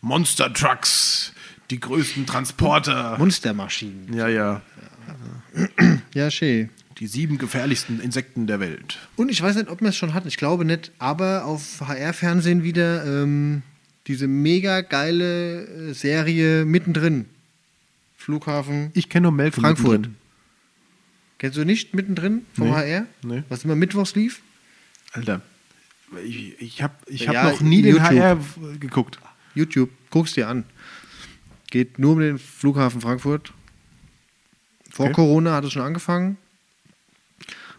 Monster 0.00 0.52
Trucks, 0.52 1.34
die 1.70 1.80
größten 1.80 2.26
Transporter. 2.26 3.16
Monstermaschinen. 3.18 4.12
Ja, 4.14 4.28
ja. 4.28 4.62
Ja, 6.14 6.30
schön. 6.30 6.70
Die 6.98 7.06
sieben 7.06 7.38
gefährlichsten 7.38 8.00
Insekten 8.00 8.46
der 8.46 8.58
Welt. 8.60 8.98
Und 9.16 9.28
ich 9.30 9.40
weiß 9.40 9.56
nicht, 9.56 9.68
ob 9.68 9.80
wir 9.80 9.88
es 9.90 9.96
schon 9.96 10.14
hatten. 10.14 10.28
Ich 10.28 10.36
glaube 10.36 10.64
nicht. 10.64 10.90
Aber 10.98 11.44
auf 11.44 11.80
HR-Fernsehen 11.80 12.62
wieder 12.64 13.04
ähm, 13.04 13.62
diese 14.06 14.26
mega 14.26 14.80
geile 14.80 15.64
äh, 15.90 15.92
Serie 15.94 16.64
mittendrin. 16.64 17.26
Flughafen 18.16 18.90
Ich 18.94 19.08
kenne 19.08 19.24
nur 19.24 19.32
Melk 19.32 19.54
Frankfurt. 19.54 20.08
Kennst 21.38 21.56
du 21.56 21.64
nicht 21.64 21.94
mittendrin 21.94 22.44
vom 22.52 22.68
Nee. 22.68 22.74
HR? 22.74 23.06
Nee. 23.22 23.42
Was 23.48 23.64
immer 23.64 23.76
mittwochs 23.76 24.14
lief? 24.16 24.42
Alter, 25.12 25.40
ich, 26.24 26.60
ich 26.60 26.82
habe 26.82 26.94
ich 27.06 27.22
Ja, 27.22 27.44
hab 27.44 27.52
noch 27.52 27.60
nie 27.60 27.80
den 27.82 27.94
YouTube. 27.94 28.10
HR 28.10 28.38
geguckt. 28.80 29.18
YouTube. 29.54 29.90
Guck's 30.10 30.32
dir 30.34 30.48
an. 30.48 30.64
Geht 31.70 31.98
nur 31.98 32.12
um 32.14 32.20
den 32.20 32.38
Flughafen 32.38 33.00
Frankfurt. 33.00 33.52
Vor 34.90 35.06
Okay. 35.06 35.14
Corona 35.14 35.52
hat 35.54 35.64
es 35.64 35.72
schon 35.72 35.82
angefangen. 35.82 36.38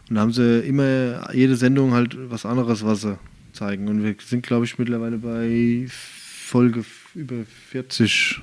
Und 0.08 0.14
da 0.16 0.22
haben 0.22 0.32
sie 0.32 0.60
immer 0.60 1.32
jede 1.34 1.56
Sendung 1.56 1.92
halt 1.92 2.16
was 2.30 2.46
anderes, 2.46 2.84
was 2.84 3.02
sie 3.02 3.18
zeigen. 3.52 3.88
Und 3.88 4.02
wir 4.02 4.14
sind, 4.24 4.42
glaube 4.46 4.64
ich, 4.64 4.78
mittlerweile 4.78 5.18
bei 5.18 5.86
Folge 5.88 6.84
über 7.14 7.44
40. 7.70 8.40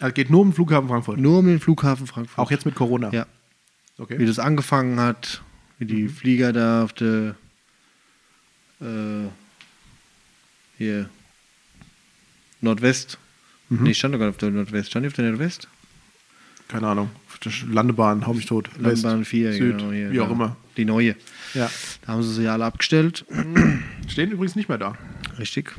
Es 0.00 0.14
geht 0.14 0.30
nur 0.30 0.40
um 0.42 0.48
den 0.50 0.54
Flughafen 0.54 0.88
Frankfurt. 0.88 1.18
Nur 1.18 1.40
um 1.40 1.46
den 1.46 1.60
Flughafen 1.60 2.06
Frankfurt. 2.06 2.38
Auch 2.38 2.50
jetzt 2.50 2.64
mit 2.66 2.74
Corona. 2.76 3.12
Ja. 3.12 3.26
Wie 3.96 4.02
Okay. 4.02 4.24
das 4.26 4.38
angefangen 4.38 5.00
hat, 5.00 5.42
wie 5.78 5.84
die 5.86 6.02
Mhm. 6.04 6.10
Flieger 6.10 6.52
da 6.52 6.84
auf 6.84 6.92
der 6.92 7.34
äh, 8.80 9.26
hier 10.76 11.10
Nordwest. 12.60 13.18
Mhm. 13.68 13.82
Nee, 13.82 13.90
ich 13.90 13.98
stand 13.98 14.14
doch 14.14 14.18
gar 14.18 14.26
nicht 14.26 14.34
auf 14.34 14.38
der 14.40 14.50
Nordwest. 14.50 14.90
Stand 14.90 15.06
ich 15.06 15.12
auf 15.12 15.16
der 15.16 15.30
Nordwest? 15.30 15.68
Keine 16.68 16.86
Ahnung. 16.86 17.10
Landebahn, 17.70 18.26
hau 18.26 18.34
mich 18.34 18.46
tot. 18.46 18.68
West, 18.78 19.04
Landbahn 19.04 19.24
4, 19.24 19.52
Süd, 19.52 19.78
genau. 19.78 19.92
Hier, 19.92 20.10
wie 20.12 20.20
auch 20.20 20.26
da. 20.26 20.32
immer. 20.32 20.56
Die 20.76 20.84
neue. 20.84 21.14
Ja. 21.54 21.70
Da 22.02 22.12
haben 22.12 22.22
sie 22.22 22.32
sie 22.34 22.42
ja 22.44 22.52
alle 22.54 22.64
abgestellt. 22.64 23.24
Stehen 24.08 24.30
übrigens 24.32 24.56
nicht 24.56 24.68
mehr 24.68 24.78
da. 24.78 24.96
Richtig. 25.38 25.74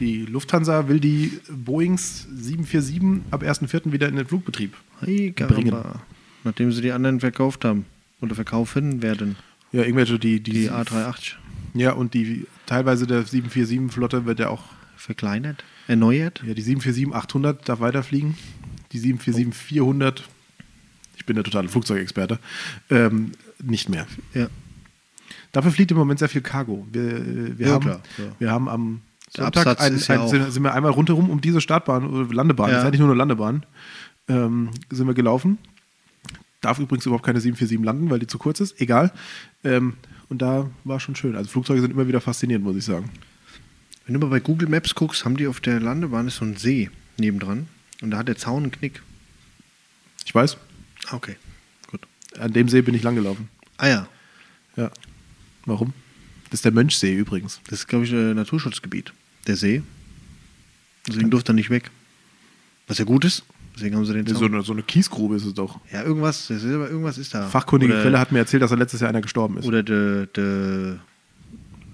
Die 0.00 0.26
Lufthansa 0.26 0.88
will 0.88 1.00
die 1.00 1.38
Boeings 1.50 2.26
747 2.34 3.22
ab 3.32 3.42
1.4. 3.42 3.92
wieder 3.92 4.08
in 4.08 4.16
den 4.16 4.26
Flugbetrieb. 4.26 4.74
Hey, 5.00 5.32
Bringen. 5.36 5.74
Nachdem 6.44 6.72
sie 6.72 6.82
die 6.82 6.92
anderen 6.92 7.20
verkauft 7.20 7.64
haben. 7.64 7.84
Oder 8.20 8.34
verkaufen 8.34 9.02
werden. 9.02 9.36
Ja, 9.72 9.82
irgendwelche, 9.82 10.18
die, 10.18 10.40
die, 10.40 10.52
Die 10.52 10.70
A380 10.70 11.34
Ja, 11.74 11.92
und 11.92 12.14
die 12.14 12.46
teilweise 12.66 13.06
der 13.06 13.24
747-Flotte 13.24 14.24
wird 14.24 14.40
ja 14.40 14.48
auch, 14.48 14.64
verkleinert, 14.98 15.64
erneuert. 15.86 16.42
ja, 16.46 16.54
die 16.54 16.62
747-800 16.62 17.64
darf 17.64 17.80
weiterfliegen. 17.80 18.36
Die 18.92 19.00
747-400, 19.00 20.22
ich 21.16 21.26
bin 21.26 21.36
der 21.36 21.44
totale 21.44 21.68
Flugzeugexperte, 21.68 22.38
ähm, 22.90 23.32
nicht 23.62 23.88
mehr. 23.88 24.06
Ja. 24.34 24.48
Dafür 25.52 25.70
fliegt 25.72 25.90
im 25.90 25.96
Moment 25.96 26.18
sehr 26.18 26.28
viel 26.28 26.40
Cargo. 26.42 26.86
Wir, 26.92 27.58
wir, 27.58 27.66
Ja, 27.66 27.72
haben, 27.74 27.82
klar, 27.82 28.00
ja. 28.18 28.24
wir 28.38 28.50
haben 28.50 28.68
am 28.68 29.00
Sonntag 29.30 29.80
ein, 29.80 29.92
ein, 29.92 29.98
sind, 29.98 30.52
sind 30.52 30.62
wir 30.62 30.72
einmal 30.74 30.90
rundherum 30.92 31.28
um 31.30 31.40
diese 31.40 31.60
Startbahn, 31.60 32.30
äh, 32.30 32.34
Landebahn, 32.34 32.68
Ja. 32.70 32.74
das 32.76 32.82
ist 32.82 32.86
eigentlich 32.88 33.00
nur 33.00 33.08
eine 33.10 33.18
Landebahn, 33.18 33.64
ähm, 34.28 34.70
sind 34.90 35.06
wir 35.06 35.14
gelaufen. 35.14 35.58
Darf 36.60 36.78
übrigens 36.78 37.06
überhaupt 37.06 37.24
keine 37.24 37.40
747 37.40 37.84
landen, 37.84 38.10
weil 38.10 38.18
die 38.18 38.26
zu 38.26 38.38
kurz 38.38 38.60
ist. 38.60 38.80
Egal. 38.80 39.12
Ähm, 39.64 39.94
und 40.28 40.42
da 40.42 40.68
war 40.84 40.98
schon 40.98 41.14
schön. 41.14 41.36
Also 41.36 41.50
Flugzeuge 41.50 41.80
sind 41.80 41.92
immer 41.92 42.08
wieder 42.08 42.20
faszinierend, 42.20 42.64
muss 42.64 42.76
ich 42.76 42.84
sagen. 42.84 43.10
Wenn 44.08 44.14
du 44.14 44.20
mal 44.20 44.30
bei 44.30 44.40
Google 44.40 44.68
Maps 44.70 44.94
guckst, 44.94 45.24
haben 45.26 45.36
die 45.36 45.46
auf 45.46 45.60
der 45.60 45.80
Landebahn 45.80 46.26
ist 46.28 46.36
so 46.36 46.44
ein 46.46 46.56
See 46.56 46.90
nebendran. 47.18 47.68
Und 48.00 48.10
da 48.10 48.16
hat 48.18 48.28
der 48.28 48.36
Zaun 48.38 48.62
einen 48.64 48.72
Knick. 48.72 49.02
Ich 50.24 50.34
weiß, 50.34 50.56
Ah, 51.08 51.16
Okay, 51.16 51.36
gut. 51.90 52.00
an 52.38 52.52
dem 52.54 52.68
See 52.70 52.80
bin 52.82 52.94
ich 52.94 53.02
lang 53.02 53.14
gelaufen. 53.16 53.48
Ah 53.76 53.88
ja, 53.88 54.08
Ja. 54.76 54.90
Warum? 55.66 55.92
Das 56.50 56.60
ist 56.60 56.64
der 56.64 56.72
Mönchsee 56.72 57.14
übrigens. 57.14 57.60
das 57.68 57.80
ist, 57.80 57.86
glaube 57.88 58.06
ich, 58.06 58.12
ein 58.12 58.34
Naturschutzgebiet. 58.34 59.12
Der 59.46 59.56
See. 59.56 59.82
Deswegen 61.06 61.30
durfte 61.30 61.52
er 61.52 61.54
nicht 61.54 61.68
weg. 61.68 61.90
Was 62.86 62.96
ja 62.96 63.04
gut 63.04 63.26
ist. 63.26 63.44
Deswegen 63.74 63.94
haben 63.96 64.06
sie 64.06 64.14
den 64.14 64.26
So 64.26 64.34
Zaun. 64.40 64.54
eine, 64.54 64.62
so 64.62 64.72
eine 64.72 64.82
Kiesgrube 64.82 65.36
ist 65.36 65.44
es 65.44 65.52
doch. 65.52 65.78
Ja, 65.92 66.02
irgendwas, 66.02 66.48
ist, 66.48 66.64
irgendwas 66.64 67.18
ist 67.18 67.34
da. 67.34 67.46
Fachkundige 67.46 67.92
oder, 67.92 68.02
Quelle 68.02 68.18
hat 68.18 68.32
mir 68.32 68.38
erzählt, 68.38 68.62
dass 68.62 68.70
da 68.70 68.76
letztes 68.76 69.00
Jahr 69.00 69.10
einer 69.10 69.20
gestorben 69.20 69.58
ist. 69.58 69.66
Oder 69.66 69.82
der 69.82 70.26
de 70.26 70.96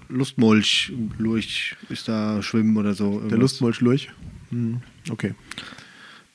Lustmolch, 0.09 0.93
Lurch 1.17 1.75
ist 1.89 2.07
da 2.07 2.41
schwimmen 2.41 2.77
oder 2.77 2.93
so. 2.93 3.11
der 3.11 3.21
irgendwas. 3.21 3.39
Lustmolch 3.39 3.81
Lurch. 3.81 4.09
Hm, 4.49 4.81
okay. 5.09 5.33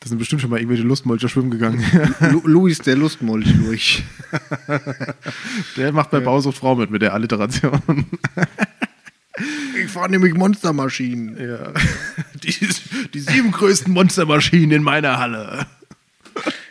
Das 0.01 0.09
sind 0.09 0.19
bestimmt 0.19 0.41
schon 0.41 0.51
mal 0.51 0.57
irgendwelche 0.59 0.83
Lustmolcher 0.83 1.29
schwimmen 1.29 1.51
gegangen. 1.51 1.85
Lu 2.33 2.41
Luis, 2.45 2.79
der 2.79 2.97
Lustmolch 2.97 3.55
Lurch. 3.57 4.03
der 5.77 5.93
macht 5.93 6.11
bei 6.11 6.21
Bausucht 6.21 6.57
Frau 6.57 6.75
mit, 6.75 6.91
mit 6.91 7.03
der 7.03 7.13
Alliteration. 7.13 8.07
ich 9.79 9.91
fahre 9.91 10.11
nämlich 10.11 10.35
Monstermaschinen. 10.35 11.37
ja. 11.39 11.73
Die, 12.43 12.55
die 13.13 13.21
sieben 13.21 13.51
größten 13.51 13.93
Monstermaschinen 13.93 14.71
in 14.71 14.83
meiner 14.83 15.19
Halle. 15.19 15.67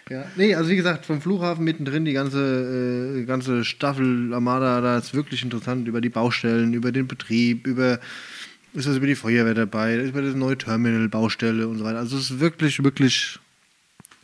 Ja, 0.09 0.25
nee, 0.35 0.55
also 0.55 0.69
wie 0.71 0.75
gesagt, 0.75 1.05
vom 1.05 1.21
Flughafen 1.21 1.63
mittendrin, 1.63 2.03
die 2.05 2.13
ganze, 2.13 3.15
äh, 3.19 3.25
ganze 3.25 3.63
Staffel 3.63 4.33
Armada, 4.33 4.81
da 4.81 4.97
ist 4.97 5.13
wirklich 5.13 5.43
interessant 5.43 5.87
über 5.87 6.01
die 6.01 6.09
Baustellen, 6.09 6.73
über 6.73 6.91
den 6.91 7.07
Betrieb, 7.07 7.67
über 7.67 7.99
ist 8.73 8.87
was 8.87 8.97
über 8.97 9.07
die 9.07 9.15
Feuerwehr 9.15 9.53
dabei, 9.55 9.97
über 10.03 10.21
das 10.21 10.35
neue 10.35 10.57
Terminal, 10.57 11.07
Baustelle 11.09 11.67
und 11.67 11.77
so 11.79 11.83
weiter. 11.83 11.97
Also 11.99 12.17
es 12.17 12.29
ist 12.31 12.39
wirklich, 12.39 12.83
wirklich 12.83 13.39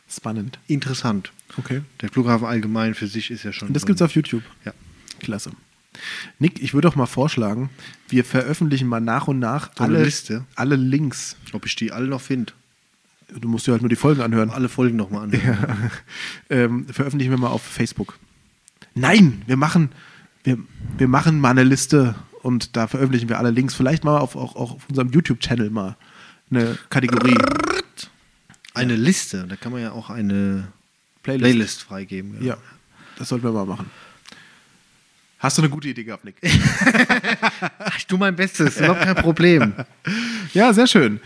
Spannend. 0.08 0.58
interessant. 0.68 1.32
Okay. 1.58 1.82
Der 2.00 2.08
Flughafen 2.10 2.46
allgemein 2.46 2.94
für 2.94 3.06
sich 3.08 3.30
ist 3.30 3.42
ja 3.44 3.52
schon. 3.52 3.68
Und 3.68 3.74
das 3.74 3.82
so- 3.82 3.86
gibt's 3.86 4.02
auf 4.02 4.12
YouTube. 4.14 4.42
Ja. 4.64 4.72
Klasse. 5.20 5.50
Nick, 6.38 6.62
ich 6.62 6.74
würde 6.74 6.88
doch 6.88 6.94
mal 6.96 7.06
vorschlagen, 7.06 7.70
wir 8.08 8.24
veröffentlichen 8.24 8.86
mal 8.86 9.00
nach 9.00 9.28
und 9.28 9.38
nach 9.38 9.70
So 9.76 9.84
alle, 9.84 10.04
Liste. 10.04 10.44
alle 10.54 10.76
Links. 10.76 11.36
Ob 11.52 11.64
ich 11.66 11.74
die 11.74 11.90
alle 11.90 12.06
noch 12.06 12.20
finde. 12.20 12.52
Du 13.28 13.48
musst 13.48 13.66
dir 13.66 13.72
halt 13.72 13.82
nur 13.82 13.88
die 13.88 13.96
Folgen 13.96 14.22
anhören. 14.22 14.50
Alle 14.50 14.68
Folgen 14.68 14.96
nochmal 14.96 15.24
anhören. 15.24 15.90
ähm, 16.50 16.86
veröffentlichen 16.86 17.30
wir 17.30 17.38
mal 17.38 17.48
auf 17.48 17.62
Facebook. 17.62 18.18
Nein, 18.94 19.42
wir 19.46 19.56
machen, 19.56 19.90
wir, 20.44 20.58
wir 20.96 21.08
machen 21.08 21.40
mal 21.40 21.50
eine 21.50 21.64
Liste 21.64 22.14
und 22.42 22.76
da 22.76 22.86
veröffentlichen 22.86 23.28
wir 23.28 23.38
alle 23.38 23.50
Links. 23.50 23.74
Vielleicht 23.74 24.04
mal 24.04 24.18
auf, 24.18 24.36
auch, 24.36 24.56
auch 24.56 24.72
auf 24.72 24.88
unserem 24.88 25.10
YouTube-Channel 25.10 25.70
mal 25.70 25.96
eine 26.50 26.78
Kategorie. 26.88 27.36
Eine 28.74 28.94
Liste, 28.94 29.46
da 29.48 29.56
kann 29.56 29.72
man 29.72 29.82
ja 29.82 29.92
auch 29.92 30.10
eine 30.10 30.68
Playlist. 31.22 31.42
Playlist 31.44 31.82
freigeben. 31.82 32.44
Ja, 32.44 32.56
das 33.18 33.28
sollten 33.28 33.44
wir 33.44 33.52
mal 33.52 33.66
machen. 33.66 33.90
Hast 35.38 35.58
du 35.58 35.62
eine 35.62 35.70
gute 35.70 35.88
Idee 35.88 36.04
gehabt, 36.04 36.24
Nick? 36.24 36.36
Ich 37.98 38.06
tu 38.06 38.16
mein 38.16 38.36
Bestes, 38.36 38.78
überhaupt 38.78 39.02
kein 39.02 39.16
Problem. 39.16 39.72
Ja, 40.54 40.72
sehr 40.72 40.86
schön. 40.86 41.20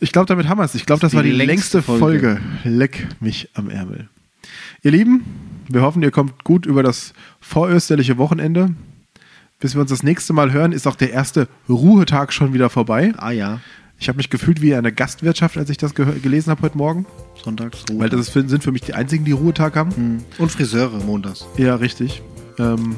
Ich 0.00 0.12
glaube, 0.12 0.26
damit 0.26 0.48
haben 0.48 0.58
wir 0.58 0.64
es. 0.64 0.74
Ich 0.74 0.86
glaube, 0.86 1.00
das, 1.00 1.12
ist 1.12 1.16
war 1.16 1.22
die 1.22 1.30
längste 1.30 1.78
längste 1.78 1.82
Folge. 1.82 2.40
Folge. 2.62 2.76
Leck 2.76 3.08
mich 3.20 3.48
am 3.54 3.70
Ärmel. 3.70 4.08
Ihr 4.82 4.90
Lieben, 4.90 5.24
wir 5.68 5.82
hoffen, 5.82 6.02
ihr 6.02 6.10
kommt 6.10 6.44
gut 6.44 6.66
über 6.66 6.82
das 6.82 7.12
vorösterliche 7.40 8.18
Wochenende. 8.18 8.74
Bis 9.58 9.74
wir 9.74 9.80
uns 9.80 9.90
das 9.90 10.02
nächste 10.02 10.34
Mal 10.34 10.52
hören, 10.52 10.72
ist 10.72 10.86
auch 10.86 10.96
der 10.96 11.12
erste 11.12 11.48
Ruhetag 11.68 12.32
schon 12.32 12.52
wieder 12.52 12.68
vorbei. 12.68 13.14
Ah 13.16 13.30
ja, 13.30 13.60
Ich 13.98 14.08
habe 14.08 14.18
mich 14.18 14.28
gefühlt 14.28 14.60
wie 14.60 14.74
eine 14.74 14.92
Gastwirtschaft, 14.92 15.56
als 15.56 15.70
ich 15.70 15.78
das 15.78 15.94
gelesen 15.94 16.50
habe 16.50 16.60
heute 16.62 16.76
Morgen. 16.76 17.06
sonntags 17.42 17.84
Weil 17.94 18.10
das 18.10 18.26
sind 18.32 18.62
für 18.62 18.72
mich 18.72 18.82
die 18.82 18.92
einzigen, 18.92 19.24
die 19.24 19.32
Ruhetag 19.32 19.74
haben. 19.76 19.96
Hm. 19.96 20.24
Und 20.36 20.52
Friseure 20.52 21.02
montags. 21.04 21.46
Ja, 21.56 21.76
richtig. 21.76 22.20
Ähm, 22.58 22.96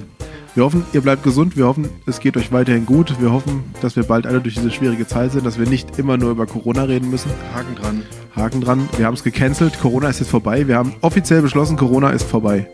wir 0.59 0.65
hoffen, 0.65 0.85
ihr 0.93 1.03
bleibt 1.03 1.23
gesund. 1.23 1.57
Wir 1.57 1.67
hoffen, 1.67 1.89
es 2.07 2.19
geht 2.19 2.37
euch 2.37 2.51
weiterhin 2.51 2.85
gut. 2.85 3.21
Wir 3.21 3.31
hoffen, 3.31 3.63
dass 3.81 3.95
wir 3.95 4.03
bald 4.03 4.27
alle 4.27 4.41
durch 4.41 4.57
diese 4.57 4.73
schwierige 4.73 5.07
Zeit 5.07 5.31
sind, 5.31 5.47
dass 5.47 5.57
wir 5.57 5.69
nicht 5.69 6.01
immer 6.01 6.17
nur 6.17 6.33
über 6.33 6.47
Corona 6.47 6.83
reden 6.83 7.11
müssen. 7.11 7.31
Haken 7.55 7.77
dran. 7.77 8.03
Haken 8.35 8.61
dran. 8.61 8.89
Wir 8.97 9.07
haben 9.07 9.15
es 9.15 9.23
gecancelt. 9.23 9.79
Corona 9.79 10.09
ist 10.09 10.19
jetzt 10.19 10.31
vorbei. 10.31 10.67
Wir 10.67 10.77
haben 10.77 10.95
offiziell 11.01 11.43
beschlossen, 11.43 11.77
Corona 11.77 12.11
ist 12.11 12.25
vorbei. 12.25 12.67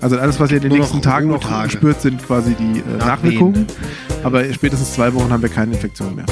Also 0.00 0.16
alles, 0.16 0.38
was 0.38 0.52
ihr 0.52 0.58
in 0.58 0.62
den 0.62 0.68
Nur 0.70 0.78
nächsten 0.78 0.98
noch 0.98 1.04
Tagen 1.04 1.28
noch 1.28 1.44
Ruhetage. 1.44 1.72
spürt, 1.72 2.00
sind 2.00 2.24
quasi 2.24 2.54
die 2.54 2.78
äh. 2.78 2.98
Nachwirkungen. 2.98 3.66
Aber 4.22 4.44
spätestens 4.52 4.92
zwei 4.92 5.12
Wochen 5.12 5.30
haben 5.32 5.42
wir 5.42 5.48
keine 5.48 5.72
Infektion 5.72 6.14
mehr. 6.14 6.26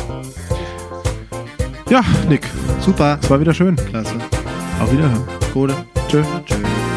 Ja, 1.88 2.04
Nick, 2.28 2.46
Super. 2.78 3.18
es 3.20 3.28
war 3.28 3.40
wieder 3.40 3.54
schön. 3.54 3.74
Klasse. 3.74 4.14
Auf 4.80 4.92
Wiederhören. 4.92 5.24
Gute. 5.52 5.74
Tschö. 6.08 6.22
Tschüss. 6.46 6.89